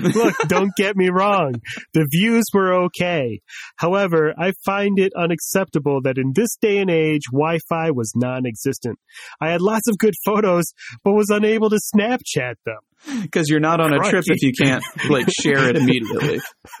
Look, 0.00 0.34
don't 0.48 0.72
get 0.76 0.96
me 0.96 1.08
wrong. 1.08 1.54
The 1.94 2.06
views 2.10 2.44
were 2.52 2.84
okay. 2.86 3.40
However, 3.76 4.34
I 4.38 4.52
find 4.64 4.98
it 4.98 5.12
unacceptable 5.16 6.00
that 6.02 6.18
in 6.18 6.32
this 6.34 6.56
day 6.60 6.78
and 6.78 6.90
age, 6.90 7.22
Wi-Fi 7.32 7.90
was 7.90 8.12
non-existent. 8.14 8.98
I 9.40 9.50
had 9.50 9.60
lots 9.62 9.88
of 9.88 9.98
good 9.98 10.14
photos, 10.24 10.64
but 11.02 11.12
was 11.12 11.30
unable 11.30 11.70
to 11.70 11.78
Snapchat 11.94 12.54
them. 12.66 12.78
Because 13.22 13.48
you're 13.50 13.60
not 13.60 13.80
on 13.80 13.92
a 13.92 13.98
trip 14.08 14.24
if 14.26 14.42
you 14.42 14.52
can't 14.52 14.82
like 15.10 15.26
share 15.40 15.68
it 15.68 15.76
immediately. 15.76 16.40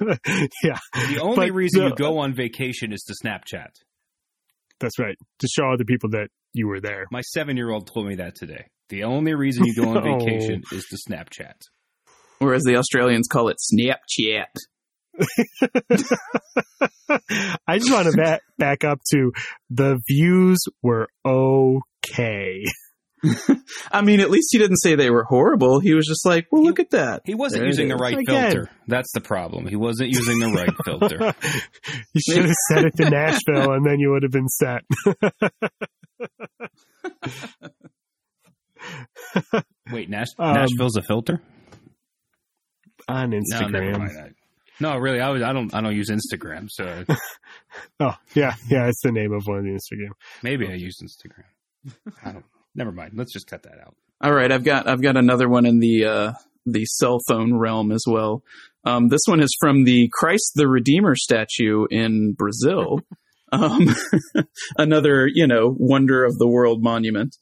yeah, 0.62 0.78
the 0.92 1.18
only 1.20 1.48
But 1.50 1.54
reason 1.54 1.82
the- 1.82 1.88
you 1.90 1.94
go 1.94 2.18
on 2.18 2.34
vacation 2.34 2.92
is 2.92 3.02
to 3.02 3.14
Snapchat. 3.24 3.68
that's 4.80 4.98
right. 4.98 5.16
To 5.40 5.48
show 5.48 5.66
other 5.72 5.84
people 5.84 6.10
that 6.10 6.28
you 6.52 6.66
were 6.68 6.80
there. 6.80 7.06
My 7.10 7.20
seven 7.20 7.56
year 7.56 7.70
old 7.70 7.86
told 7.92 8.06
me 8.06 8.14
that 8.16 8.34
today. 8.36 8.66
The 8.90 9.04
only 9.04 9.34
reason 9.34 9.64
you 9.66 9.74
go 9.74 9.88
on 9.90 9.96
Oh. 10.06 10.18
vacation 10.18 10.62
is 10.72 10.84
to 10.86 10.96
Snapchat. 11.10 11.54
Or 12.40 12.54
as 12.54 12.62
the 12.64 12.76
Australians 12.76 13.26
call 13.30 13.48
it, 13.48 13.56
Snapchat. 13.72 14.46
I 17.68 17.78
just 17.78 17.90
want 17.92 18.06
to 18.10 18.16
back 18.16 18.40
back 18.58 18.84
up 18.84 19.00
to 19.12 19.32
the 19.70 20.00
views 20.08 20.58
were 20.82 21.08
okay. 21.24 22.64
I 23.92 24.02
mean, 24.02 24.20
at 24.20 24.30
least 24.30 24.48
he 24.52 24.58
didn't 24.58 24.76
say 24.78 24.94
they 24.94 25.10
were 25.10 25.24
horrible. 25.24 25.80
He 25.80 25.94
was 25.94 26.06
just 26.06 26.26
like, 26.26 26.46
well, 26.50 26.62
look 26.62 26.80
at 26.80 26.90
that. 26.90 27.22
He 27.24 27.34
wasn't 27.34 27.60
There 27.60 27.68
using 27.68 27.88
the 27.88 27.96
right 27.96 28.18
Again. 28.18 28.52
filter. 28.52 28.70
That's 28.86 29.10
the 29.12 29.20
problem. 29.20 29.66
He 29.66 29.76
wasn't 29.76 30.10
using 30.10 30.38
the 30.40 30.48
right 30.48 30.70
filter. 30.84 31.34
you 32.14 32.20
should 32.28 32.44
have 32.44 32.54
said 32.68 32.84
it 32.84 32.96
to 32.96 33.10
Nashville, 33.10 33.72
and 33.72 33.84
then 33.86 34.00
you 34.00 34.10
would 34.10 34.22
have 34.22 34.32
been 34.32 34.48
set. 34.48 34.82
Wait, 39.92 40.08
Nash- 40.10 40.28
Um, 40.38 40.54
Nashville's 40.54 40.96
a 40.96 41.02
filter? 41.02 41.40
on 43.08 43.30
No, 43.30 43.38
Instagram. 43.38 43.98
mind 43.98 44.16
that. 44.16 44.32
No, 44.80 44.96
really, 44.98 45.20
I 45.20 45.30
was. 45.30 45.42
I 45.42 45.52
don't. 45.52 45.72
I 45.74 45.80
don't 45.80 45.94
use 45.94 46.10
Instagram, 46.10 46.68
so 46.68 47.04
oh, 48.00 48.14
yeah, 48.34 48.54
yeah, 48.68 48.88
it's 48.88 49.00
the 49.02 49.12
name 49.12 49.32
of 49.32 49.44
one 49.46 49.58
of 49.58 49.64
the 49.64 49.70
Instagram. 49.70 50.10
maybe 50.42 50.66
I 50.66 50.74
use 50.74 50.98
Instagram. 51.00 51.44
I 52.24 52.32
don't. 52.32 52.44
Never 52.74 52.92
mind. 52.92 53.12
Let's 53.14 53.32
just 53.32 53.46
cut 53.46 53.62
that 53.64 53.78
out. 53.80 53.94
All 54.20 54.32
right, 54.32 54.50
I've 54.50 54.64
got 54.64 54.88
I've 54.88 55.02
got 55.02 55.16
another 55.16 55.48
one 55.48 55.66
in 55.66 55.80
the 55.80 56.04
uh, 56.04 56.32
the 56.66 56.84
cell 56.86 57.18
phone 57.28 57.54
realm 57.54 57.92
as 57.92 58.04
well. 58.06 58.42
Um, 58.84 59.08
this 59.08 59.22
one 59.26 59.40
is 59.40 59.54
from 59.60 59.84
the 59.84 60.08
Christ 60.12 60.52
the 60.54 60.68
Redeemer 60.68 61.14
statue 61.14 61.86
in 61.90 62.32
Brazil. 62.32 63.00
um, 63.52 63.88
another 64.78 65.28
you 65.32 65.46
know 65.46 65.74
wonder 65.76 66.24
of 66.24 66.38
the 66.38 66.48
world 66.48 66.82
monument. 66.82 67.36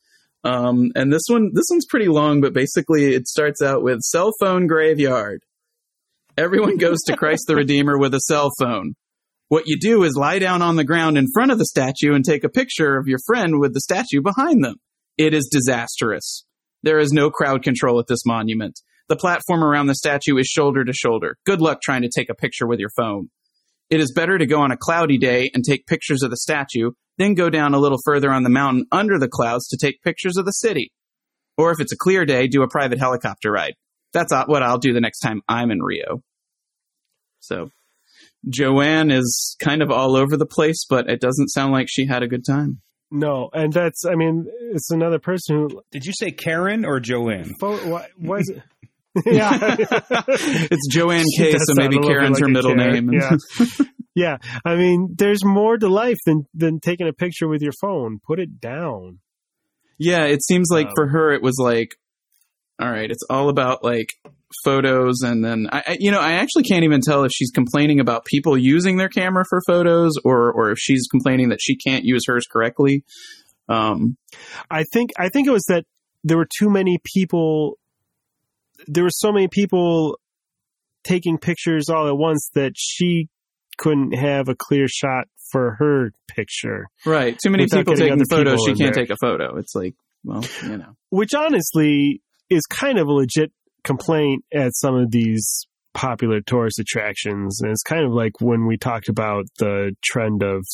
Um, 0.45 0.91
and 0.97 1.13
this 1.13 1.23
one 1.29 1.51
this 1.55 1.67
one's 1.71 1.87
pretty 1.87 2.09
long, 2.09 2.41
but 2.41 2.53
basically 2.53 3.15
it 3.15 3.29
starts 3.29 3.63
out 3.63 3.83
with 3.83 4.01
cell 4.01 4.33
phone 4.41 4.67
graveyard. 4.67 5.43
Everyone 6.37 6.79
goes 6.79 6.99
to 7.07 7.17
Christ 7.17 7.45
the 7.47 7.57
Redeemer 7.57 7.99
with 7.99 8.15
a 8.15 8.21
cell 8.21 8.51
phone. 8.59 8.95
What 9.49 9.65
you 9.67 9.79
do 9.79 10.03
is 10.03 10.17
lie 10.17 10.39
down 10.39 10.63
on 10.63 10.77
the 10.77 10.85
ground 10.85 11.19
in 11.19 11.29
front 11.33 11.53
of 11.53 11.59
the 11.59 11.67
statue 11.67 12.15
and 12.15 12.25
take 12.25 12.43
a 12.43 12.49
picture 12.49 12.97
of 12.97 13.07
your 13.07 13.19
friend 13.27 13.61
with 13.61 13.75
the 13.75 13.83
statue 13.83 14.23
behind 14.23 14.65
them. 14.65 14.77
It 15.19 15.35
is 15.35 15.49
disastrous. 15.51 16.45
There 16.83 16.99
is 16.99 17.13
no 17.13 17.31
crowd 17.31 17.63
control 17.63 18.01
at 18.01 18.07
this 18.07 18.25
monument. 18.27 18.81
The 19.09 19.17
platform 19.17 19.63
around 19.63 19.87
the 19.87 19.95
statue 19.95 20.37
is 20.39 20.47
shoulder 20.47 20.85
to 20.85 20.93
shoulder. 20.93 21.37
Good 21.45 21.61
luck 21.61 21.81
trying 21.83 22.03
to 22.03 22.11
take 22.15 22.31
a 22.31 22.35
picture 22.35 22.67
with 22.67 22.81
your 22.81 22.91
phone. 22.97 23.29
It 23.91 24.01
is 24.01 24.13
better 24.13 24.39
to 24.39 24.47
go 24.47 24.61
on 24.61 24.73
a 24.73 24.77
cloudy 24.77 25.19
day 25.19 25.51
and 25.53 25.63
take 25.63 25.87
pictures 25.87 26.23
of 26.23 26.31
the 26.31 26.37
statue, 26.39 26.93
then 27.19 27.35
go 27.35 27.51
down 27.51 27.75
a 27.75 27.79
little 27.79 27.99
further 28.05 28.31
on 28.31 28.43
the 28.43 28.49
mountain 28.49 28.87
under 28.91 29.19
the 29.19 29.29
clouds 29.29 29.69
to 29.69 29.77
take 29.77 30.03
pictures 30.03 30.39
of 30.39 30.47
the 30.47 30.53
city. 30.53 30.93
Or 31.59 31.73
if 31.73 31.81
it's 31.81 31.93
a 31.93 31.99
clear 31.99 32.25
day, 32.25 32.47
do 32.47 32.63
a 32.63 32.69
private 32.69 32.99
helicopter 32.99 33.53
ride. 33.53 33.75
That's 34.15 34.33
what 34.47 34.63
I'll 34.63 34.79
do 34.79 34.95
the 34.95 35.01
next 35.01 35.21
time 35.21 35.43
I'm 35.49 35.71
in 35.71 35.83
Rio. 35.83 36.23
So, 37.41 37.71
Joanne 38.49 39.11
is 39.11 39.57
kind 39.63 39.83
of 39.83 39.91
all 39.91 40.17
over 40.17 40.37
the 40.37 40.47
place, 40.47 40.85
but 40.89 41.11
it 41.11 41.21
doesn't 41.21 41.49
sound 41.49 41.73
like 41.73 41.87
she 41.89 42.07
had 42.07 42.23
a 42.23 42.29
good 42.29 42.45
time. 42.47 42.81
No, 43.15 43.51
and 43.53 43.73
that's, 43.73 44.05
I 44.07 44.15
mean, 44.15 44.47
it's 44.73 44.91
another 44.91 45.19
person 45.19 45.57
who, 45.57 45.83
Did 45.93 46.05
you 46.07 46.13
say 46.19 46.31
Karen 46.31 46.85
or 46.87 46.99
Joanne? 46.99 47.55
pho- 47.61 47.77
what 47.89 48.09
was 48.19 48.49
it? 48.49 48.63
yeah. 49.27 49.77
It's 49.79 50.89
Joanne 50.91 51.27
She 51.37 51.53
K, 51.53 51.59
so 51.59 51.75
maybe 51.77 51.97
a 51.97 52.01
little 52.01 52.09
bit 52.09 52.19
Karen's 52.19 52.41
like 52.41 52.43
her 52.43 52.49
middle 52.49 52.75
Karen. 52.75 53.07
name. 53.07 53.13
Yeah. 53.13 53.37
yeah. 54.15 54.37
I 54.65 54.77
mean, 54.77 55.15
there's 55.19 55.45
more 55.45 55.77
to 55.77 55.89
life 55.89 56.17
than, 56.25 56.47
than 56.55 56.81
taking 56.81 57.07
a 57.07 57.13
picture 57.13 57.47
with 57.47 57.61
your 57.61 57.75
phone. 57.83 58.19
Put 58.27 58.41
it 58.41 58.59
down. 58.59 59.19
Yeah, 59.99 60.25
it 60.25 60.43
seems 60.43 60.69
like 60.73 60.87
Um, 60.87 60.93
for 60.97 61.09
her 61.09 61.33
it 61.33 61.43
was 61.43 61.59
like, 61.63 61.95
all 62.81 62.91
right, 62.91 63.11
it's 63.11 63.23
all 63.29 63.51
about 63.51 63.85
like 63.85 64.09
photos, 64.65 65.23
and 65.23 65.45
then 65.45 65.69
I, 65.73 65.83
I, 65.87 65.97
you 65.99 66.11
know, 66.11 66.21
I 66.21 66.33
actually 66.33 66.65
can't 66.65 66.85
even 66.85 67.01
tell 67.01 67.25
if 67.25 67.33
she's 67.35 67.51
complaining 67.51 68.01
about 68.01 68.25
people 68.25 68.57
using 68.57 68.97
their 68.97 69.09
camera 69.09 69.45
for 69.49 69.61
photos, 69.67 70.13
or 70.25 70.53
or 70.53 70.71
if 70.71 70.79
she's 70.79 71.07
complaining 71.11 71.51
that 71.51 71.61
she 71.61 71.77
can't 71.77 72.05
use 72.05 72.23
hers 72.27 72.47
correctly. 72.51 73.05
Um, 73.69 74.17
I 74.71 74.85
think 74.93 75.11
I 75.19 75.29
think 75.29 75.49
it 75.49 75.53
was 75.53 75.65
that 75.69 75.85
there 76.25 76.37
were 76.37 76.49
too 76.59 76.71
many 76.71 76.99
people. 77.05 77.79
There 78.87 79.05
were 79.05 79.11
so 79.11 79.33
many 79.33 79.49
people 79.49 80.19
taking 81.05 81.39
pictures 81.39 81.89
all 81.89 82.09
at 82.09 82.17
once 82.17 82.51
that 82.55 82.73
she 82.77 83.29
couldn't 83.79 84.13
have 84.13 84.49
a 84.49 84.55
clear 84.55 84.87
shot 84.89 85.29
for 85.51 85.77
her 85.79 86.13
picture. 86.29 86.87
right, 87.05 87.37
too 87.43 87.51
many 87.51 87.67
people 87.67 87.95
taking 87.95 88.25
photos, 88.31 88.61
people 88.61 88.67
she 88.67 88.83
can't 88.83 88.95
there. 88.95 89.05
take 89.05 89.11
a 89.11 89.17
photo. 89.21 89.57
It's 89.57 89.75
like, 89.75 89.95
well, 90.25 90.45
you 90.63 90.79
know, 90.79 90.97
Which 91.11 91.35
honestly 91.35 92.23
is 92.49 92.63
kind 92.67 92.99
of 92.99 93.07
a 93.09 93.13
legit 93.13 93.53
complaint 93.85 94.45
at 94.53 94.75
some 94.75 94.95
of 94.95 95.11
these 95.11 95.67
popular 95.95 96.41
tourist 96.41 96.79
attractions, 96.79 97.61
and 97.61 97.71
it's 97.71 97.83
kind 97.83 98.05
of 98.05 98.13
like 98.13 98.41
when 98.41 98.67
we 98.67 98.77
talked 98.77 99.09
about 99.09 99.45
the 99.59 99.95
trend 100.03 100.43
of 100.43 100.65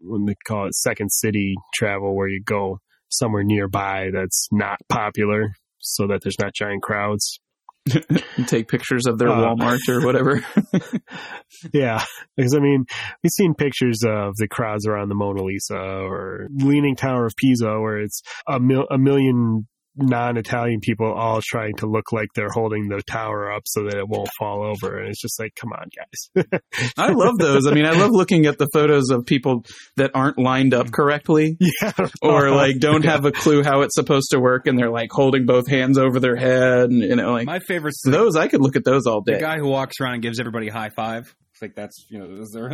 when 0.00 0.24
they 0.26 0.34
call 0.46 0.66
it 0.66 0.74
second 0.74 1.10
city 1.10 1.54
travel, 1.74 2.14
where 2.14 2.28
you 2.28 2.42
go 2.44 2.78
somewhere 3.08 3.44
nearby 3.44 4.10
that's 4.12 4.48
not 4.52 4.78
popular, 4.88 5.54
so 5.78 6.06
that 6.06 6.20
there's 6.22 6.38
not 6.40 6.54
giant 6.54 6.82
crowds. 6.82 7.38
take 8.46 8.68
pictures 8.68 9.04
of 9.06 9.18
their 9.18 9.28
Uh, 9.28 9.54
Walmart 9.54 9.78
or 9.88 10.04
whatever. 10.04 10.44
Yeah, 11.72 12.02
because 12.36 12.54
I 12.54 12.58
mean, 12.60 12.84
we've 13.22 13.30
seen 13.30 13.54
pictures 13.54 14.00
of 14.06 14.34
the 14.36 14.48
crowds 14.48 14.86
around 14.86 15.08
the 15.08 15.14
Mona 15.14 15.42
Lisa 15.42 15.76
or 15.76 16.48
Leaning 16.50 16.96
Tower 16.96 17.26
of 17.26 17.36
Pisa, 17.36 17.78
where 17.80 17.98
it's 18.00 18.22
a, 18.48 18.58
mil- 18.58 18.88
a 18.90 18.98
million 18.98 19.66
non-Italian 19.96 20.80
people 20.80 21.12
all 21.12 21.40
trying 21.42 21.74
to 21.76 21.86
look 21.86 22.12
like 22.12 22.28
they're 22.34 22.50
holding 22.52 22.88
the 22.88 23.00
tower 23.02 23.52
up 23.52 23.62
so 23.66 23.84
that 23.84 23.94
it 23.96 24.08
won't 24.08 24.28
fall 24.38 24.64
over, 24.64 24.98
and 24.98 25.08
it's 25.08 25.20
just 25.20 25.38
like, 25.38 25.54
come 25.54 25.72
on, 25.72 25.88
guys. 25.96 26.50
I 26.98 27.10
love 27.12 27.38
those. 27.38 27.66
I 27.66 27.72
mean, 27.74 27.86
I 27.86 27.92
love 27.92 28.10
looking 28.12 28.46
at 28.46 28.58
the 28.58 28.68
photos 28.72 29.10
of 29.10 29.24
people 29.26 29.64
that 29.96 30.10
aren't 30.14 30.38
lined 30.38 30.74
up 30.74 30.90
correctly. 30.90 31.56
yeah, 31.60 31.92
or 32.22 32.50
like 32.50 32.78
don't 32.78 33.04
have 33.06 33.24
a 33.24 33.32
clue 33.32 33.62
how 33.62 33.82
it's 33.82 33.94
supposed 33.94 34.28
to 34.32 34.40
work 34.40 34.66
and 34.66 34.78
they're 34.78 34.90
like 34.90 35.10
holding 35.12 35.46
both 35.46 35.68
hands 35.68 35.98
over 35.98 36.18
their 36.20 36.36
head 36.36 36.90
and 36.90 37.00
you 37.02 37.16
know 37.16 37.32
like 37.32 37.46
My 37.46 37.58
favorite, 37.60 37.94
the, 38.04 38.10
those 38.10 38.36
i 38.36 38.48
could 38.48 38.60
look 38.60 38.76
at 38.76 38.84
those 38.84 39.06
all 39.06 39.20
day. 39.20 39.34
the 39.34 39.40
guy 39.40 39.58
who 39.58 39.68
walks 39.68 40.00
around 40.00 40.14
and 40.14 40.22
gives 40.22 40.40
everybody 40.40 40.68
a 40.68 40.72
high 40.72 40.90
five. 40.90 41.34
It's 41.52 41.62
like 41.62 41.74
that's 41.76 42.06
you 42.08 42.18
know, 42.18 42.42
is 42.42 42.50
there? 42.52 42.70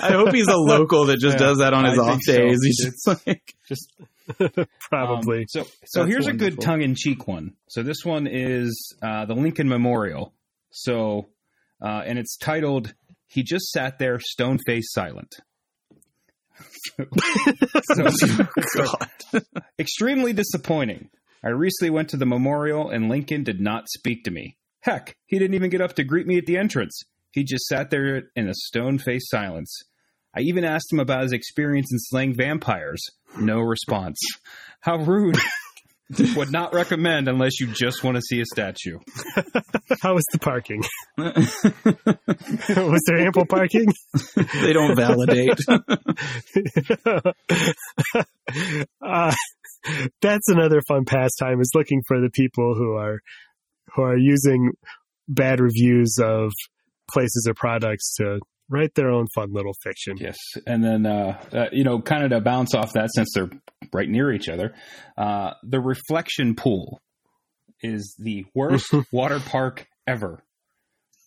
I 0.00 0.12
hope 0.12 0.32
he's 0.32 0.46
a 0.48 0.56
local 0.56 1.06
that 1.06 1.18
just 1.18 1.34
Yeah, 1.40 1.46
does 1.46 1.58
that 1.58 1.74
on 1.74 1.84
his 1.84 1.98
I 1.98 2.02
off 2.02 2.08
think 2.10 2.24
so. 2.24 2.36
days. 2.36 2.60
He's 2.62 2.84
just 2.84 3.06
like, 3.26 3.54
Just 3.68 3.92
Probably. 4.88 5.40
Um, 5.40 5.44
so, 5.48 5.64
so 5.84 6.00
That's 6.00 6.10
here's 6.12 6.26
a 6.26 6.32
good 6.32 6.60
tongue-in-cheek 6.60 7.26
one. 7.28 7.54
So 7.68 7.82
this 7.82 8.04
one 8.04 8.26
is 8.26 8.94
uh, 9.02 9.26
the 9.26 9.34
Lincoln 9.34 9.68
Memorial. 9.68 10.32
So, 10.70 11.28
uh, 11.82 12.02
and 12.04 12.18
it's 12.18 12.36
titled 12.36 12.94
"He 13.26 13.42
just 13.42 13.66
sat 13.70 13.98
there, 13.98 14.18
stone-faced, 14.18 14.92
silent." 14.92 15.34
so, 17.92 18.08
so- 18.08 19.40
extremely 19.78 20.32
disappointing. 20.32 21.10
I 21.42 21.48
recently 21.48 21.90
went 21.90 22.08
to 22.10 22.16
the 22.16 22.26
memorial, 22.26 22.88
and 22.88 23.08
Lincoln 23.08 23.44
did 23.44 23.60
not 23.60 23.88
speak 23.88 24.24
to 24.24 24.30
me. 24.30 24.56
Heck, 24.80 25.16
he 25.26 25.38
didn't 25.38 25.54
even 25.54 25.70
get 25.70 25.80
up 25.80 25.94
to 25.94 26.04
greet 26.04 26.26
me 26.26 26.38
at 26.38 26.46
the 26.46 26.56
entrance. 26.56 27.02
He 27.32 27.44
just 27.44 27.66
sat 27.66 27.90
there 27.90 28.30
in 28.36 28.48
a 28.48 28.54
stone-faced 28.54 29.28
silence. 29.30 29.82
I 30.36 30.40
even 30.40 30.64
asked 30.64 30.92
him 30.92 31.00
about 31.00 31.22
his 31.22 31.32
experience 31.32 31.92
in 31.92 31.98
slaying 31.98 32.34
vampires. 32.34 33.02
No 33.38 33.60
response. 33.60 34.18
How 34.80 34.96
rude. 34.98 35.36
Would 36.36 36.52
not 36.52 36.74
recommend 36.74 37.28
unless 37.28 37.60
you 37.60 37.66
just 37.66 38.04
want 38.04 38.16
to 38.16 38.20
see 38.20 38.40
a 38.40 38.44
statue. 38.44 38.98
How 40.02 40.12
was 40.14 40.24
the 40.32 40.38
parking? 40.38 40.82
was 41.16 43.02
there 43.06 43.18
ample 43.18 43.46
parking? 43.46 43.86
they 44.36 44.74
don't 44.74 44.94
validate. 44.96 45.58
uh, 49.00 49.34
that's 50.20 50.48
another 50.48 50.82
fun 50.86 51.06
pastime 51.06 51.60
is 51.60 51.70
looking 51.74 52.02
for 52.06 52.20
the 52.20 52.30
people 52.30 52.74
who 52.74 52.92
are 52.96 53.20
who 53.94 54.02
are 54.02 54.18
using 54.18 54.72
bad 55.26 55.58
reviews 55.58 56.18
of 56.20 56.52
places 57.10 57.46
or 57.48 57.54
products 57.54 58.14
to 58.16 58.40
write 58.68 58.94
their 58.94 59.10
own 59.10 59.26
fun 59.34 59.52
little 59.52 59.74
fiction. 59.82 60.16
Yes, 60.18 60.36
and 60.66 60.82
then 60.84 61.06
uh, 61.06 61.40
uh, 61.52 61.66
you 61.72 61.84
know, 61.84 62.00
kind 62.00 62.24
of 62.24 62.30
to 62.30 62.40
bounce 62.40 62.74
off 62.74 62.92
that, 62.94 63.10
since 63.14 63.30
they're 63.34 63.50
right 63.92 64.08
near 64.08 64.32
each 64.32 64.48
other, 64.48 64.74
uh, 65.16 65.52
the 65.62 65.80
reflection 65.80 66.54
pool 66.54 67.00
is 67.82 68.14
the 68.18 68.44
worst 68.54 68.92
water 69.12 69.40
park 69.40 69.86
ever. 70.06 70.42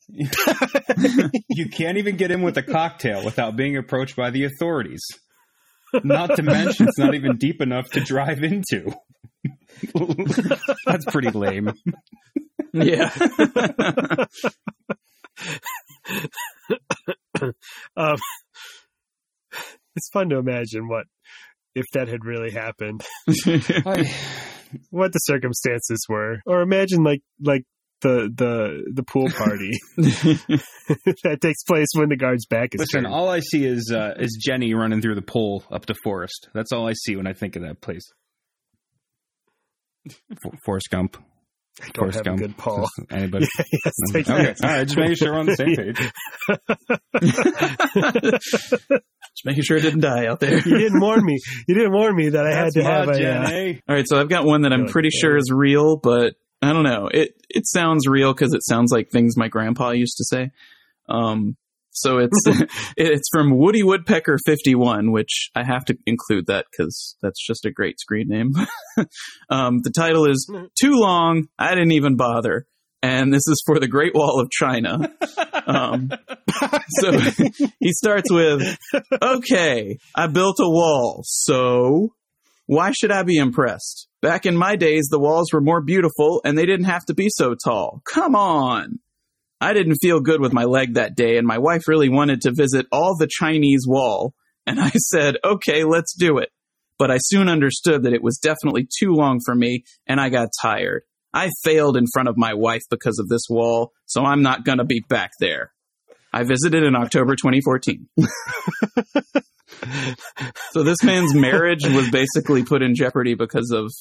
you 0.09 1.69
can't 1.69 1.97
even 1.97 2.15
get 2.15 2.31
in 2.31 2.41
with 2.41 2.57
a 2.57 2.63
cocktail 2.63 3.25
without 3.25 3.57
being 3.57 3.75
approached 3.75 4.15
by 4.15 4.29
the 4.29 4.45
authorities. 4.45 5.01
Not 6.03 6.35
to 6.37 6.43
mention, 6.43 6.87
it's 6.87 6.97
not 6.97 7.13
even 7.13 7.37
deep 7.37 7.61
enough 7.61 7.89
to 7.91 7.99
drive 7.99 8.41
into. 8.41 8.93
That's 10.85 11.05
pretty 11.05 11.31
lame. 11.31 11.73
yeah. 12.73 13.13
Um, 17.97 18.17
it's 19.95 20.09
fun 20.13 20.29
to 20.29 20.37
imagine 20.37 20.87
what 20.87 21.05
if 21.75 21.85
that 21.93 22.07
had 22.07 22.25
really 22.25 22.51
happened, 22.51 23.01
what 24.89 25.13
the 25.13 25.19
circumstances 25.19 25.99
were, 26.09 26.39
or 26.45 26.61
imagine 26.61 27.03
like 27.03 27.21
like 27.43 27.63
the 28.01 28.29
the 28.35 28.83
the 28.93 29.03
pool 29.03 29.29
party 29.29 29.71
that 29.97 31.39
takes 31.41 31.63
place 31.63 31.87
when 31.95 32.09
the 32.09 32.15
guard's 32.15 32.45
back 32.45 32.69
is 32.73 32.79
Listen, 32.79 33.03
turned. 33.03 33.13
all 33.13 33.29
I 33.29 33.39
see 33.39 33.65
is 33.65 33.91
uh, 33.93 34.13
is 34.19 34.39
Jenny 34.43 34.73
running 34.73 35.01
through 35.01 35.15
the 35.15 35.21
pool 35.21 35.63
up 35.71 35.85
to 35.87 35.95
Forrest. 36.03 36.49
That's 36.53 36.71
all 36.71 36.87
I 36.87 36.93
see 36.93 37.15
when 37.15 37.27
I 37.27 37.33
think 37.33 37.55
of 37.55 37.63
that 37.63 37.81
place. 37.81 38.03
For, 40.41 40.51
Forrest 40.63 40.89
Gump. 40.91 41.17
I 41.79 41.85
don't 41.85 41.95
Forrest 41.95 42.15
have 42.17 42.25
Gump. 42.25 42.39
a 42.39 42.41
good 42.41 42.57
Paul. 42.57 42.89
Anybody? 43.11 43.47
yes, 43.85 43.93
I 44.15 44.19
okay, 44.19 44.31
all 44.63 44.69
right. 44.69 44.83
Just 44.85 44.97
making 44.97 45.15
sure 45.15 45.31
we're 45.33 45.39
on 45.39 45.45
the 45.45 45.55
same 45.55 45.75
page. 45.75 46.11
Just 49.35 49.45
making 49.45 49.63
sure 49.63 49.77
it 49.77 49.81
didn't 49.81 49.99
die 50.01 50.25
out 50.25 50.39
there. 50.39 50.55
You 50.57 50.77
didn't 50.77 50.99
warn 50.99 51.23
me. 51.23 51.39
You 51.67 51.75
didn't 51.75 51.93
warn 51.93 52.15
me 52.15 52.29
that 52.29 52.45
I 52.45 52.55
had 52.55 52.71
to 52.73 52.83
have 52.83 53.07
a. 53.09 53.23
Uh, 53.23 53.73
All 53.87 53.95
right, 53.95 54.05
so 54.07 54.19
I've 54.19 54.29
got 54.29 54.45
one 54.45 54.63
that 54.63 54.73
I'm 54.73 54.85
Good 54.85 54.91
pretty 54.91 55.09
sure 55.11 55.37
is 55.37 55.51
real, 55.53 55.97
but 55.97 56.33
I 56.61 56.73
don't 56.73 56.83
know. 56.83 57.09
It 57.11 57.35
it 57.49 57.67
sounds 57.67 58.07
real 58.07 58.33
because 58.33 58.53
it 58.53 58.63
sounds 58.63 58.91
like 58.91 59.09
things 59.11 59.37
my 59.37 59.47
grandpa 59.47 59.91
used 59.91 60.17
to 60.17 60.23
say. 60.25 60.51
Um, 61.07 61.55
so 61.97 62.19
it's 62.19 62.43
it's 62.97 63.27
from 63.31 63.57
Woody 63.57 63.83
Woodpecker 63.83 64.37
51, 64.45 65.11
which 65.11 65.49
I 65.55 65.63
have 65.63 65.85
to 65.85 65.97
include 66.05 66.47
that 66.47 66.65
because 66.71 67.15
that's 67.21 67.45
just 67.45 67.65
a 67.65 67.71
great 67.71 67.99
screen 67.99 68.27
name. 68.27 68.51
um, 69.49 69.79
the 69.83 69.91
title 69.95 70.25
is 70.29 70.49
too 70.79 70.93
long. 70.93 71.47
I 71.57 71.69
didn't 71.69 71.93
even 71.93 72.15
bother, 72.15 72.65
and 73.01 73.33
this 73.33 73.47
is 73.47 73.61
for 73.65 73.79
the 73.79 73.87
Great 73.87 74.13
Wall 74.13 74.39
of 74.39 74.49
China. 74.51 75.11
Um, 75.65 76.09
so 77.01 77.11
he 77.79 77.91
starts 77.91 78.31
with, 78.31 78.77
"Okay, 79.21 79.97
I 80.15 80.27
built 80.27 80.57
a 80.59 80.69
wall, 80.69 81.21
so." 81.23 82.13
Why 82.69 82.91
should 82.91 83.13
I 83.13 83.23
be 83.23 83.37
impressed? 83.37 84.09
Back 84.21 84.45
in 84.45 84.57
my 84.57 84.75
days, 84.75 85.07
the 85.09 85.21
walls 85.21 85.53
were 85.53 85.61
more 85.61 85.81
beautiful 85.81 86.41
and 86.43 86.57
they 86.57 86.65
didn't 86.65 86.87
have 86.87 87.05
to 87.05 87.13
be 87.13 87.27
so 87.29 87.55
tall. 87.55 88.01
Come 88.13 88.35
on! 88.35 88.99
I 89.59 89.73
didn't 89.73 89.97
feel 90.01 90.19
good 90.19 90.39
with 90.39 90.53
my 90.53 90.65
leg 90.65 90.93
that 90.93 91.15
day, 91.15 91.37
and 91.37 91.47
my 91.47 91.57
wife 91.57 91.87
really 91.87 92.09
wanted 92.09 92.41
to 92.41 92.51
visit 92.53 92.85
all 92.91 93.15
the 93.17 93.29
Chinese 93.29 93.85
wall, 93.87 94.33
and 94.65 94.79
I 94.79 94.89
said, 94.95 95.37
okay, 95.43 95.83
let's 95.83 96.15
do 96.15 96.37
it. 96.37 96.49
But 96.99 97.11
I 97.11 97.17
soon 97.19 97.47
understood 97.49 98.03
that 98.03 98.13
it 98.13 98.23
was 98.23 98.39
definitely 98.39 98.87
too 98.99 99.13
long 99.13 99.39
for 99.43 99.55
me, 99.55 99.83
and 100.07 100.19
I 100.19 100.29
got 100.29 100.49
tired. 100.61 101.03
I 101.33 101.49
failed 101.63 101.97
in 101.97 102.05
front 102.11 102.29
of 102.29 102.37
my 102.37 102.53
wife 102.53 102.83
because 102.89 103.19
of 103.19 103.29
this 103.29 103.43
wall, 103.49 103.91
so 104.05 104.23
I'm 104.23 104.41
not 104.41 104.65
gonna 104.65 104.85
be 104.85 105.03
back 105.07 105.31
there. 105.39 105.71
I 106.33 106.43
visited 106.43 106.83
in 106.83 106.95
October 106.95 107.35
2014. 107.35 108.07
so 110.71 110.83
this 110.83 111.03
man's 111.03 111.33
marriage 111.33 111.83
was 111.87 112.09
basically 112.09 112.63
put 112.63 112.81
in 112.81 112.95
jeopardy 112.95 113.33
because 113.35 113.71
of 113.71 113.91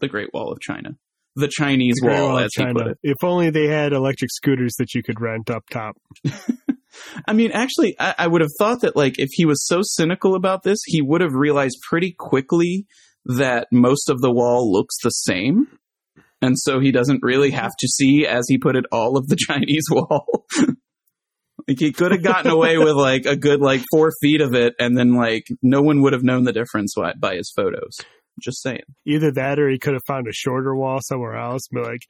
the 0.00 0.08
Great 0.08 0.30
Wall 0.32 0.52
of 0.52 0.60
China. 0.60 0.96
The 1.36 1.48
Chinese 1.48 2.00
Great 2.00 2.20
Wall, 2.20 2.38
as 2.38 2.50
he 2.54 2.64
put 2.64 2.76
China. 2.78 2.90
it. 2.90 2.98
If 3.02 3.24
only 3.24 3.50
they 3.50 3.66
had 3.66 3.92
electric 3.92 4.30
scooters 4.32 4.74
that 4.78 4.94
you 4.94 5.02
could 5.02 5.20
rent 5.20 5.50
up 5.50 5.64
top. 5.68 5.96
I 7.26 7.32
mean, 7.32 7.50
actually, 7.52 7.96
I, 7.98 8.14
I 8.18 8.26
would 8.26 8.40
have 8.40 8.52
thought 8.58 8.82
that, 8.82 8.96
like, 8.96 9.18
if 9.18 9.30
he 9.32 9.44
was 9.44 9.66
so 9.66 9.80
cynical 9.82 10.34
about 10.34 10.62
this, 10.62 10.78
he 10.84 11.02
would 11.02 11.20
have 11.20 11.32
realized 11.32 11.78
pretty 11.88 12.14
quickly 12.16 12.86
that 13.24 13.68
most 13.72 14.08
of 14.08 14.20
the 14.20 14.30
wall 14.30 14.70
looks 14.72 14.94
the 15.02 15.10
same. 15.10 15.66
And 16.40 16.58
so 16.58 16.78
he 16.78 16.92
doesn't 16.92 17.22
really 17.22 17.50
have 17.50 17.72
to 17.78 17.88
see, 17.88 18.26
as 18.26 18.44
he 18.48 18.58
put 18.58 18.76
it, 18.76 18.84
all 18.92 19.16
of 19.16 19.28
the 19.28 19.36
Chinese 19.38 19.86
wall. 19.90 20.46
like, 21.68 21.78
he 21.78 21.92
could 21.92 22.12
have 22.12 22.22
gotten 22.22 22.50
away 22.50 22.78
with, 22.78 22.94
like, 22.94 23.24
a 23.26 23.36
good, 23.36 23.60
like, 23.60 23.82
four 23.90 24.12
feet 24.20 24.40
of 24.40 24.54
it, 24.54 24.74
and 24.78 24.96
then, 24.96 25.14
like, 25.14 25.46
no 25.62 25.82
one 25.82 26.02
would 26.02 26.12
have 26.12 26.22
known 26.22 26.44
the 26.44 26.52
difference 26.52 26.94
by, 26.96 27.12
by 27.18 27.36
his 27.36 27.52
photos. 27.56 27.98
Just 28.42 28.62
saying. 28.62 28.82
Either 29.06 29.30
that, 29.32 29.58
or 29.58 29.68
he 29.70 29.78
could 29.78 29.92
have 29.94 30.02
found 30.06 30.26
a 30.28 30.32
shorter 30.32 30.74
wall 30.74 30.98
somewhere 31.02 31.36
else. 31.36 31.62
Be 31.72 31.80
like, 31.80 32.00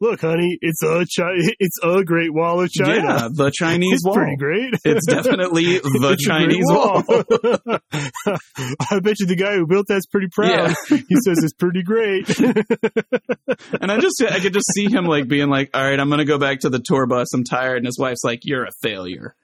"Look, 0.00 0.20
honey, 0.20 0.56
it's 0.60 0.82
a 0.82 1.04
Chi- 1.16 1.54
it's 1.58 1.78
a 1.82 2.04
Great 2.04 2.32
Wall 2.32 2.60
of 2.62 2.70
China. 2.70 2.94
Yeah, 3.04 3.28
the 3.32 3.50
Chinese 3.58 3.94
it's 3.94 4.04
wall. 4.06 4.14
pretty 4.14 4.36
great. 4.36 4.74
It's 4.84 5.06
definitely 5.06 5.64
the 5.78 6.10
It's 6.12 6.24
Chinese 6.24 6.64
wall. 6.68 7.02
I 8.90 9.00
bet 9.00 9.16
you 9.20 9.26
the 9.26 9.36
guy 9.36 9.54
who 9.56 9.66
built 9.66 9.86
that's 9.88 10.06
pretty 10.06 10.28
proud. 10.32 10.74
he 10.88 10.96
says 11.24 11.38
it's 11.42 11.52
pretty 11.54 11.82
great. 11.82 12.28
And 13.80 13.90
I 13.90 13.98
just, 13.98 14.22
I 14.22 14.38
could 14.40 14.52
just 14.52 14.72
see 14.74 14.88
him 14.90 15.04
like 15.06 15.26
being 15.28 15.48
like, 15.48 15.70
all 15.74 15.82
right, 15.82 15.98
I'm 15.98 16.08
going 16.08 16.18
to 16.18 16.24
go 16.24 16.38
back 16.38 16.60
to 16.60 16.70
the 16.70 16.80
tour 16.84 17.06
bus. 17.06 17.32
I'm 17.34 17.44
tired. 17.44 17.78
And 17.78 17.86
his 17.86 17.98
wife's 17.98 18.22
like, 18.24 18.40
you're 18.44 18.64
a 18.64 18.70
failure. 18.82 19.34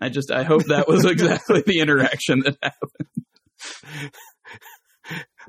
I 0.00 0.08
just, 0.08 0.30
I 0.32 0.42
hope 0.42 0.64
that 0.68 0.88
was 0.88 1.04
exactly 1.04 1.62
the 1.64 1.78
interaction 1.80 2.40
that 2.40 2.56
happened. 2.62 4.12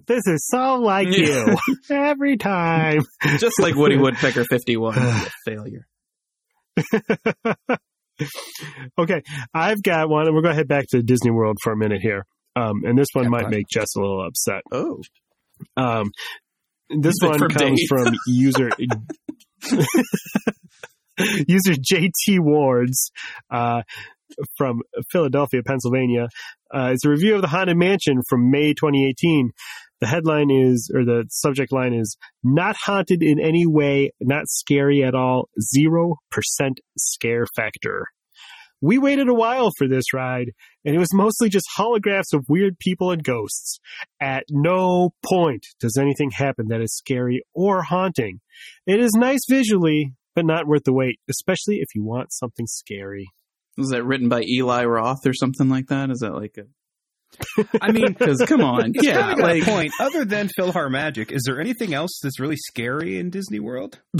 This 0.07 0.21
is 0.27 0.47
so 0.51 0.75
like 0.75 1.07
Yeah. 1.09 1.55
you 1.67 1.75
every 1.95 2.37
time. 2.37 2.99
Just 3.37 3.59
like 3.59 3.75
Woody 3.75 3.97
Woodpecker 3.97 4.43
51. 4.45 4.95
Failure. 5.45 5.87
okay, 8.99 9.21
I've 9.53 9.81
got 9.83 10.09
one, 10.09 10.25
and 10.27 10.35
we're 10.35 10.41
going 10.41 10.53
to 10.53 10.57
head 10.57 10.67
back 10.67 10.85
to 10.89 11.01
Disney 11.03 11.31
World 11.31 11.57
for 11.63 11.71
a 11.73 11.77
minute 11.77 12.01
here. 12.01 12.25
Um, 12.55 12.83
and 12.85 12.97
this 12.97 13.07
one 13.13 13.25
Yeah, 13.25 13.29
might 13.29 13.49
make 13.49 13.65
Jess 13.71 13.87
a 13.97 13.99
little 13.99 14.25
upset. 14.25 14.61
Oh. 14.71 15.01
Um, 15.77 16.11
this 16.89 17.15
one 17.21 17.39
from 17.39 17.49
comes 17.49 17.79
Dave? 17.79 17.87
from 17.89 18.13
user 18.27 18.69
user 21.47 21.73
JT 21.73 22.39
Wards 22.39 23.11
uh, 23.49 23.81
from 24.57 24.81
Philadelphia, 25.11 25.61
Pennsylvania. 25.65 26.27
Uh, 26.73 26.91
it's 26.93 27.05
a 27.05 27.09
review 27.09 27.35
of 27.35 27.41
the 27.41 27.47
Haunted 27.47 27.77
Mansion 27.77 28.21
from 28.29 28.51
May 28.51 28.73
2018. 28.73 29.51
The 30.01 30.07
headline 30.07 30.51
is, 30.51 30.91
or 30.93 31.05
the 31.05 31.25
subject 31.29 31.71
line 31.71 31.93
is, 31.93 32.17
not 32.43 32.75
haunted 32.75 33.23
in 33.23 33.39
any 33.39 33.65
way, 33.65 34.11
not 34.21 34.47
scary 34.47 35.03
at 35.03 35.15
all, 35.15 35.49
0% 35.75 36.13
scare 36.97 37.45
factor. 37.55 38.05
We 38.81 38.97
waited 38.97 39.29
a 39.29 39.33
while 39.33 39.71
for 39.77 39.87
this 39.87 40.13
ride, 40.13 40.51
and 40.83 40.95
it 40.95 40.99
was 40.99 41.13
mostly 41.13 41.49
just 41.49 41.65
holographs 41.77 42.33
of 42.33 42.45
weird 42.49 42.77
people 42.77 43.11
and 43.11 43.23
ghosts. 43.23 43.79
At 44.21 44.43
no 44.49 45.11
point 45.25 45.65
does 45.79 45.97
anything 45.97 46.31
happen 46.31 46.67
that 46.69 46.81
is 46.81 46.95
scary 46.95 47.43
or 47.53 47.83
haunting. 47.83 48.41
It 48.85 48.99
is 48.99 49.11
nice 49.15 49.45
visually, 49.49 50.13
but 50.35 50.45
not 50.45 50.67
worth 50.67 50.83
the 50.83 50.93
wait, 50.93 51.19
especially 51.29 51.77
if 51.77 51.87
you 51.95 52.03
want 52.03 52.33
something 52.33 52.67
scary. 52.67 53.27
Is 53.77 53.89
that 53.89 54.03
written 54.03 54.29
by 54.29 54.43
Eli 54.43 54.83
Roth 54.83 55.25
or 55.25 55.33
something 55.33 55.69
like 55.69 55.87
that? 55.87 56.11
Is 56.11 56.19
that 56.19 56.33
like 56.33 56.57
a? 56.57 56.65
I 57.81 57.91
mean, 57.91 58.13
Because 58.17 58.41
come 58.47 58.61
on, 58.61 58.93
yeah, 58.93 59.33
like 59.33 59.63
point. 59.63 59.91
Other 59.99 60.25
than 60.25 60.49
PhilharMagic, 60.57 61.31
is 61.31 61.43
there 61.45 61.59
anything 61.59 61.93
else 61.93 62.19
that's 62.21 62.39
really 62.39 62.55
scary 62.57 63.19
in 63.19 63.29
Disney 63.29 63.59
World? 63.59 63.99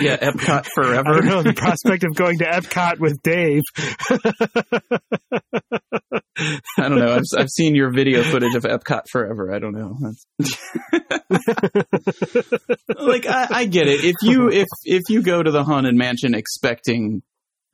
yeah, 0.00 0.16
Epcot 0.16 0.66
I 0.66 0.68
forever. 0.74 1.14
don't 1.14 1.26
know 1.26 1.42
the 1.42 1.52
prospect 1.54 2.04
of 2.04 2.14
going 2.14 2.38
to 2.38 2.44
Epcot 2.44 2.98
with 2.98 3.20
Dave. 3.22 3.62
I 6.78 6.88
don't 6.88 6.98
know. 6.98 7.14
I've, 7.14 7.22
I've 7.36 7.50
seen 7.50 7.74
your 7.74 7.92
video 7.92 8.22
footage 8.22 8.54
of 8.54 8.62
Epcot 8.64 9.02
forever. 9.10 9.52
I 9.54 9.58
don't 9.58 9.74
know. 9.74 9.96
Like 12.98 13.26
I, 13.26 13.46
I 13.50 13.64
get 13.66 13.86
it. 13.88 14.04
If 14.04 14.16
you 14.22 14.50
if 14.50 14.66
if 14.84 15.02
you 15.08 15.22
go 15.22 15.42
to 15.42 15.50
the 15.50 15.64
haunted 15.64 15.94
mansion 15.94 16.34
expecting 16.34 17.22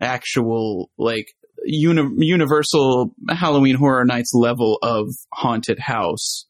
actual 0.01 0.91
like 0.99 1.26
uni- 1.64 2.24
universal 2.26 3.12
Halloween 3.28 3.74
Horror 3.76 4.05
Nights 4.05 4.32
level 4.34 4.78
of 4.82 5.09
haunted 5.32 5.78
house, 5.78 6.47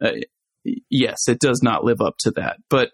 uh, 0.00 0.12
yes, 0.88 1.28
it 1.28 1.38
does 1.40 1.60
not 1.62 1.84
live 1.84 2.00
up 2.00 2.14
to 2.20 2.30
that. 2.32 2.56
But 2.70 2.90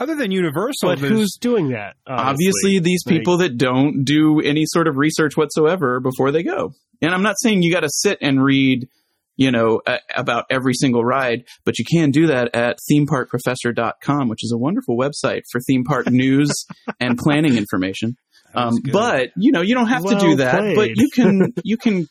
Other 0.00 0.16
than 0.16 0.30
Universal, 0.30 0.88
But 0.88 0.98
who's 0.98 1.36
doing 1.40 1.68
that? 1.70 1.94
obviously 2.06 2.72
honestly? 2.76 2.78
these 2.80 3.02
Like, 3.06 3.16
people 3.18 3.36
that 3.38 3.56
don't 3.58 4.04
do 4.04 4.40
any 4.40 4.64
sort 4.66 4.88
of 4.88 4.96
research 4.96 5.36
whatsoever 5.36 6.00
before 6.00 6.32
they 6.32 6.42
go 6.42 6.72
and 7.02 7.14
i'm 7.14 7.22
not 7.22 7.36
saying 7.38 7.62
you 7.62 7.72
got 7.72 7.80
to 7.80 7.88
sit 7.90 8.18
and 8.20 8.42
read 8.42 8.88
you 9.36 9.50
know 9.50 9.80
a, 9.86 9.98
about 10.16 10.44
every 10.50 10.74
single 10.74 11.04
ride 11.04 11.44
but 11.64 11.78
you 11.78 11.84
can 11.84 12.10
do 12.10 12.26
that 12.28 12.54
at 12.54 12.78
themeparkprofessor.com 12.90 14.28
which 14.28 14.42
is 14.44 14.52
a 14.54 14.58
wonderful 14.58 14.96
website 14.96 15.42
for 15.50 15.60
theme 15.60 15.84
park 15.84 16.06
news 16.10 16.66
and 16.98 17.16
planning 17.18 17.56
information 17.56 18.16
um, 18.54 18.74
but 18.92 19.30
you 19.36 19.52
know 19.52 19.60
you 19.62 19.74
don't 19.74 19.86
have 19.88 20.04
to 20.04 20.18
do 20.18 20.36
that 20.36 20.58
played. 20.60 20.76
but 20.76 20.88
you 20.96 21.08
can 21.14 21.52
you 21.64 21.76
can 21.76 22.06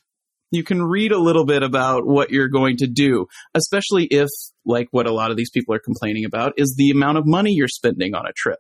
you 0.52 0.64
can 0.64 0.82
read 0.82 1.12
a 1.12 1.20
little 1.20 1.46
bit 1.46 1.62
about 1.64 2.06
what 2.08 2.32
you're 2.32 2.48
going 2.50 2.78
to 2.78 2.88
do 2.88 3.26
especially 3.54 4.06
if 4.06 4.30
like 4.70 4.88
what 4.92 5.06
a 5.08 5.12
lot 5.14 5.32
of 5.32 5.38
these 5.38 5.50
people 5.50 5.74
are 5.76 5.80
complaining 5.80 6.24
about 6.26 6.54
is 6.58 6.76
the 6.78 6.90
amount 6.92 7.18
of 7.18 7.26
money 7.26 7.52
you're 7.52 7.68
spending 7.68 8.14
on 8.16 8.26
a 8.26 8.32
trip 8.36 8.60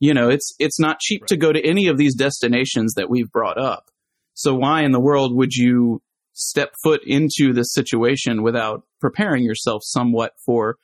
you 0.00 0.14
know 0.14 0.28
it's 0.30 0.54
it's 0.58 0.80
not 0.80 0.98
cheap 1.00 1.26
to 1.26 1.36
go 1.36 1.52
to 1.52 1.60
any 1.64 1.88
of 1.88 1.98
these 1.98 2.14
destinations 2.14 2.94
that 2.94 3.10
we've 3.10 3.30
brought 3.30 3.58
up 3.58 3.90
so 4.34 4.54
why 4.54 4.82
in 4.82 4.92
the 4.92 5.00
world 5.00 5.34
would 5.36 5.52
you 5.52 6.00
step 6.32 6.72
foot 6.82 7.00
into 7.06 7.52
this 7.52 7.72
situation 7.72 8.42
without 8.42 8.82
preparing 9.00 9.44
yourself 9.44 9.82
somewhat 9.84 10.32
for 10.44 10.76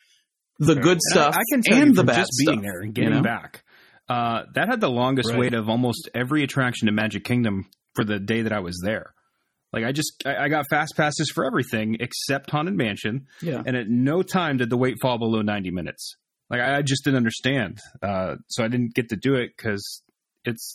the 0.61 0.75
good 0.75 0.93
And 0.99 1.03
stuff 1.11 1.35
I, 1.37 1.43
can 1.51 1.63
tell 1.63 1.79
and 1.79 1.87
you 1.89 1.95
the 1.95 2.05
bad 2.05 2.17
just 2.17 2.33
stuff 2.35 2.53
being 2.53 2.63
there 2.63 2.81
and 2.81 2.97
you 2.97 3.03
getting 3.05 3.19
know? 3.19 3.23
back. 3.23 3.65
Uh, 4.09 4.43
that 4.55 4.69
had 4.69 4.81
the 4.81 4.91
longest 4.91 5.31
Right. 5.31 5.39
wait 5.41 5.55
of 5.55 5.69
almost 5.69 6.09
every 6.15 6.43
attraction 6.45 6.87
in 6.89 6.95
Magic 6.95 7.25
Kingdom 7.25 7.67
for 7.95 8.05
the 8.05 8.19
day 8.21 8.43
that 8.43 8.53
I 8.53 8.61
was 8.61 8.81
there. 8.85 9.15
Like 9.73 9.85
I 9.85 9.93
just 9.93 10.23
I, 10.27 10.45
I 10.45 10.49
got 10.49 10.65
fast 10.69 10.95
passes 10.97 11.31
for 11.35 11.45
everything 11.45 11.97
except 12.01 12.51
Haunted 12.51 12.75
Mansion, 12.75 13.27
yeah. 13.41 13.63
And 13.65 13.77
at 13.77 13.89
no 13.89 14.23
time 14.23 14.57
did 14.57 14.71
the 14.71 14.77
wait 14.77 14.97
fall 15.01 15.19
below 15.19 15.43
ninety 15.43 15.71
minutes. 15.71 16.17
Like 16.51 16.61
I, 16.61 16.79
I 16.79 16.83
just 16.83 17.05
didn't 17.05 17.19
understand, 17.19 17.79
uh, 18.03 18.37
so 18.49 18.65
I 18.65 18.69
didn't 18.69 18.95
get 18.95 19.11
to 19.11 19.17
do 19.17 19.35
it 19.35 19.53
because 19.57 20.03
it's 20.45 20.75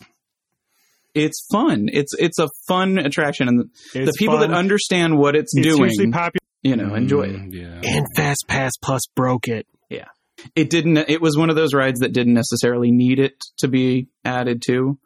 it's 1.13 1.45
fun. 1.51 1.87
It's 1.91 2.13
it's 2.17 2.39
a 2.39 2.47
fun 2.67 2.97
attraction. 2.97 3.47
And 3.47 3.59
the 3.59 4.01
it's 4.01 4.17
people 4.17 4.37
fun. 4.37 4.51
that 4.51 4.57
understand 4.57 5.17
what 5.17 5.35
it's, 5.35 5.51
it's 5.55 5.67
doing 5.67 5.89
hugely 5.89 6.11
popular, 6.11 6.39
you 6.61 6.75
know 6.77 6.95
enjoy 6.95 7.23
it. 7.23 7.35
Mm, 7.35 7.53
Yeah, 7.53 7.81
and 7.83 8.05
Fast 8.15 8.45
Pass 8.47 8.71
Plus 8.81 9.01
broke 9.15 9.47
it. 9.47 9.67
Yeah, 9.89 10.07
it 10.55 10.69
didn't 10.69 10.97
it 10.97 11.21
was 11.21 11.37
one 11.37 11.49
of 11.49 11.57
those 11.57 11.73
rides 11.73 11.99
that 11.99 12.13
didn't 12.13 12.33
necessarily 12.33 12.91
need 12.91 13.19
it 13.19 13.33
to 13.59 13.67
be 13.67 14.07
added 14.23 14.61
to. 14.67 14.97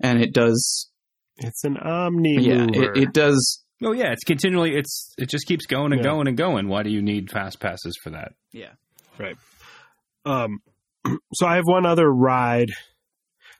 And 0.00 0.20
it 0.20 0.34
does 0.34 0.90
It's 1.38 1.64
an 1.64 1.76
omni 1.76 2.40
yeah 2.40 2.66
it, 2.72 2.96
it 2.96 3.12
does 3.12 3.60
Oh 3.82 3.92
yeah, 3.92 4.12
it's 4.12 4.24
continually 4.24 4.76
it's 4.76 5.12
it 5.18 5.28
just 5.28 5.46
keeps 5.46 5.66
going 5.66 5.92
and 5.92 6.00
Yeah. 6.02 6.10
going 6.10 6.28
and 6.28 6.36
going. 6.36 6.68
Why 6.68 6.82
do 6.84 6.90
you 6.90 7.02
need 7.02 7.30
fast 7.30 7.60
passes 7.60 7.98
for 8.02 8.10
that? 8.10 8.32
yeah 8.52 8.70
right. 9.18 9.36
Um, 10.24 10.60
so 11.34 11.46
I 11.46 11.56
have 11.56 11.66
one 11.66 11.84
other 11.84 12.10
ride. 12.10 12.68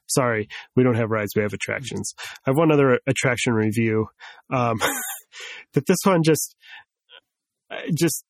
Sorry, 0.07 0.49
we 0.77 0.83
don't 0.83 0.95
have 0.97 1.11
rides. 1.11 1.33
We 1.37 1.43
have 1.43 1.53
attractions. 1.53 2.15
I 2.47 2.51
have 2.51 2.57
one 2.57 2.71
other 2.71 3.01
attraction 3.07 3.53
review. 3.55 4.07
Um, 4.51 4.79
that 5.75 5.87
this 5.87 5.99
one 6.05 6.23
just, 6.23 6.55
just 7.95 8.25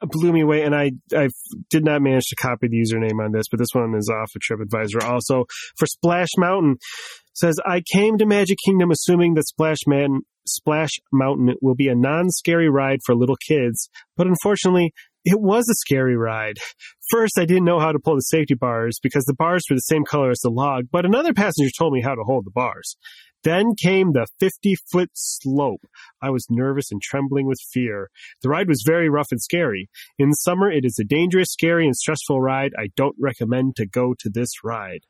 blew 0.00 0.32
me 0.32 0.42
away, 0.42 0.62
and 0.62 0.74
I 0.74 0.90
I 1.14 1.28
did 1.70 1.84
not 1.84 2.02
manage 2.02 2.24
to 2.30 2.36
copy 2.36 2.68
the 2.68 2.76
username 2.78 3.24
on 3.24 3.32
this, 3.32 3.46
but 3.50 3.58
this 3.58 3.68
one 3.72 3.94
is 3.94 4.10
off 4.12 4.30
of 4.34 4.42
TripAdvisor. 4.42 5.02
Also 5.02 5.44
for 5.78 5.86
Splash 5.86 6.28
Mountain 6.36 6.76
says 7.36 7.58
I 7.66 7.82
came 7.92 8.16
to 8.18 8.26
Magic 8.26 8.56
Kingdom 8.64 8.90
assuming 8.90 9.34
that 9.34 9.46
Splash 9.46 9.80
Man 9.86 10.20
Splash 10.48 10.92
Mountain 11.12 11.54
will 11.60 11.74
be 11.74 11.88
a 11.88 11.94
non-scary 11.94 12.70
ride 12.70 13.00
for 13.04 13.14
little 13.14 13.36
kids, 13.36 13.88
but 14.16 14.26
unfortunately, 14.26 14.92
it 15.24 15.40
was 15.40 15.68
a 15.68 15.74
scary 15.74 16.16
ride. 16.16 16.56
First, 17.10 17.38
I 17.38 17.44
didn't 17.44 17.64
know 17.64 17.80
how 17.80 17.92
to 17.92 17.98
pull 17.98 18.14
the 18.14 18.20
safety 18.20 18.54
bars 18.54 18.98
because 19.02 19.24
the 19.24 19.34
bars 19.34 19.64
were 19.68 19.74
the 19.76 19.80
same 19.80 20.04
color 20.04 20.30
as 20.30 20.38
the 20.40 20.50
log, 20.50 20.84
but 20.90 21.04
another 21.04 21.34
passenger 21.34 21.70
told 21.76 21.92
me 21.92 22.00
how 22.00 22.14
to 22.14 22.22
hold 22.22 22.46
the 22.46 22.52
bars. 22.52 22.96
Then 23.42 23.74
came 23.80 24.12
the 24.12 24.26
50 24.40 24.76
foot 24.90 25.10
slope. 25.14 25.82
I 26.22 26.30
was 26.30 26.46
nervous 26.48 26.90
and 26.90 27.02
trembling 27.02 27.46
with 27.46 27.58
fear. 27.72 28.08
The 28.42 28.48
ride 28.48 28.68
was 28.68 28.82
very 28.84 29.08
rough 29.08 29.28
and 29.30 29.40
scary. 29.40 29.88
In 30.18 30.32
summer, 30.32 30.70
it 30.70 30.84
is 30.84 30.98
a 31.00 31.04
dangerous, 31.04 31.50
scary, 31.50 31.86
and 31.86 31.94
stressful 31.94 32.40
ride. 32.40 32.72
I 32.78 32.88
don't 32.96 33.16
recommend 33.20 33.76
to 33.76 33.86
go 33.86 34.14
to 34.18 34.30
this 34.30 34.50
ride. 34.64 35.00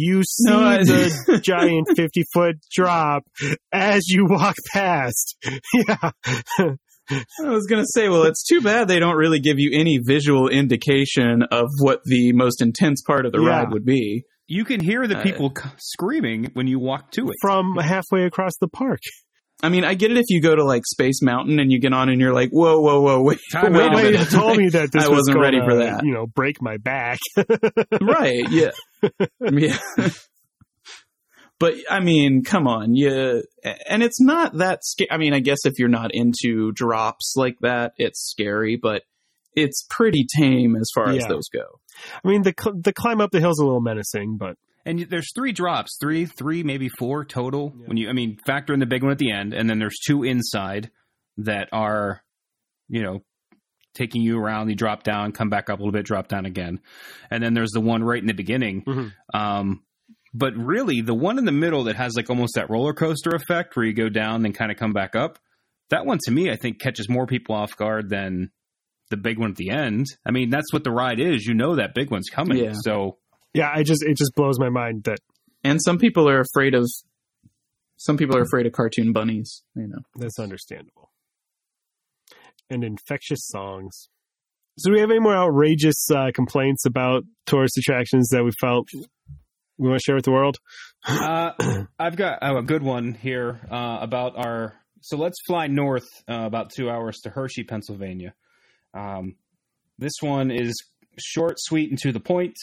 You 0.00 0.22
see 0.22 0.48
No, 0.50 0.60
I- 0.62 0.84
the 0.84 1.40
giant 1.42 1.88
50 1.96 2.22
foot 2.32 2.54
drop 2.72 3.24
as 3.72 4.06
you 4.08 4.26
walk 4.28 4.54
past. 4.72 5.36
yeah. 5.74 6.10
I 7.10 7.48
was 7.48 7.66
going 7.66 7.82
to 7.82 7.88
say, 7.94 8.08
well, 8.08 8.24
it's 8.24 8.44
too 8.44 8.60
bad 8.60 8.86
they 8.86 8.98
don't 9.00 9.16
really 9.16 9.40
give 9.40 9.58
you 9.58 9.70
any 9.72 9.98
visual 9.98 10.48
indication 10.48 11.42
of 11.50 11.66
what 11.80 12.00
the 12.04 12.32
most 12.32 12.62
intense 12.62 13.02
part 13.06 13.26
of 13.26 13.32
the 13.32 13.40
Yeah. 13.40 13.48
ride 13.48 13.72
would 13.72 13.84
be. 13.84 14.22
You 14.46 14.64
can 14.64 14.80
hear 14.80 15.06
the 15.08 15.18
Uh, 15.18 15.22
people 15.22 15.52
c- 15.56 15.68
screaming 15.78 16.50
when 16.54 16.66
you 16.66 16.78
walk 16.78 17.10
to 17.12 17.28
it. 17.30 17.34
From 17.40 17.76
halfway 17.76 18.24
across 18.24 18.52
the 18.60 18.68
park. 18.68 19.00
I 19.60 19.70
mean, 19.70 19.84
I 19.84 19.94
get 19.94 20.12
it 20.12 20.18
if 20.18 20.26
you 20.28 20.40
go 20.40 20.54
to 20.54 20.64
like 20.64 20.84
Space 20.86 21.20
Mountain 21.20 21.58
and 21.58 21.72
you 21.72 21.80
get 21.80 21.92
on 21.92 22.08
and 22.08 22.20
you're 22.20 22.32
like, 22.32 22.50
whoa, 22.50 22.78
whoa, 22.78 23.00
whoa, 23.00 23.22
wait, 23.22 23.38
Time 23.50 23.72
wait 23.72 23.82
out. 23.82 23.92
Minute. 23.96 24.28
told 24.30 24.56
me 24.56 24.68
that 24.68 24.92
this 24.92 25.04
I 25.04 25.08
was 25.08 25.18
wasn't 25.18 25.36
gonna, 25.36 25.44
ready 25.44 25.60
for 25.60 25.76
that. 25.76 26.04
You 26.04 26.12
know, 26.12 26.26
break 26.26 26.62
my 26.62 26.76
back. 26.76 27.18
right? 28.00 28.44
Yeah, 28.50 28.70
yeah. 29.40 29.78
but 31.58 31.74
I 31.90 31.98
mean, 31.98 32.44
come 32.44 32.68
on, 32.68 32.94
you. 32.94 33.42
And 33.88 34.02
it's 34.04 34.20
not 34.20 34.58
that 34.58 34.84
scary. 34.84 35.10
I 35.10 35.16
mean, 35.16 35.34
I 35.34 35.40
guess 35.40 35.64
if 35.64 35.80
you're 35.80 35.88
not 35.88 36.14
into 36.14 36.70
drops 36.70 37.34
like 37.36 37.56
that, 37.62 37.94
it's 37.96 38.30
scary, 38.30 38.76
but 38.80 39.02
it's 39.54 39.84
pretty 39.90 40.24
tame 40.38 40.76
as 40.76 40.88
far 40.94 41.08
as 41.08 41.26
those 41.26 41.48
go. 41.48 41.80
I 42.24 42.28
mean, 42.28 42.42
the 42.42 42.54
the 42.80 42.92
climb 42.92 43.20
up 43.20 43.32
the 43.32 43.40
hill's 43.40 43.58
is 43.58 43.62
a 43.62 43.64
little 43.64 43.80
menacing, 43.80 44.36
but 44.36 44.54
And 44.88 45.00
there's 45.10 45.32
three 45.34 45.52
drops, 45.52 45.98
three, 46.00 46.24
three, 46.24 46.62
maybe 46.62 46.88
four 46.88 47.24
total. 47.24 47.74
Yeah. 47.76 47.86
When 47.86 47.96
you, 47.98 48.08
I 48.08 48.12
mean, 48.12 48.38
factor 48.46 48.72
in 48.72 48.80
the 48.80 48.86
big 48.86 49.02
one 49.02 49.12
at 49.12 49.18
the 49.18 49.30
end, 49.30 49.52
and 49.52 49.68
then 49.68 49.78
there's 49.78 49.98
two 50.06 50.24
inside 50.24 50.90
that 51.36 51.68
are, 51.72 52.22
you 52.88 53.02
know, 53.02 53.22
taking 53.94 54.22
you 54.22 54.38
around. 54.38 54.70
You 54.70 54.76
drop 54.76 55.02
down, 55.02 55.32
come 55.32 55.50
back 55.50 55.68
up 55.68 55.78
a 55.78 55.82
little 55.82 55.92
bit, 55.92 56.06
drop 56.06 56.28
down 56.28 56.46
again, 56.46 56.80
and 57.30 57.42
then 57.42 57.52
there's 57.52 57.72
the 57.72 57.80
one 57.80 58.02
right 58.02 58.20
in 58.20 58.26
the 58.26 58.32
beginning. 58.32 58.82
Mhm. 58.84 59.12
Um, 59.34 59.82
but 60.34 60.54
really, 60.56 61.00
the 61.00 61.14
one 61.14 61.38
in 61.38 61.44
the 61.44 61.52
middle 61.52 61.84
that 61.84 61.96
has 61.96 62.14
like 62.16 62.30
almost 62.30 62.54
that 62.54 62.70
roller 62.70 62.92
coaster 62.94 63.30
effect, 63.30 63.76
where 63.76 63.84
you 63.84 63.92
go 63.92 64.08
down 64.08 64.44
and 64.44 64.54
kind 64.54 64.70
of 64.70 64.78
come 64.78 64.92
back 64.92 65.14
up. 65.14 65.38
That 65.90 66.06
one 66.06 66.18
to 66.24 66.30
me, 66.30 66.50
I 66.50 66.56
think, 66.56 66.80
catches 66.80 67.08
more 67.08 67.26
people 67.26 67.54
off 67.54 67.76
guard 67.76 68.08
than 68.08 68.50
the 69.10 69.16
big 69.16 69.38
one 69.38 69.50
at 69.50 69.56
the 69.56 69.70
end. 69.70 70.06
I 70.26 70.30
mean, 70.30 70.50
that's 70.50 70.72
what 70.72 70.84
the 70.84 70.90
ride 70.92 71.18
is. 71.20 71.44
You 71.46 71.54
know 71.54 71.76
that 71.76 71.94
big 71.94 72.10
one's 72.10 72.28
coming. 72.28 72.58
Yeah. 72.58 72.72
So 72.74 73.18
yeah, 73.54 73.70
I 73.74 73.82
just 73.82 74.02
it 74.02 74.16
just 74.16 74.34
blows 74.34 74.58
my 74.58 74.68
mind 74.68 75.04
that 75.04 75.18
And 75.64 75.80
some 75.82 75.98
people 75.98 76.28
are 76.28 76.40
afraid 76.40 76.74
of. 76.74 76.88
Some 77.96 78.16
people 78.16 78.36
are 78.36 78.42
afraid 78.42 78.66
of 78.66 78.72
cartoon 78.72 79.12
bunnies. 79.12 79.62
You 79.74 79.88
know. 79.88 79.98
that's 80.14 80.38
understandable. 80.38 81.10
And 82.70 82.84
infectious 82.84 83.40
songs. 83.42 84.08
So, 84.78 84.90
do 84.90 84.94
we 84.94 85.00
have 85.00 85.10
any 85.10 85.18
more 85.18 85.34
outrageous 85.34 86.08
uh, 86.14 86.30
complaints 86.32 86.84
about 86.86 87.24
tourist 87.46 87.76
attractions 87.78 88.28
that 88.28 88.44
we 88.44 88.52
felt 88.60 88.88
we 89.78 89.88
want 89.88 89.98
to 89.98 90.04
share 90.04 90.14
with 90.14 90.24
the 90.24 90.32
world? 90.32 90.58
Uh, 91.06 91.50
I've 91.98 92.16
got 92.16 92.38
oh, 92.42 92.58
a 92.58 92.62
good 92.62 92.82
one 92.82 93.14
here 93.14 93.60
uh, 93.70 93.98
about 94.00 94.36
our. 94.36 94.74
So 95.00 95.16
let's 95.16 95.38
fly 95.46 95.68
north 95.68 96.06
uh, 96.28 96.44
about 96.44 96.70
two 96.70 96.90
hours 96.90 97.18
to 97.20 97.30
Hershey, 97.30 97.64
Pennsylvania. 97.64 98.34
Um, 98.94 99.36
this 99.98 100.14
one 100.20 100.50
is 100.50 100.74
short, 101.18 101.54
sweet, 101.58 101.90
and 101.90 101.98
to 102.00 102.12
the 102.12 102.20
point. 102.20 102.56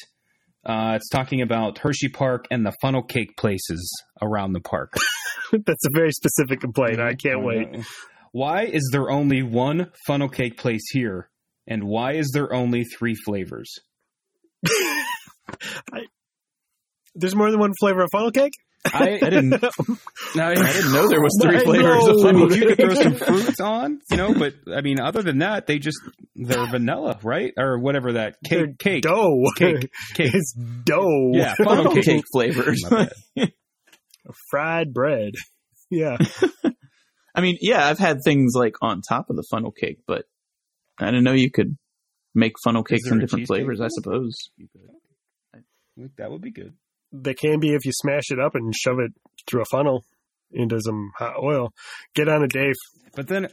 Uh, 0.65 0.93
it's 0.95 1.09
talking 1.09 1.41
about 1.41 1.77
Hershey 1.77 2.09
Park 2.09 2.47
and 2.49 2.65
the 2.65 2.73
funnel 2.81 3.03
cake 3.03 3.37
places 3.37 4.03
around 4.21 4.53
the 4.53 4.61
park. 4.61 4.93
That's 5.51 5.85
a 5.85 5.89
very 5.93 6.11
specific 6.11 6.59
complaint. 6.59 6.99
I 6.99 7.13
can't 7.13 7.43
wait. 7.43 7.85
Why 8.31 8.63
is 8.63 8.89
there 8.91 9.09
only 9.09 9.43
one 9.43 9.91
funnel 10.07 10.27
cake 10.27 10.57
place 10.57 10.89
here? 10.91 11.29
And 11.67 11.83
why 11.83 12.13
is 12.13 12.31
there 12.33 12.51
only 12.53 12.83
three 12.83 13.15
flavors? 13.15 13.71
I, 14.67 16.01
there's 17.13 17.35
more 17.35 17.49
than 17.51 17.59
one 17.59 17.73
flavor 17.79 18.01
of 18.01 18.09
funnel 18.11 18.31
cake? 18.31 18.53
I, 18.93 19.19
I 19.21 19.29
didn't. 19.29 19.53
I 20.35 20.53
didn't 20.55 20.91
know 20.93 21.07
there 21.09 21.21
was 21.21 21.37
three 21.41 21.57
I 21.59 21.63
flavors 21.63 22.05
know. 22.05 22.19
of 22.19 22.25
I 22.25 22.31
mean, 22.31 22.49
you 22.51 22.67
could 22.67 22.77
throw 22.77 22.93
some 22.93 23.15
fruits 23.15 23.59
on, 23.59 23.99
you 24.11 24.17
know, 24.17 24.33
but 24.33 24.53
I 24.73 24.81
mean, 24.81 24.99
other 24.99 25.21
than 25.21 25.39
that, 25.39 25.67
they 25.67 25.79
just 25.79 25.99
they're 26.35 26.67
vanilla, 26.67 27.19
right, 27.23 27.53
or 27.57 27.79
whatever 27.79 28.13
that 28.13 28.37
They're 28.47 28.67
cake, 28.67 28.77
cake, 28.79 29.03
Dough. 29.03 29.43
cake, 29.57 29.89
cake. 30.15 30.31
It's 30.33 30.53
dough. 30.53 31.31
Yeah, 31.33 31.55
funnel 31.63 31.93
cake, 31.93 32.03
cake. 32.05 32.23
flavors. 32.31 32.83
Fried 34.49 34.93
bread. 34.93 35.33
Yeah. 35.91 36.17
I 37.35 37.41
mean, 37.41 37.57
yeah, 37.61 37.85
I've 37.87 37.99
had 37.99 38.17
things 38.23 38.53
like 38.55 38.75
on 38.81 39.01
top 39.01 39.29
of 39.29 39.35
the 39.35 39.45
funnel 39.51 39.71
cake, 39.71 39.99
but 40.07 40.25
I 40.99 41.05
didn't 41.05 41.23
know 41.25 41.33
you 41.33 41.51
could 41.51 41.77
make 42.33 42.53
funnel 42.63 42.83
cake 42.83 43.05
from 43.07 43.19
a 43.19 43.21
different 43.21 43.47
flavors. 43.47 43.79
I 43.79 43.83
one? 43.83 43.89
suppose. 43.91 44.49
That 46.17 46.31
would 46.31 46.41
be 46.41 46.51
good. 46.51 46.73
They 47.23 47.33
can 47.33 47.59
be 47.59 47.73
if 47.73 47.85
you 47.85 47.91
smash 47.93 48.25
it 48.29 48.39
up 48.39 48.55
and 48.55 48.73
shove 48.75 48.99
it 48.99 49.11
through 49.47 49.61
a 49.61 49.65
funnel 49.65 50.05
into 50.51 50.79
some 50.81 51.11
hot 51.17 51.35
oil. 51.41 51.73
Get 52.13 52.29
on 52.29 52.43
it, 52.43 52.51
Dave. 52.51 52.75
But 53.15 53.27
then, 53.27 53.47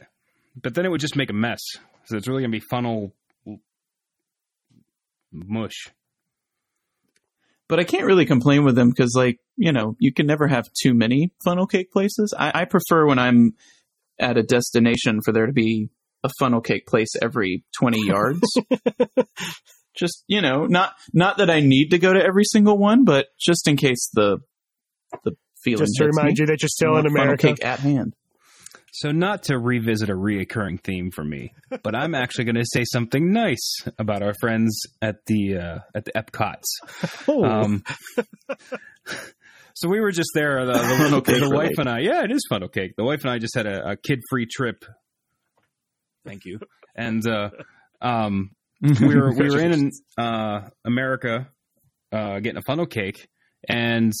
but 0.61 0.75
then 0.75 0.85
it 0.85 0.89
would 0.89 1.01
just 1.01 1.15
make 1.15 1.29
a 1.29 1.33
mess. 1.33 1.61
So 2.05 2.17
it's 2.17 2.27
really 2.27 2.41
gonna 2.41 2.51
be 2.51 2.59
funnel 2.59 3.13
mush. 5.31 5.87
But 7.67 7.79
I 7.79 7.85
can't 7.85 8.05
really 8.05 8.25
complain 8.25 8.65
with 8.65 8.75
them 8.75 8.89
because, 8.89 9.13
like, 9.15 9.39
you 9.55 9.71
know, 9.71 9.95
you 9.99 10.13
can 10.13 10.27
never 10.27 10.47
have 10.47 10.65
too 10.81 10.93
many 10.93 11.31
funnel 11.43 11.65
cake 11.65 11.91
places. 11.91 12.33
I, 12.37 12.61
I 12.61 12.65
prefer 12.65 13.05
when 13.05 13.19
I'm 13.19 13.55
at 14.19 14.37
a 14.37 14.43
destination 14.43 15.21
for 15.23 15.31
there 15.31 15.47
to 15.47 15.53
be 15.53 15.89
a 16.23 16.29
funnel 16.39 16.61
cake 16.61 16.85
place 16.85 17.09
every 17.21 17.63
20 17.79 18.05
yards. 18.05 18.41
just, 19.95 20.23
you 20.27 20.41
know, 20.41 20.65
not 20.65 20.93
not 21.13 21.37
that 21.37 21.49
I 21.49 21.59
need 21.59 21.89
to 21.89 21.97
go 21.99 22.13
to 22.13 22.19
every 22.23 22.43
single 22.45 22.77
one, 22.77 23.03
but 23.05 23.27
just 23.39 23.67
in 23.67 23.77
case 23.77 24.09
the 24.13 24.39
the 25.23 25.33
feeling 25.63 25.85
Just 25.85 25.95
to 25.97 26.05
remind 26.05 26.27
me, 26.29 26.35
you 26.39 26.45
that 26.47 26.61
you're 26.61 26.69
still 26.69 26.91
want 26.93 27.05
in 27.07 27.11
funnel 27.13 27.23
America. 27.23 27.47
cake 27.47 27.63
at 27.65 27.79
hand. 27.79 28.13
So 28.95 29.11
not 29.11 29.43
to 29.43 29.57
revisit 29.57 30.09
a 30.11 30.13
reoccurring 30.13 30.79
theme 30.83 31.09
for 31.09 31.23
me, 31.23 31.51
but 31.81 31.95
I'm 31.95 32.13
actually 32.13 32.45
going 32.45 32.57
to 32.57 32.65
say 32.65 32.83
something 32.85 33.31
nice 33.31 33.77
about 33.97 34.21
our 34.21 34.35
friends 34.39 34.81
at 35.01 35.25
the 35.25 35.57
uh, 35.57 35.79
at 35.95 36.05
the 36.05 36.11
Epcots. 36.11 36.63
Oh, 37.27 37.43
Um, 37.43 37.83
so 39.75 39.89
we 39.89 39.99
were 39.99 40.11
just 40.11 40.29
there. 40.35 40.65
The, 40.65 40.73
the, 40.73 40.79
Funnel 40.97 41.21
the 41.21 41.31
wife 41.49 41.51
related. 41.51 41.79
and 41.79 41.89
I, 41.89 41.99
yeah, 41.99 42.23
it 42.23 42.31
is 42.31 42.45
funnel 42.49 42.69
cake. 42.69 42.91
The 42.95 43.03
wife 43.03 43.21
and 43.23 43.31
I 43.31 43.39
just 43.39 43.55
had 43.55 43.65
a, 43.65 43.91
a 43.91 43.95
kid-free 43.97 44.45
trip. 44.45 44.85
Thank 46.25 46.45
you. 46.45 46.59
And 46.95 47.25
uh, 47.27 47.49
um, 48.01 48.51
we 48.83 49.15
were 49.15 49.33
we 49.33 49.49
were 49.49 49.59
in 49.59 49.91
uh, 50.17 50.61
America 50.83 51.47
uh, 52.11 52.39
getting 52.39 52.57
a 52.57 52.61
funnel 52.61 52.85
cake, 52.85 53.27
and 53.67 54.11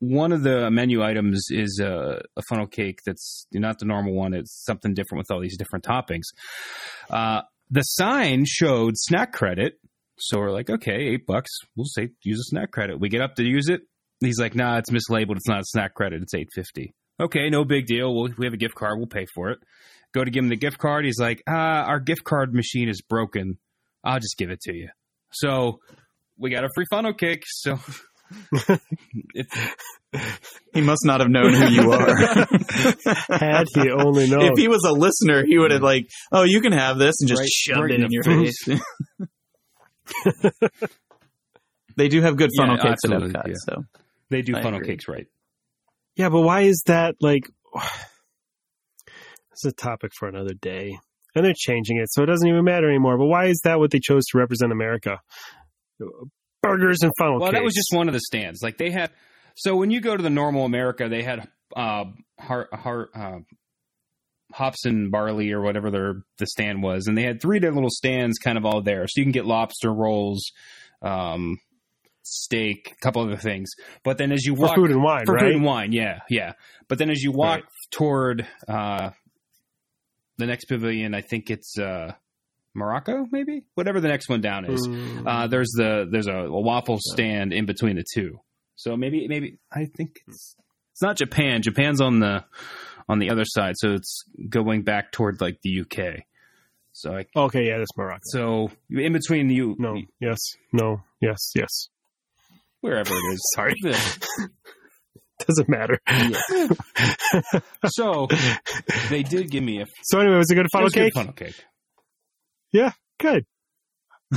one 0.00 0.32
of 0.32 0.42
the 0.42 0.70
menu 0.70 1.02
items 1.02 1.46
is 1.50 1.80
a, 1.82 2.22
a 2.36 2.42
funnel 2.48 2.66
cake 2.66 3.00
that's 3.04 3.46
not 3.52 3.78
the 3.78 3.84
normal 3.86 4.14
one. 4.14 4.34
It's 4.34 4.64
something 4.64 4.94
different 4.94 5.20
with 5.20 5.30
all 5.30 5.40
these 5.40 5.58
different 5.58 5.84
toppings. 5.84 6.24
Uh, 7.10 7.42
the 7.70 7.82
sign 7.82 8.44
showed 8.46 8.94
snack 8.96 9.32
credit, 9.32 9.74
so 10.18 10.38
we're 10.38 10.52
like, 10.52 10.70
okay, 10.70 11.12
eight 11.12 11.26
bucks. 11.26 11.50
We'll 11.76 11.86
say 11.86 12.10
use 12.22 12.40
a 12.40 12.48
snack 12.50 12.70
credit. 12.72 13.00
We 13.00 13.08
get 13.08 13.20
up 13.20 13.36
to 13.36 13.42
use 13.42 13.68
it. 13.68 13.82
He's 14.20 14.38
like, 14.38 14.54
nah, 14.54 14.78
it's 14.78 14.90
mislabeled. 14.90 15.36
It's 15.36 15.48
not 15.48 15.60
a 15.60 15.64
snack 15.64 15.94
credit. 15.94 16.22
It's 16.22 16.34
eight 16.34 16.48
fifty. 16.54 16.92
Okay, 17.18 17.50
no 17.50 17.64
big 17.64 17.86
deal. 17.86 18.14
We'll, 18.14 18.32
we 18.38 18.46
have 18.46 18.54
a 18.54 18.58
gift 18.58 18.74
card. 18.74 18.98
We'll 18.98 19.06
pay 19.06 19.26
for 19.34 19.50
it. 19.50 19.58
Go 20.12 20.24
to 20.24 20.30
give 20.30 20.42
him 20.42 20.50
the 20.50 20.56
gift 20.56 20.78
card. 20.78 21.04
He's 21.04 21.20
like, 21.20 21.42
ah, 21.46 21.84
our 21.84 22.00
gift 22.00 22.24
card 22.24 22.52
machine 22.54 22.88
is 22.88 23.02
broken. 23.02 23.58
I'll 24.04 24.20
just 24.20 24.36
give 24.38 24.50
it 24.50 24.60
to 24.62 24.74
you. 24.74 24.88
So 25.32 25.80
we 26.38 26.50
got 26.50 26.64
a 26.64 26.68
free 26.74 26.86
funnel 26.90 27.12
cake. 27.14 27.42
So 27.46 27.78
it's 29.34 29.56
He 30.72 30.80
must 30.80 31.04
not 31.04 31.20
have 31.20 31.28
known 31.28 31.52
who 31.52 31.66
you 31.68 31.92
are. 31.92 32.16
had 33.38 33.66
he 33.74 33.90
only 33.90 34.28
known. 34.28 34.42
if 34.52 34.58
he 34.58 34.68
was 34.68 34.84
a 34.84 34.92
listener, 34.92 35.44
he 35.46 35.58
would 35.58 35.70
have 35.72 35.82
like, 35.82 36.08
"Oh, 36.32 36.42
you 36.44 36.60
can 36.60 36.72
have 36.72 36.98
this," 36.98 37.14
and 37.20 37.28
just 37.28 37.40
Right- 37.40 37.48
shoved 37.50 37.80
right 37.82 37.90
it 37.92 38.00
in 38.00 38.04
in, 38.04 38.10
your 38.10 38.22
face. 38.24 38.64
face. 38.64 38.80
they 41.96 42.08
do 42.08 42.20
have 42.22 42.36
good 42.36 42.50
Yeah, 42.52 42.62
funnel 42.62 42.76
cakes 42.78 43.00
at 43.04 43.12
absolutely, 43.12 43.30
Epcot, 43.32 43.46
yeah. 43.48 43.54
so 43.58 43.84
they 44.30 44.42
do 44.42 44.56
I 44.56 44.62
funnel 44.62 44.78
agree. 44.80 44.94
cakes 44.94 45.08
right. 45.08 45.26
yeah, 46.16 46.28
but 46.28 46.40
why 46.42 46.62
is 46.62 46.82
that 46.86 47.16
like? 47.20 47.42
It's 49.52 49.64
a 49.66 49.72
topic 49.72 50.12
for 50.18 50.26
another 50.26 50.54
day, 50.54 50.98
and 51.34 51.44
they're 51.44 51.52
changing 51.56 51.98
it, 51.98 52.08
so 52.12 52.22
it 52.22 52.26
doesn't 52.26 52.48
even 52.48 52.64
matter 52.64 52.88
anymore. 52.88 53.16
But 53.18 53.26
why 53.26 53.46
is 53.46 53.60
that 53.64 53.78
what 53.78 53.90
they 53.90 54.00
chose 54.00 54.24
to 54.32 54.38
represent 54.38 54.72
America? 54.72 55.18
Burgers 56.62 56.98
and 57.02 57.12
funnel 57.18 57.38
Well, 57.40 57.50
cakes. 57.50 57.58
that 57.58 57.64
was 57.64 57.74
just 57.74 57.88
one 57.92 58.08
of 58.08 58.14
the 58.14 58.20
stands. 58.20 58.60
Like 58.62 58.76
they 58.78 58.90
had. 58.90 59.10
So 59.56 59.76
when 59.76 59.90
you 59.90 60.00
go 60.00 60.16
to 60.16 60.22
the 60.22 60.30
normal 60.30 60.64
America, 60.64 61.08
they 61.08 61.22
had 61.22 61.48
uh, 61.76 62.04
har, 62.38 62.68
har, 62.72 63.08
uh, 63.14 63.38
hops 64.52 64.84
and 64.84 65.10
barley 65.10 65.52
or 65.52 65.60
whatever 65.60 65.90
their 65.90 66.14
the 66.38 66.46
stand 66.46 66.82
was, 66.82 67.06
and 67.06 67.16
they 67.16 67.22
had 67.22 67.40
three 67.40 67.58
different 67.58 67.76
little 67.76 67.90
stands, 67.90 68.38
kind 68.38 68.58
of 68.58 68.64
all 68.64 68.82
there. 68.82 69.06
So 69.06 69.20
you 69.20 69.24
can 69.24 69.32
get 69.32 69.46
lobster 69.46 69.92
rolls, 69.92 70.52
um, 71.02 71.58
steak, 72.22 72.92
a 72.92 72.96
couple 73.02 73.22
other 73.22 73.36
things. 73.36 73.70
But 74.04 74.18
then 74.18 74.32
as 74.32 74.44
you 74.44 74.54
for 74.56 74.62
walk 74.66 74.74
food 74.76 74.90
and 74.90 75.02
wine, 75.02 75.24
for 75.26 75.34
right? 75.34 75.44
food 75.46 75.54
and 75.56 75.64
wine, 75.64 75.92
yeah, 75.92 76.20
yeah. 76.28 76.52
But 76.88 76.98
then 76.98 77.10
as 77.10 77.22
you 77.22 77.32
walk 77.32 77.60
Right. 77.60 77.64
toward 77.90 78.46
uh, 78.68 79.10
the 80.40 80.46
next 80.46 80.64
pavilion, 80.66 81.14
I 81.14 81.20
think 81.20 81.50
it's 81.50 81.78
uh, 81.78 82.12
Morocco, 82.74 83.26
maybe 83.30 83.62
whatever 83.74 84.00
the 84.00 84.08
next 84.08 84.28
one 84.28 84.40
down 84.40 84.64
is. 84.64 84.86
Mm. 84.86 85.26
Uh, 85.26 85.46
there's 85.46 85.70
the 85.76 86.06
there's 86.10 86.26
a, 86.26 86.32
a 86.34 86.60
waffle 86.60 86.98
stand 87.00 87.52
in 87.52 87.66
between 87.66 87.96
the 87.96 88.04
two. 88.14 88.40
So 88.76 88.96
maybe 88.96 89.26
maybe 89.28 89.58
I 89.72 89.86
think 89.86 90.20
it's 90.26 90.56
it's 90.92 91.02
not 91.02 91.16
Japan. 91.16 91.62
Japan's 91.62 92.00
on 92.00 92.18
the 92.20 92.44
on 93.08 93.18
the 93.18 93.30
other 93.30 93.44
side, 93.44 93.74
so 93.76 93.92
it's 93.94 94.24
going 94.48 94.82
back 94.82 95.12
toward 95.12 95.40
like 95.40 95.58
the 95.62 95.80
UK. 95.80 96.24
So 96.92 97.16
I, 97.16 97.26
okay, 97.36 97.66
yeah, 97.68 97.78
that's 97.78 97.96
Morocco. 97.96 98.20
so 98.24 98.70
in 98.90 99.12
between 99.12 99.46
the 99.48 99.54
U 99.54 99.76
No, 99.78 99.96
yes, 100.20 100.38
no, 100.72 101.02
yes, 101.20 101.38
yes. 101.54 101.88
wherever 102.80 103.10
it 103.12 103.32
is. 103.32 103.40
Sorry. 103.54 103.74
Yeah. 105.40 105.44
Doesn't 105.46 105.68
matter. 105.68 106.00
So 107.86 108.28
they 109.08 109.22
did 109.22 109.50
give 109.50 109.62
me 109.62 109.80
a 109.80 109.86
So 110.02 110.18
anyway, 110.20 110.36
was 110.36 110.50
it 110.50 110.54
good 110.54 110.66
it 110.66 110.70
funnel 110.72 110.84
was 110.84 110.94
a 110.94 110.98
good 110.98 111.04
cake? 111.04 111.14
funnel 111.14 111.32
cake. 111.32 111.64
Yeah, 112.72 112.92
good. 113.18 113.46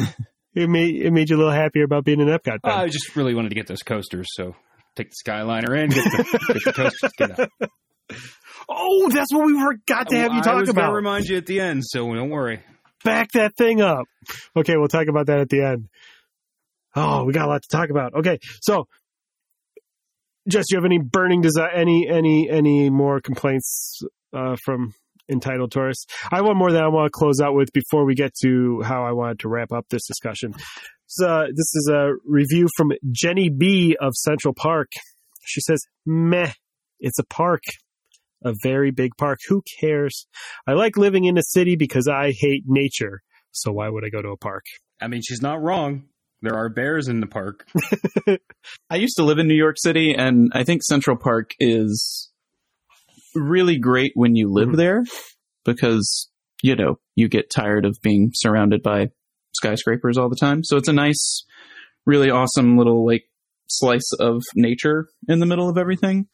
it 0.55 0.69
made 0.69 0.95
it 0.95 1.11
made 1.11 1.29
you 1.29 1.35
a 1.35 1.39
little 1.39 1.51
happier 1.51 1.83
about 1.83 2.05
being 2.05 2.19
in 2.19 2.27
Epcot. 2.27 2.59
Then. 2.63 2.71
I 2.71 2.87
just 2.87 3.15
really 3.15 3.33
wanted 3.33 3.49
to 3.49 3.55
get 3.55 3.67
those 3.67 3.83
coasters, 3.83 4.27
so 4.31 4.55
take 4.95 5.09
the 5.09 5.15
Skyliner 5.29 5.77
in, 5.83 5.89
get 5.89 6.03
the, 6.03 6.37
get 6.53 6.63
the 6.63 6.73
coasters, 6.73 7.11
get 7.17 7.39
out. 7.39 7.49
oh, 8.69 9.09
that's 9.09 9.33
what 9.33 9.45
we 9.45 9.59
forgot 9.59 10.09
to 10.09 10.17
have 10.17 10.33
you 10.33 10.41
talk 10.41 10.67
about. 10.67 10.93
remind 10.93 11.25
you 11.25 11.37
at 11.37 11.45
the 11.45 11.59
end, 11.59 11.83
so 11.85 12.13
don't 12.13 12.29
worry. 12.29 12.61
Back 13.03 13.31
that 13.33 13.55
thing 13.57 13.81
up. 13.81 14.05
Okay, 14.55 14.77
we'll 14.77 14.87
talk 14.87 15.07
about 15.07 15.27
that 15.27 15.39
at 15.39 15.49
the 15.49 15.61
end. 15.61 15.89
Oh, 16.95 17.23
we 17.25 17.33
got 17.33 17.45
a 17.45 17.49
lot 17.49 17.61
to 17.63 17.69
talk 17.69 17.89
about. 17.89 18.13
Okay, 18.13 18.39
so 18.61 18.87
Jess, 20.47 20.65
do 20.69 20.75
you 20.75 20.77
have 20.77 20.85
any 20.85 20.99
burning 20.99 21.41
desire? 21.41 21.69
Any 21.69 22.07
any 22.09 22.49
any 22.49 22.89
more 22.89 23.21
complaints 23.21 24.01
uh, 24.33 24.57
from 24.63 24.93
entitled 25.29 25.71
tourists? 25.71 26.05
I 26.31 26.41
want 26.41 26.57
more 26.57 26.71
that 26.71 26.83
I 26.83 26.89
want 26.89 27.05
to 27.05 27.17
close 27.17 27.39
out 27.39 27.55
with 27.55 27.71
before 27.73 28.05
we 28.05 28.13
get 28.13 28.33
to 28.43 28.81
how 28.81 29.03
I 29.03 29.13
wanted 29.13 29.39
to 29.39 29.49
wrap 29.49 29.71
up 29.71 29.85
this 29.89 30.05
discussion. 30.05 30.53
So, 31.07 31.27
uh, 31.27 31.45
this 31.47 31.75
is 31.75 31.89
a 31.93 32.13
review 32.25 32.67
from 32.75 32.91
Jenny 33.11 33.49
B 33.49 33.95
of 33.99 34.13
Central 34.15 34.53
Park. 34.53 34.91
She 35.45 35.61
says, 35.61 35.81
"Meh, 36.05 36.51
it's 36.99 37.19
a 37.19 37.25
park." 37.25 37.63
A 38.45 38.53
very 38.61 38.91
big 38.91 39.11
park. 39.17 39.39
Who 39.47 39.63
cares? 39.79 40.27
I 40.67 40.73
like 40.73 40.97
living 40.97 41.23
in 41.23 41.37
a 41.37 41.41
city 41.41 41.77
because 41.77 42.09
I 42.09 42.33
hate 42.37 42.63
nature. 42.65 43.21
So 43.51 43.71
why 43.71 43.87
would 43.87 44.03
I 44.03 44.09
go 44.09 44.21
to 44.21 44.31
a 44.31 44.37
park? 44.37 44.65
I 44.99 45.07
mean, 45.07 45.21
she's 45.21 45.41
not 45.41 45.61
wrong. 45.61 46.09
There 46.43 46.55
are 46.55 46.67
bears 46.69 47.07
in 47.07 47.21
the 47.21 47.25
park. 47.27 47.65
I 48.89 48.97
used 48.97 49.15
to 49.15 49.23
live 49.23 49.39
in 49.39 49.47
New 49.47 49.55
York 49.55 49.77
City, 49.79 50.13
and 50.13 50.51
I 50.53 50.65
think 50.65 50.83
Central 50.83 51.15
Park 51.15 51.51
is 51.57 52.29
really 53.33 53.79
great 53.79 54.11
when 54.13 54.35
you 54.35 54.51
live 54.51 54.69
Mhm. 54.69 54.75
there 54.77 55.03
because, 55.63 56.29
you 56.61 56.75
know, 56.75 56.99
you 57.15 57.29
get 57.29 57.49
tired 57.49 57.85
of 57.85 57.97
being 58.03 58.31
surrounded 58.33 58.83
by 58.83 59.07
skyscrapers 59.55 60.17
all 60.17 60.29
the 60.29 60.35
time. 60.35 60.65
So 60.65 60.75
it's 60.75 60.89
a 60.89 60.93
nice, 60.93 61.45
really 62.05 62.29
awesome 62.29 62.77
little, 62.77 63.05
like, 63.05 63.23
slice 63.69 64.11
of 64.19 64.41
nature 64.53 65.07
in 65.29 65.39
the 65.39 65.45
middle 65.45 65.69
of 65.69 65.77
everything. 65.77 66.27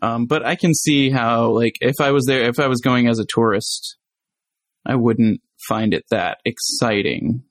Um, 0.00 0.24
but 0.24 0.44
I 0.44 0.56
can 0.56 0.72
see 0.74 1.10
how, 1.10 1.50
like, 1.50 1.76
if 1.82 1.96
I 2.00 2.10
was 2.10 2.24
there, 2.26 2.48
if 2.48 2.58
I 2.58 2.68
was 2.68 2.80
going 2.80 3.06
as 3.06 3.18
a 3.18 3.26
tourist, 3.28 3.98
I 4.86 4.96
wouldn't 4.96 5.42
find 5.68 5.92
it 5.92 6.04
that 6.10 6.38
exciting, 6.46 7.44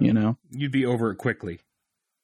you 0.00 0.12
know? 0.12 0.36
You'd 0.50 0.72
be 0.72 0.86
over 0.86 1.10
it 1.10 1.16
quickly. 1.16 1.60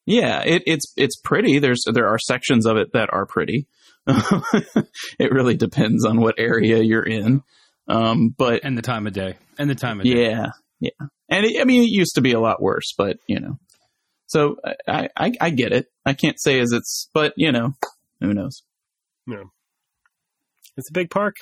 Yeah, 0.04 0.42
it, 0.42 0.62
it's 0.66 0.92
it's 0.96 1.16
pretty. 1.16 1.58
There's 1.58 1.84
there 1.92 2.08
are 2.08 2.18
sections 2.18 2.66
of 2.66 2.76
it 2.76 2.92
that 2.92 3.12
are 3.12 3.26
pretty. 3.26 3.66
it 4.06 5.30
really 5.30 5.56
depends 5.56 6.04
on 6.04 6.20
what 6.20 6.34
area 6.38 6.82
you're 6.82 7.06
in. 7.06 7.42
Um, 7.86 8.34
but 8.36 8.64
And 8.64 8.76
the 8.76 8.82
time 8.82 9.06
of 9.06 9.12
day. 9.12 9.36
And 9.58 9.70
the 9.70 9.74
time 9.76 10.00
of 10.00 10.06
day. 10.06 10.30
yeah, 10.30 10.46
yeah, 10.80 10.90
and 11.28 11.46
it, 11.46 11.60
I 11.60 11.64
mean 11.64 11.84
it 11.84 11.90
used 11.90 12.16
to 12.16 12.20
be 12.20 12.32
a 12.32 12.40
lot 12.40 12.60
worse, 12.60 12.94
but 12.98 13.18
you 13.28 13.38
know, 13.38 13.58
So 14.26 14.56
I, 14.88 15.08
I, 15.16 15.32
I 15.40 15.50
get 15.50 15.72
it. 15.72 15.86
I 16.04 16.14
can't 16.14 16.40
say 16.40 16.58
as 16.58 16.72
it's, 16.72 17.08
but 17.14 17.32
you 17.36 17.52
know, 17.52 17.74
who 18.20 18.34
knows? 18.34 18.62
Yeah 19.26 19.44
it's 20.76 20.88
a 20.88 20.92
big 20.92 21.10
park. 21.10 21.36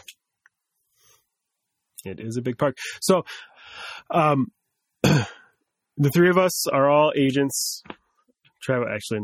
It 2.05 2.21
is 2.21 2.37
a 2.37 2.43
big 2.43 2.59
park. 2.59 2.79
So, 3.01 3.25
um, 4.11 4.49
the 6.01 6.11
three 6.11 6.31
of 6.31 6.39
us 6.39 6.67
are 6.67 6.89
all 6.89 7.13
agents. 7.15 7.83
Travel, 8.63 8.87
actually, 8.91 9.21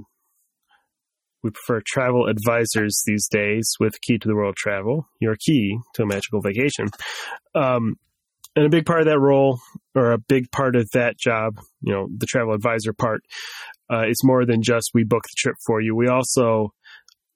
we 1.42 1.50
prefer 1.50 1.80
travel 1.86 2.26
advisors 2.26 3.02
these 3.06 3.26
days 3.28 3.72
with 3.80 3.98
Key 4.02 4.18
to 4.18 4.28
the 4.28 4.34
World 4.34 4.56
Travel, 4.56 5.08
your 5.18 5.36
key 5.36 5.78
to 5.94 6.02
a 6.02 6.06
magical 6.06 6.42
vacation. 6.42 6.88
Um, 7.54 7.96
and 8.54 8.66
a 8.66 8.70
big 8.70 8.84
part 8.84 9.00
of 9.00 9.06
that 9.06 9.18
role, 9.18 9.58
or 9.94 10.12
a 10.12 10.18
big 10.18 10.50
part 10.50 10.76
of 10.76 10.88
that 10.92 11.18
job, 11.18 11.58
you 11.80 11.94
know, 11.94 12.08
the 12.14 12.26
travel 12.26 12.54
advisor 12.54 12.92
part, 12.92 13.22
uh, 13.90 14.06
is 14.06 14.20
more 14.22 14.44
than 14.44 14.62
just 14.62 14.90
we 14.92 15.04
book 15.04 15.22
the 15.22 15.34
trip 15.36 15.56
for 15.66 15.80
you. 15.80 15.96
We 15.96 16.08
also 16.08 16.72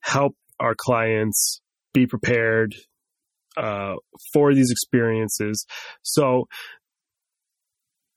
help 0.01 0.35
our 0.59 0.75
clients 0.77 1.63
be 1.95 2.07
prepared 2.07 2.75
uh, 3.57 3.95
for 4.33 4.55
these 4.55 4.71
experiences. 4.71 5.67
So, 6.03 6.47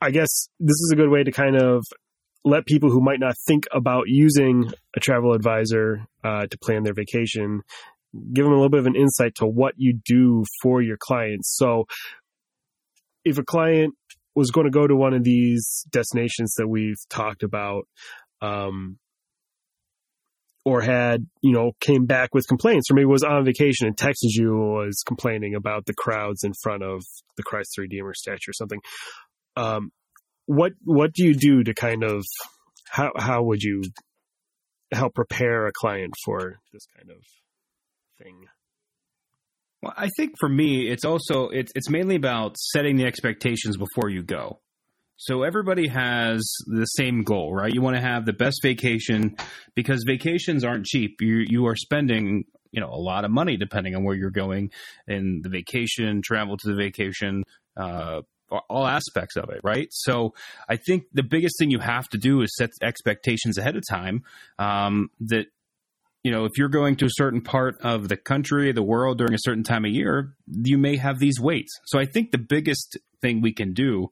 I 0.03 0.11
guess 0.11 0.47
this 0.59 0.75
is 0.75 0.91
a 0.93 0.95
good 0.95 1.09
way 1.09 1.23
to 1.23 1.31
kind 1.31 1.55
of 1.55 1.83
let 2.45 2.65
people 2.65 2.89
who 2.89 3.01
might 3.01 3.19
not 3.19 3.35
think 3.47 3.65
about 3.71 4.03
using 4.07 4.69
a 4.95 4.99
travel 4.99 5.33
advisor 5.33 6.05
uh, 6.23 6.45
to 6.45 6.57
plan 6.57 6.83
their 6.83 6.93
vacation 6.93 7.61
give 8.33 8.45
them 8.45 8.53
a 8.53 8.55
little 8.55 8.69
bit 8.69 8.79
of 8.79 8.85
an 8.85 8.95
insight 8.95 9.35
to 9.35 9.45
what 9.45 9.73
you 9.77 9.99
do 10.05 10.45
for 10.61 10.81
your 10.81 10.97
clients. 10.99 11.55
So, 11.57 11.85
if 13.25 13.37
a 13.37 13.43
client 13.43 13.95
was 14.35 14.51
going 14.51 14.65
to 14.65 14.71
go 14.71 14.85
to 14.85 14.95
one 14.95 15.13
of 15.13 15.23
these 15.23 15.85
destinations 15.89 16.53
that 16.57 16.67
we've 16.67 16.97
talked 17.09 17.43
about, 17.43 17.87
um, 18.41 18.97
or 20.65 20.81
had, 20.81 21.25
you 21.41 21.53
know, 21.53 21.71
came 21.81 22.05
back 22.05 22.33
with 22.33 22.47
complaints, 22.47 22.89
or 22.89 22.95
maybe 22.95 23.05
was 23.05 23.23
on 23.23 23.45
vacation 23.45 23.87
and 23.87 23.97
texted 23.97 24.35
you 24.35 24.55
was 24.55 25.03
complaining 25.05 25.55
about 25.55 25.85
the 25.85 25.93
crowds 25.93 26.43
in 26.43 26.53
front 26.61 26.83
of 26.83 27.01
the 27.37 27.43
Christ 27.43 27.73
the 27.75 27.81
Redeemer 27.81 28.13
statue 28.13 28.49
or 28.49 28.53
something. 28.53 28.79
Um, 29.55 29.91
what 30.45 30.73
what 30.83 31.13
do 31.13 31.25
you 31.25 31.33
do 31.35 31.63
to 31.63 31.73
kind 31.73 32.03
of 32.03 32.23
how 32.89 33.11
how 33.15 33.43
would 33.43 33.61
you 33.61 33.83
help 34.91 35.15
prepare 35.15 35.67
a 35.67 35.71
client 35.71 36.13
for 36.25 36.59
this 36.71 36.85
kind 36.97 37.09
of 37.09 37.17
thing? 38.21 38.45
Well, 39.81 39.93
I 39.97 40.09
think 40.15 40.35
for 40.39 40.47
me, 40.47 40.89
it's 40.89 41.05
also 41.05 41.49
it's 41.49 41.71
it's 41.75 41.89
mainly 41.89 42.15
about 42.15 42.57
setting 42.57 42.95
the 42.95 43.05
expectations 43.05 43.77
before 43.77 44.09
you 44.09 44.23
go. 44.23 44.59
So 45.17 45.43
everybody 45.43 45.87
has 45.87 46.41
the 46.67 46.85
same 46.85 47.23
goal, 47.23 47.53
right? 47.53 47.73
You 47.73 47.81
want 47.81 47.95
to 47.95 48.01
have 48.01 48.25
the 48.25 48.33
best 48.33 48.59
vacation 48.63 49.37
because 49.75 50.03
vacations 50.07 50.63
aren't 50.63 50.85
cheap. 50.85 51.17
You 51.21 51.45
you 51.47 51.67
are 51.67 51.75
spending 51.75 52.45
you 52.71 52.81
know 52.81 52.89
a 52.89 52.99
lot 52.99 53.25
of 53.25 53.31
money 53.31 53.57
depending 53.57 53.95
on 53.95 54.03
where 54.03 54.15
you're 54.15 54.31
going 54.31 54.71
and 55.07 55.43
the 55.43 55.49
vacation, 55.49 56.21
travel 56.21 56.57
to 56.57 56.67
the 56.67 56.75
vacation, 56.75 57.43
uh, 57.77 58.21
all 58.69 58.87
aspects 58.87 59.35
of 59.35 59.49
it, 59.49 59.61
right? 59.63 59.87
So 59.91 60.33
I 60.69 60.77
think 60.77 61.05
the 61.13 61.23
biggest 61.23 61.55
thing 61.57 61.71
you 61.71 61.79
have 61.79 62.07
to 62.09 62.17
do 62.17 62.41
is 62.41 62.55
set 62.55 62.71
expectations 62.81 63.57
ahead 63.57 63.75
of 63.75 63.83
time. 63.89 64.23
Um, 64.59 65.09
that 65.21 65.47
you 66.23 66.31
know, 66.31 66.45
if 66.45 66.51
you're 66.57 66.69
going 66.69 66.95
to 66.97 67.05
a 67.05 67.11
certain 67.11 67.41
part 67.41 67.75
of 67.81 68.07
the 68.07 68.15
country, 68.15 68.71
the 68.71 68.81
world 68.81 69.17
during 69.17 69.33
a 69.33 69.39
certain 69.39 69.63
time 69.63 69.83
of 69.83 69.91
year, 69.91 70.33
you 70.47 70.77
may 70.77 70.95
have 70.95 71.19
these 71.19 71.39
waits. 71.39 71.77
So 71.85 71.99
I 71.99 72.05
think 72.05 72.31
the 72.31 72.37
biggest 72.37 72.97
thing 73.21 73.41
we 73.41 73.51
can 73.51 73.73
do 73.73 74.07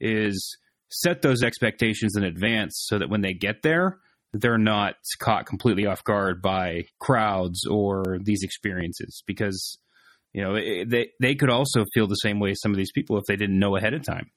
is 0.00 0.58
set 0.90 1.22
those 1.22 1.42
expectations 1.42 2.16
in 2.16 2.24
advance 2.24 2.84
so 2.88 2.98
that 2.98 3.08
when 3.08 3.20
they 3.20 3.32
get 3.32 3.62
there, 3.62 3.98
they're 4.32 4.58
not 4.58 4.96
caught 5.20 5.46
completely 5.46 5.86
off 5.86 6.02
guard 6.04 6.42
by 6.42 6.82
crowds 6.98 7.64
or 7.66 8.18
these 8.20 8.42
experiences 8.42 9.22
because 9.26 9.78
you 10.32 10.42
know 10.42 10.54
they 10.54 11.10
they 11.20 11.34
could 11.34 11.50
also 11.50 11.84
feel 11.94 12.06
the 12.06 12.14
same 12.16 12.40
way 12.40 12.50
as 12.50 12.60
some 12.60 12.72
of 12.72 12.76
these 12.76 12.92
people 12.92 13.16
if 13.18 13.24
they 13.26 13.36
didn't 13.36 13.58
know 13.58 13.76
ahead 13.76 13.94
of 13.94 14.02
time 14.02 14.30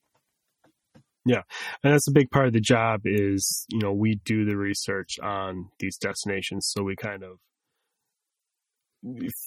Yeah, 1.25 1.41
and 1.83 1.93
that's 1.93 2.07
a 2.07 2.13
big 2.13 2.29
part 2.29 2.47
of 2.47 2.53
the 2.53 2.61
job. 2.61 3.01
Is 3.05 3.65
you 3.69 3.79
know 3.79 3.91
we 3.91 4.19
do 4.25 4.45
the 4.45 4.57
research 4.57 5.17
on 5.21 5.69
these 5.79 5.97
destinations, 5.97 6.69
so 6.71 6.83
we 6.83 6.95
kind 6.95 7.23
of 7.23 7.39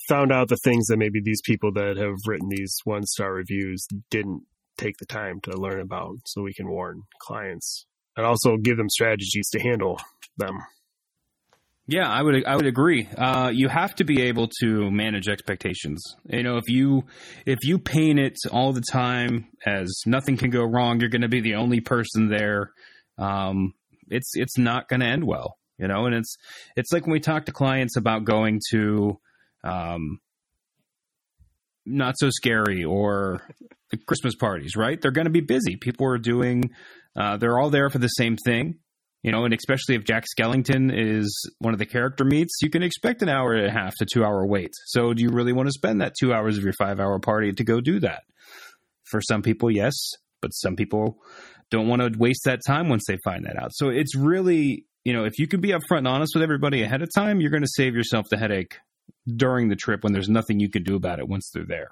found 0.09 0.33
out 0.33 0.49
the 0.49 0.59
things 0.65 0.87
that 0.87 0.97
maybe 0.97 1.21
these 1.23 1.41
people 1.45 1.73
that 1.73 1.97
have 1.97 2.17
written 2.27 2.49
these 2.49 2.77
one 2.85 3.05
star 3.05 3.33
reviews 3.33 3.87
didn't 4.11 4.43
take 4.77 4.97
the 4.99 5.07
time 5.07 5.41
to 5.43 5.57
learn 5.57 5.81
about, 5.81 6.17
so 6.27 6.43
we 6.43 6.55
can 6.55 6.69
warn 6.69 7.03
clients 7.21 7.87
and 8.17 8.27
also 8.27 8.57
give 8.57 8.77
them 8.77 8.89
strategies 8.89 9.49
to 9.51 9.61
handle 9.61 10.01
them. 10.37 10.59
Yeah, 11.91 12.07
I 12.07 12.23
would 12.23 12.45
I 12.45 12.55
would 12.55 12.67
agree. 12.67 13.09
Uh, 13.17 13.51
you 13.53 13.69
have 13.69 13.95
to 13.95 14.05
be 14.05 14.21
able 14.25 14.51
to 14.61 14.91
manage 14.91 15.27
expectations. 15.27 16.05
You 16.29 16.43
know, 16.43 16.59
if 16.59 16.69
you 16.69 17.07
if 17.47 17.61
you 17.63 17.79
paint 17.79 18.19
it 18.19 18.37
all 18.53 18.75
the 18.75 18.83
time 18.93 19.47
as 19.65 20.03
nothing 20.05 20.37
can 20.37 20.51
go 20.51 20.65
wrong, 20.65 21.01
you're 21.01 21.09
going 21.09 21.23
to 21.23 21.29
be 21.29 21.41
the 21.41 21.55
only 21.55 21.81
person 21.81 22.29
there. 22.29 22.73
Um, 23.17 23.73
it's 24.09 24.33
it's 24.35 24.59
not 24.59 24.89
going 24.89 25.01
to 25.01 25.07
end 25.07 25.25
well. 25.25 25.57
You 25.79 25.89
know, 25.89 26.05
and 26.05 26.15
it's 26.15 26.37
it's 26.77 26.93
like 26.93 27.07
when 27.07 27.13
we 27.13 27.21
talk 27.21 27.47
to 27.47 27.53
clients 27.53 27.97
about 27.97 28.25
going 28.25 28.61
to 28.73 29.19
um, 29.65 30.19
not 31.87 32.17
so 32.19 32.29
scary 32.29 32.85
or 32.85 33.41
Christmas 34.07 34.35
parties, 34.35 34.77
right? 34.77 35.01
They're 35.01 35.11
going 35.11 35.25
to 35.25 35.31
be 35.31 35.41
busy. 35.41 35.77
People 35.77 36.07
are 36.09 36.19
doing. 36.19 36.71
Uh, 37.17 37.39
they're 37.39 37.59
all 37.59 37.71
there 37.71 37.89
for 37.89 37.99
the 37.99 38.09
same 38.09 38.37
thing 38.37 38.79
you 39.23 39.33
know, 39.33 39.45
and 39.45 39.53
especially 39.53 39.97
if 39.97 40.05
Jack 40.05 40.25
Skellington 40.27 40.93
is 40.95 41.51
one 41.59 41.73
of 41.73 41.79
the 41.79 41.87
character 41.87 42.25
meets, 42.25 42.59
you 42.63 42.71
can 42.71 42.83
expect 42.83 43.23
an 43.23 43.29
hour 43.29 43.53
and 43.53 43.67
a 43.67 43.71
half 43.71 43.95
to 43.97 44.07
two 44.07 44.25
hour 44.25 44.47
wait. 44.47 44.71
So, 44.87 45.13
do 45.13 45.23
you 45.23 45.31
really 45.31 45.53
want 45.53 45.69
to 45.69 45.73
spend 45.73 46.01
that 46.01 46.15
two 46.19 46.33
hours 46.33 46.57
of 46.57 46.65
your 46.65 46.73
five 46.75 47.01
hour 47.01 47.19
party 47.19 47.53
to 47.53 47.65
go 47.65 47.81
do 47.81 48.01
that? 48.01 48.23
For 49.05 49.21
some 49.21 49.43
people, 49.43 49.71
yes, 49.71 49.95
but 50.41 50.51
some 50.51 50.77
people 50.77 51.19
don't 51.71 51.89
want 51.89 52.03
to 52.03 52.19
waste 52.19 52.43
that 52.45 52.61
time 52.67 52.89
once 52.89 53.05
they 53.09 53.19
find 53.25 53.45
that 53.47 53.61
out. 53.61 53.73
So, 53.73 53.89
it's 53.89 54.15
really, 54.15 54.87
you 55.05 55.13
know, 55.13 55.25
if 55.25 55.39
you 55.39 55.49
can 55.49 55.61
be 55.61 55.71
upfront 55.71 55.99
and 55.99 56.09
honest 56.09 56.33
with 56.35 56.45
everybody 56.45 56.83
ahead 56.83 57.03
of 57.03 57.09
time, 57.15 57.41
you're 57.41 57.51
going 57.51 57.63
to 57.63 57.71
save 57.75 57.95
yourself 57.95 58.27
the 58.31 58.39
headache 58.39 58.77
during 59.27 59.69
the 59.69 59.77
trip 59.77 60.05
when 60.05 60.13
there's 60.13 60.29
nothing 60.29 60.61
you 60.61 60.71
can 60.71 60.85
do 60.85 60.95
about 60.95 61.19
it 61.19 61.29
once 61.29 61.51
they're 61.53 61.67
there. 61.67 61.91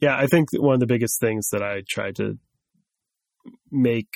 Yeah, 0.00 0.16
I 0.16 0.26
think 0.26 0.48
one 0.52 0.74
of 0.74 0.80
the 0.80 0.86
biggest 0.86 1.18
things 1.20 1.48
that 1.52 1.62
I 1.62 1.82
try 1.88 2.12
to 2.12 2.38
make 3.70 4.10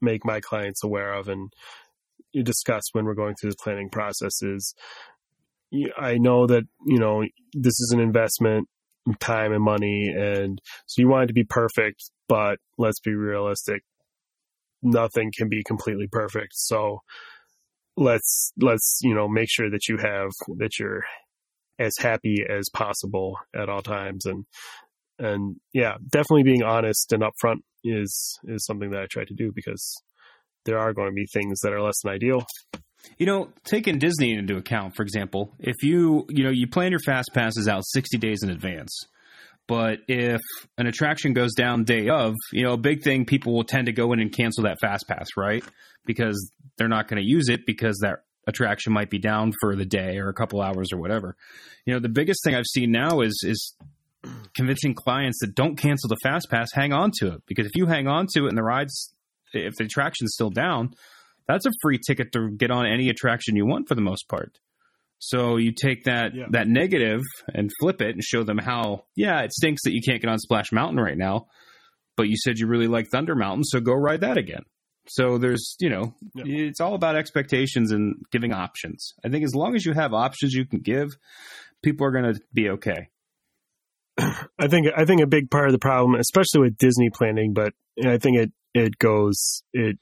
make 0.00 0.24
my 0.24 0.40
clients 0.40 0.82
aware 0.84 1.12
of 1.12 1.28
and 1.28 1.52
discuss 2.32 2.84
when 2.92 3.04
we're 3.04 3.14
going 3.14 3.34
through 3.34 3.50
the 3.50 3.56
planning 3.62 3.90
process 3.90 4.42
is 4.42 4.74
I 5.96 6.18
know 6.18 6.46
that, 6.46 6.64
you 6.86 6.98
know, 6.98 7.22
this 7.52 7.78
is 7.80 7.92
an 7.94 8.00
investment, 8.00 8.68
time 9.20 9.52
and 9.52 9.62
money, 9.62 10.12
and 10.16 10.60
so 10.86 11.00
you 11.00 11.08
want 11.08 11.24
it 11.24 11.26
to 11.28 11.32
be 11.32 11.44
perfect, 11.44 12.10
but 12.28 12.58
let's 12.76 13.00
be 13.00 13.14
realistic. 13.14 13.82
Nothing 14.82 15.30
can 15.36 15.48
be 15.48 15.62
completely 15.62 16.08
perfect. 16.10 16.54
So 16.54 17.00
let's 17.96 18.52
let's, 18.60 18.98
you 19.02 19.14
know, 19.14 19.28
make 19.28 19.48
sure 19.50 19.70
that 19.70 19.88
you 19.88 19.98
have 19.98 20.30
that 20.56 20.78
you're 20.78 21.04
as 21.78 21.96
happy 21.98 22.44
as 22.48 22.68
possible 22.68 23.38
at 23.54 23.68
all 23.68 23.82
times 23.82 24.26
and 24.26 24.44
and 25.20 25.56
yeah, 25.72 25.94
definitely 26.08 26.42
being 26.42 26.62
honest 26.62 27.12
and 27.12 27.22
upfront 27.22 27.58
is 27.84 28.38
is 28.44 28.64
something 28.66 28.90
that 28.90 29.00
I 29.00 29.06
try 29.10 29.24
to 29.24 29.34
do 29.34 29.52
because 29.54 30.02
there 30.64 30.78
are 30.78 30.92
going 30.92 31.08
to 31.08 31.14
be 31.14 31.26
things 31.26 31.60
that 31.60 31.72
are 31.72 31.82
less 31.82 32.00
than 32.02 32.12
ideal. 32.12 32.44
You 33.16 33.26
know, 33.26 33.48
taking 33.64 33.98
Disney 33.98 34.34
into 34.34 34.56
account, 34.56 34.94
for 34.94 35.02
example, 35.02 35.54
if 35.58 35.82
you 35.82 36.26
you 36.28 36.44
know 36.44 36.50
you 36.50 36.66
plan 36.66 36.90
your 36.90 37.00
fast 37.00 37.30
passes 37.32 37.68
out 37.68 37.84
sixty 37.86 38.18
days 38.18 38.42
in 38.42 38.50
advance, 38.50 38.92
but 39.70 39.98
if 40.08 40.40
an 40.78 40.86
attraction 40.86 41.32
goes 41.32 41.54
down 41.54 41.84
day 41.84 42.08
of, 42.08 42.34
you 42.52 42.64
know, 42.64 42.72
a 42.72 42.78
big 42.78 43.02
thing 43.02 43.24
people 43.24 43.54
will 43.54 43.64
tend 43.64 43.86
to 43.86 43.92
go 43.92 44.12
in 44.12 44.20
and 44.20 44.32
cancel 44.32 44.64
that 44.64 44.80
fast 44.80 45.06
pass, 45.06 45.28
right? 45.36 45.62
Because 46.04 46.50
they're 46.76 46.88
not 46.88 47.08
going 47.08 47.22
to 47.22 47.28
use 47.28 47.48
it 47.48 47.60
because 47.66 47.98
that 48.02 48.16
attraction 48.46 48.92
might 48.92 49.10
be 49.10 49.18
down 49.18 49.52
for 49.60 49.76
the 49.76 49.84
day 49.84 50.18
or 50.18 50.28
a 50.28 50.34
couple 50.34 50.60
hours 50.60 50.92
or 50.92 50.98
whatever. 50.98 51.36
You 51.86 51.94
know, 51.94 52.00
the 52.00 52.08
biggest 52.08 52.42
thing 52.42 52.54
I've 52.54 52.66
seen 52.66 52.90
now 52.90 53.20
is 53.20 53.44
is 53.46 53.76
convincing 54.54 54.94
clients 54.94 55.38
that 55.40 55.54
don't 55.54 55.76
cancel 55.76 56.08
the 56.08 56.16
fast 56.22 56.48
pass, 56.50 56.68
hang 56.72 56.92
on 56.92 57.10
to 57.20 57.28
it 57.34 57.42
because 57.46 57.66
if 57.66 57.72
you 57.74 57.86
hang 57.86 58.06
on 58.06 58.26
to 58.34 58.44
it 58.46 58.48
and 58.48 58.58
the 58.58 58.62
ride's 58.62 59.14
if 59.52 59.74
the 59.76 59.84
attraction's 59.84 60.32
still 60.34 60.50
down, 60.50 60.90
that's 61.48 61.66
a 61.66 61.70
free 61.82 61.98
ticket 62.06 62.30
to 62.32 62.50
get 62.50 62.70
on 62.70 62.86
any 62.86 63.08
attraction 63.08 63.56
you 63.56 63.66
want 63.66 63.88
for 63.88 63.94
the 63.94 64.00
most 64.00 64.28
part. 64.28 64.58
So 65.18 65.56
you 65.56 65.72
take 65.72 66.04
that 66.04 66.34
Yeah. 66.34 66.46
that 66.50 66.68
negative 66.68 67.20
and 67.52 67.70
flip 67.80 68.00
it 68.00 68.14
and 68.14 68.22
show 68.22 68.42
them 68.44 68.58
how 68.58 69.04
yeah, 69.16 69.40
it 69.40 69.52
stinks 69.52 69.82
that 69.84 69.92
you 69.92 70.00
can't 70.06 70.20
get 70.20 70.30
on 70.30 70.38
Splash 70.38 70.70
Mountain 70.72 70.98
right 71.00 71.18
now, 71.18 71.46
but 72.16 72.28
you 72.28 72.36
said 72.36 72.58
you 72.58 72.66
really 72.66 72.86
like 72.88 73.06
Thunder 73.10 73.34
Mountain, 73.34 73.64
so 73.64 73.80
go 73.80 73.92
ride 73.94 74.20
that 74.20 74.38
again. 74.38 74.62
So 75.08 75.38
there's, 75.38 75.76
you 75.80 75.88
know, 75.88 76.14
Yeah. 76.36 76.44
it's 76.68 76.80
all 76.80 76.94
about 76.94 77.16
expectations 77.16 77.90
and 77.90 78.16
giving 78.30 78.52
options. 78.52 79.12
I 79.24 79.28
think 79.30 79.44
as 79.44 79.54
long 79.54 79.74
as 79.74 79.84
you 79.84 79.92
have 79.94 80.12
options 80.14 80.52
you 80.54 80.64
can 80.66 80.80
give, 80.80 81.08
people 81.82 82.06
are 82.06 82.12
going 82.12 82.34
to 82.34 82.40
be 82.54 82.68
okay. 82.70 83.08
I 84.58 84.68
think 84.68 84.88
I 84.96 85.04
think 85.04 85.20
a 85.20 85.26
big 85.26 85.50
part 85.50 85.66
of 85.66 85.72
the 85.72 85.78
problem, 85.78 86.18
especially 86.18 86.60
with 86.62 86.78
Disney 86.78 87.10
planning, 87.10 87.52
but 87.52 87.72
I 88.04 88.18
think 88.18 88.36
it 88.38 88.52
it 88.74 88.98
goes 88.98 89.62
it 89.72 89.98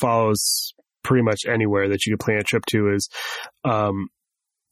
follows 0.00 0.72
pretty 1.04 1.22
much 1.22 1.40
anywhere 1.48 1.88
that 1.88 2.04
you 2.04 2.12
could 2.12 2.24
plan 2.24 2.38
a 2.38 2.42
trip 2.42 2.64
to 2.66 2.92
is 2.94 3.08
um, 3.64 4.08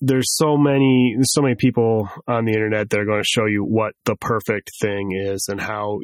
there's 0.00 0.34
so 0.36 0.56
many 0.56 1.16
so 1.22 1.42
many 1.42 1.54
people 1.54 2.08
on 2.26 2.44
the 2.44 2.52
internet 2.52 2.90
that 2.90 3.00
are 3.00 3.04
going 3.04 3.22
to 3.22 3.28
show 3.28 3.46
you 3.46 3.64
what 3.64 3.94
the 4.04 4.16
perfect 4.16 4.70
thing 4.80 5.12
is 5.12 5.46
and 5.48 5.60
how 5.60 6.00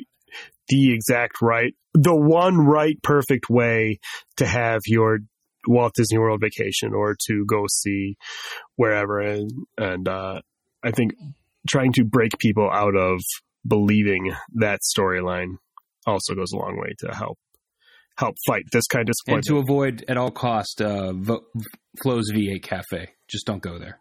the 0.68 0.94
exact 0.94 1.42
right 1.42 1.74
the 1.94 2.14
one 2.14 2.56
right 2.56 2.96
perfect 3.02 3.50
way 3.50 3.98
to 4.36 4.46
have 4.46 4.80
your 4.86 5.18
Walt 5.66 5.92
Disney 5.94 6.18
World 6.18 6.40
vacation 6.40 6.92
or 6.94 7.16
to 7.28 7.44
go 7.46 7.66
see 7.70 8.16
wherever 8.76 9.20
and 9.20 9.50
and 9.76 10.08
uh, 10.08 10.40
I 10.82 10.90
think 10.90 11.12
trying 11.68 11.92
to 11.94 12.04
break 12.04 12.38
people 12.38 12.68
out 12.70 12.96
of 12.96 13.20
believing 13.66 14.32
that 14.54 14.80
storyline 14.96 15.56
also 16.06 16.34
goes 16.34 16.52
a 16.52 16.56
long 16.56 16.76
way 16.78 16.92
to 16.98 17.14
help 17.14 17.38
help 18.16 18.34
fight 18.46 18.64
this 18.72 18.86
kind 18.86 19.08
of 19.08 19.14
And 19.26 19.42
to 19.44 19.58
avoid 19.58 20.04
at 20.08 20.16
all 20.16 20.30
cost 20.30 20.82
uh, 20.82 21.12
Vo- 21.12 21.46
Flo's 22.02 22.30
V8 22.32 22.62
Cafe. 22.62 23.08
Just 23.28 23.46
don't 23.46 23.62
go 23.62 23.78
there. 23.78 24.00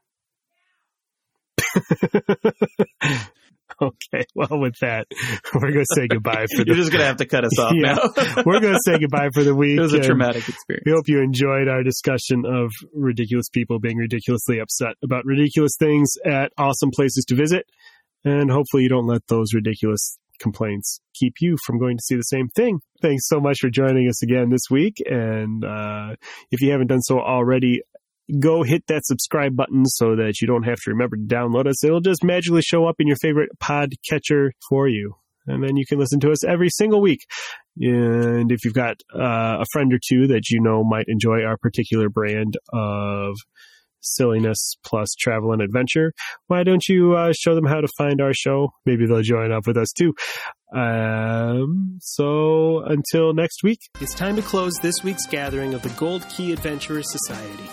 okay, 3.82 4.26
well, 4.36 4.60
with 4.60 4.76
that, 4.82 5.08
we're 5.56 5.72
going 5.72 5.86
to 5.86 5.96
say 5.96 6.08
goodbye 6.08 6.46
for 6.56 6.58
You're 6.66 6.66
the. 6.66 6.76
just 6.76 6.92
gonna 6.92 7.06
have 7.06 7.18
to 7.18 7.26
cut 7.26 7.46
us 7.46 7.58
off 7.60 7.74
Yeah. 7.76 7.94
now. 7.94 8.44
we're 8.46 8.60
going 8.60 8.74
to 8.74 8.80
say 8.86 8.98
goodbye 9.00 9.30
for 9.34 9.44
the 9.44 9.56
week. 9.56 9.78
it 9.78 9.82
was 9.82 9.94
a 9.94 10.00
traumatic 10.02 10.48
experience. 10.50 10.84
We 10.86 10.92
hope 10.92 11.08
you 11.08 11.20
enjoyed 11.22 11.68
our 11.68 11.84
discussion 11.84 12.44
of 12.46 12.72
ridiculous 12.94 13.50
people 13.50 13.80
being 13.80 13.98
ridiculously 13.98 14.60
upset 14.60 14.96
about 15.04 15.26
ridiculous 15.26 15.74
things 15.80 16.10
at 16.26 16.52
awesome 16.58 16.92
places 16.96 17.26
to 17.30 17.36
visit, 17.36 17.66
and 18.26 18.50
hopefully 18.52 18.84
you 18.84 18.90
don't 18.90 19.08
let 19.08 19.22
those 19.28 19.54
ridiculous 19.54 20.18
complaints 20.40 21.00
keep 21.14 21.36
you 21.40 21.56
from 21.68 21.78
going 21.78 21.96
to 21.98 22.02
see 22.04 22.16
the 22.16 22.24
same 22.24 22.48
thing. 22.56 22.80
Thanks 23.02 23.28
so 23.28 23.40
much 23.40 23.58
for 23.62 23.70
joining 23.70 24.08
us 24.10 24.24
again 24.24 24.50
this 24.50 24.64
week, 24.72 24.96
and 25.06 25.64
uh, 25.64 26.16
if 26.50 26.62
you 26.62 26.72
haven't 26.72 26.88
done 26.88 27.02
so 27.02 27.20
already, 27.20 27.82
go 28.40 28.64
hit 28.64 28.84
that 28.88 29.06
subscribe 29.06 29.56
button 29.56 29.86
so 29.86 30.16
that 30.16 30.42
you 30.42 30.48
don't 30.48 30.64
have 30.64 30.78
to 30.78 30.92
remember 30.92 31.16
to 31.16 31.24
download 31.24 31.68
us. 31.68 31.84
It'll 31.84 32.02
just 32.02 32.24
magically 32.24 32.62
show 32.62 32.86
up 32.86 32.96
in 33.00 33.08
your 33.08 33.18
favorite 33.18 33.50
pod 33.60 33.94
catcher 34.10 34.54
for 34.70 34.88
you. 34.88 35.16
And 35.48 35.64
then 35.64 35.76
you 35.76 35.86
can 35.88 35.98
listen 36.00 36.20
to 36.22 36.32
us 36.32 36.44
every 36.44 36.70
single 36.70 37.02
week. 37.02 37.26
And 37.80 38.52
if 38.52 38.64
you've 38.64 38.74
got 38.74 38.98
uh, 39.14 39.58
a 39.60 39.66
friend 39.72 39.92
or 39.94 40.00
two 40.08 40.28
that 40.28 40.50
you 40.50 40.62
know 40.62 40.84
might 40.84 41.06
enjoy 41.08 41.44
our 41.44 41.58
particular 41.58 42.10
brand 42.10 42.58
of 42.72 43.36
silliness 44.02 44.76
plus 44.84 45.14
travel 45.20 45.52
and 45.52 45.62
adventure, 45.62 46.14
why 46.48 46.64
don't 46.64 46.88
you 46.88 47.16
uh, 47.16 47.34
show 47.34 47.56
them 47.56 47.66
how 47.66 47.82
to 47.82 47.88
find 47.98 48.22
our 48.22 48.34
show? 48.34 48.70
Maybe 48.86 49.08
they'll 49.08 49.22
join 49.22 49.52
up 49.52 49.66
with 49.66 49.78
us 49.78 49.92
too. 49.92 50.14
Um, 50.76 51.98
so 52.02 52.84
until 52.84 53.34
next 53.34 53.64
week, 53.64 53.80
it's 54.00 54.16
time 54.16 54.36
to 54.36 54.42
close 54.42 54.74
this 54.82 55.04
week's 55.04 55.26
gathering 55.26 55.74
of 55.74 55.82
the 55.82 55.90
Gold 55.90 56.28
Key 56.30 56.54
Adventurers 56.54 57.12
Society. 57.12 57.70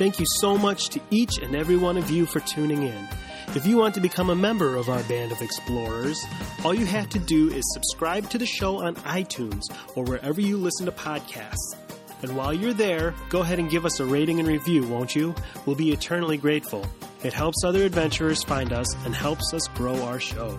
Thank 0.00 0.18
you 0.18 0.24
so 0.40 0.56
much 0.56 0.88
to 0.88 1.00
each 1.10 1.36
and 1.42 1.54
every 1.54 1.76
one 1.76 1.98
of 1.98 2.10
you 2.10 2.24
for 2.24 2.40
tuning 2.40 2.84
in. 2.84 3.08
If 3.48 3.66
you 3.66 3.76
want 3.76 3.94
to 3.96 4.00
become 4.00 4.30
a 4.30 4.34
member 4.34 4.76
of 4.76 4.88
our 4.88 5.02
band 5.02 5.30
of 5.30 5.42
explorers, 5.42 6.24
all 6.64 6.72
you 6.72 6.86
have 6.86 7.10
to 7.10 7.18
do 7.18 7.50
is 7.50 7.62
subscribe 7.74 8.30
to 8.30 8.38
the 8.38 8.46
show 8.46 8.78
on 8.78 8.94
iTunes 8.94 9.60
or 9.96 10.04
wherever 10.04 10.40
you 10.40 10.56
listen 10.56 10.86
to 10.86 10.92
podcasts. 10.92 11.76
And 12.22 12.34
while 12.34 12.54
you're 12.54 12.72
there, 12.72 13.14
go 13.28 13.40
ahead 13.40 13.58
and 13.58 13.68
give 13.68 13.84
us 13.84 14.00
a 14.00 14.06
rating 14.06 14.38
and 14.38 14.48
review, 14.48 14.86
won't 14.86 15.14
you? 15.14 15.34
We'll 15.66 15.76
be 15.76 15.92
eternally 15.92 16.38
grateful. 16.38 16.86
It 17.22 17.34
helps 17.34 17.62
other 17.62 17.84
adventurers 17.84 18.42
find 18.42 18.72
us 18.72 18.86
and 19.04 19.14
helps 19.14 19.52
us 19.52 19.68
grow 19.74 20.02
our 20.04 20.18
show. 20.18 20.58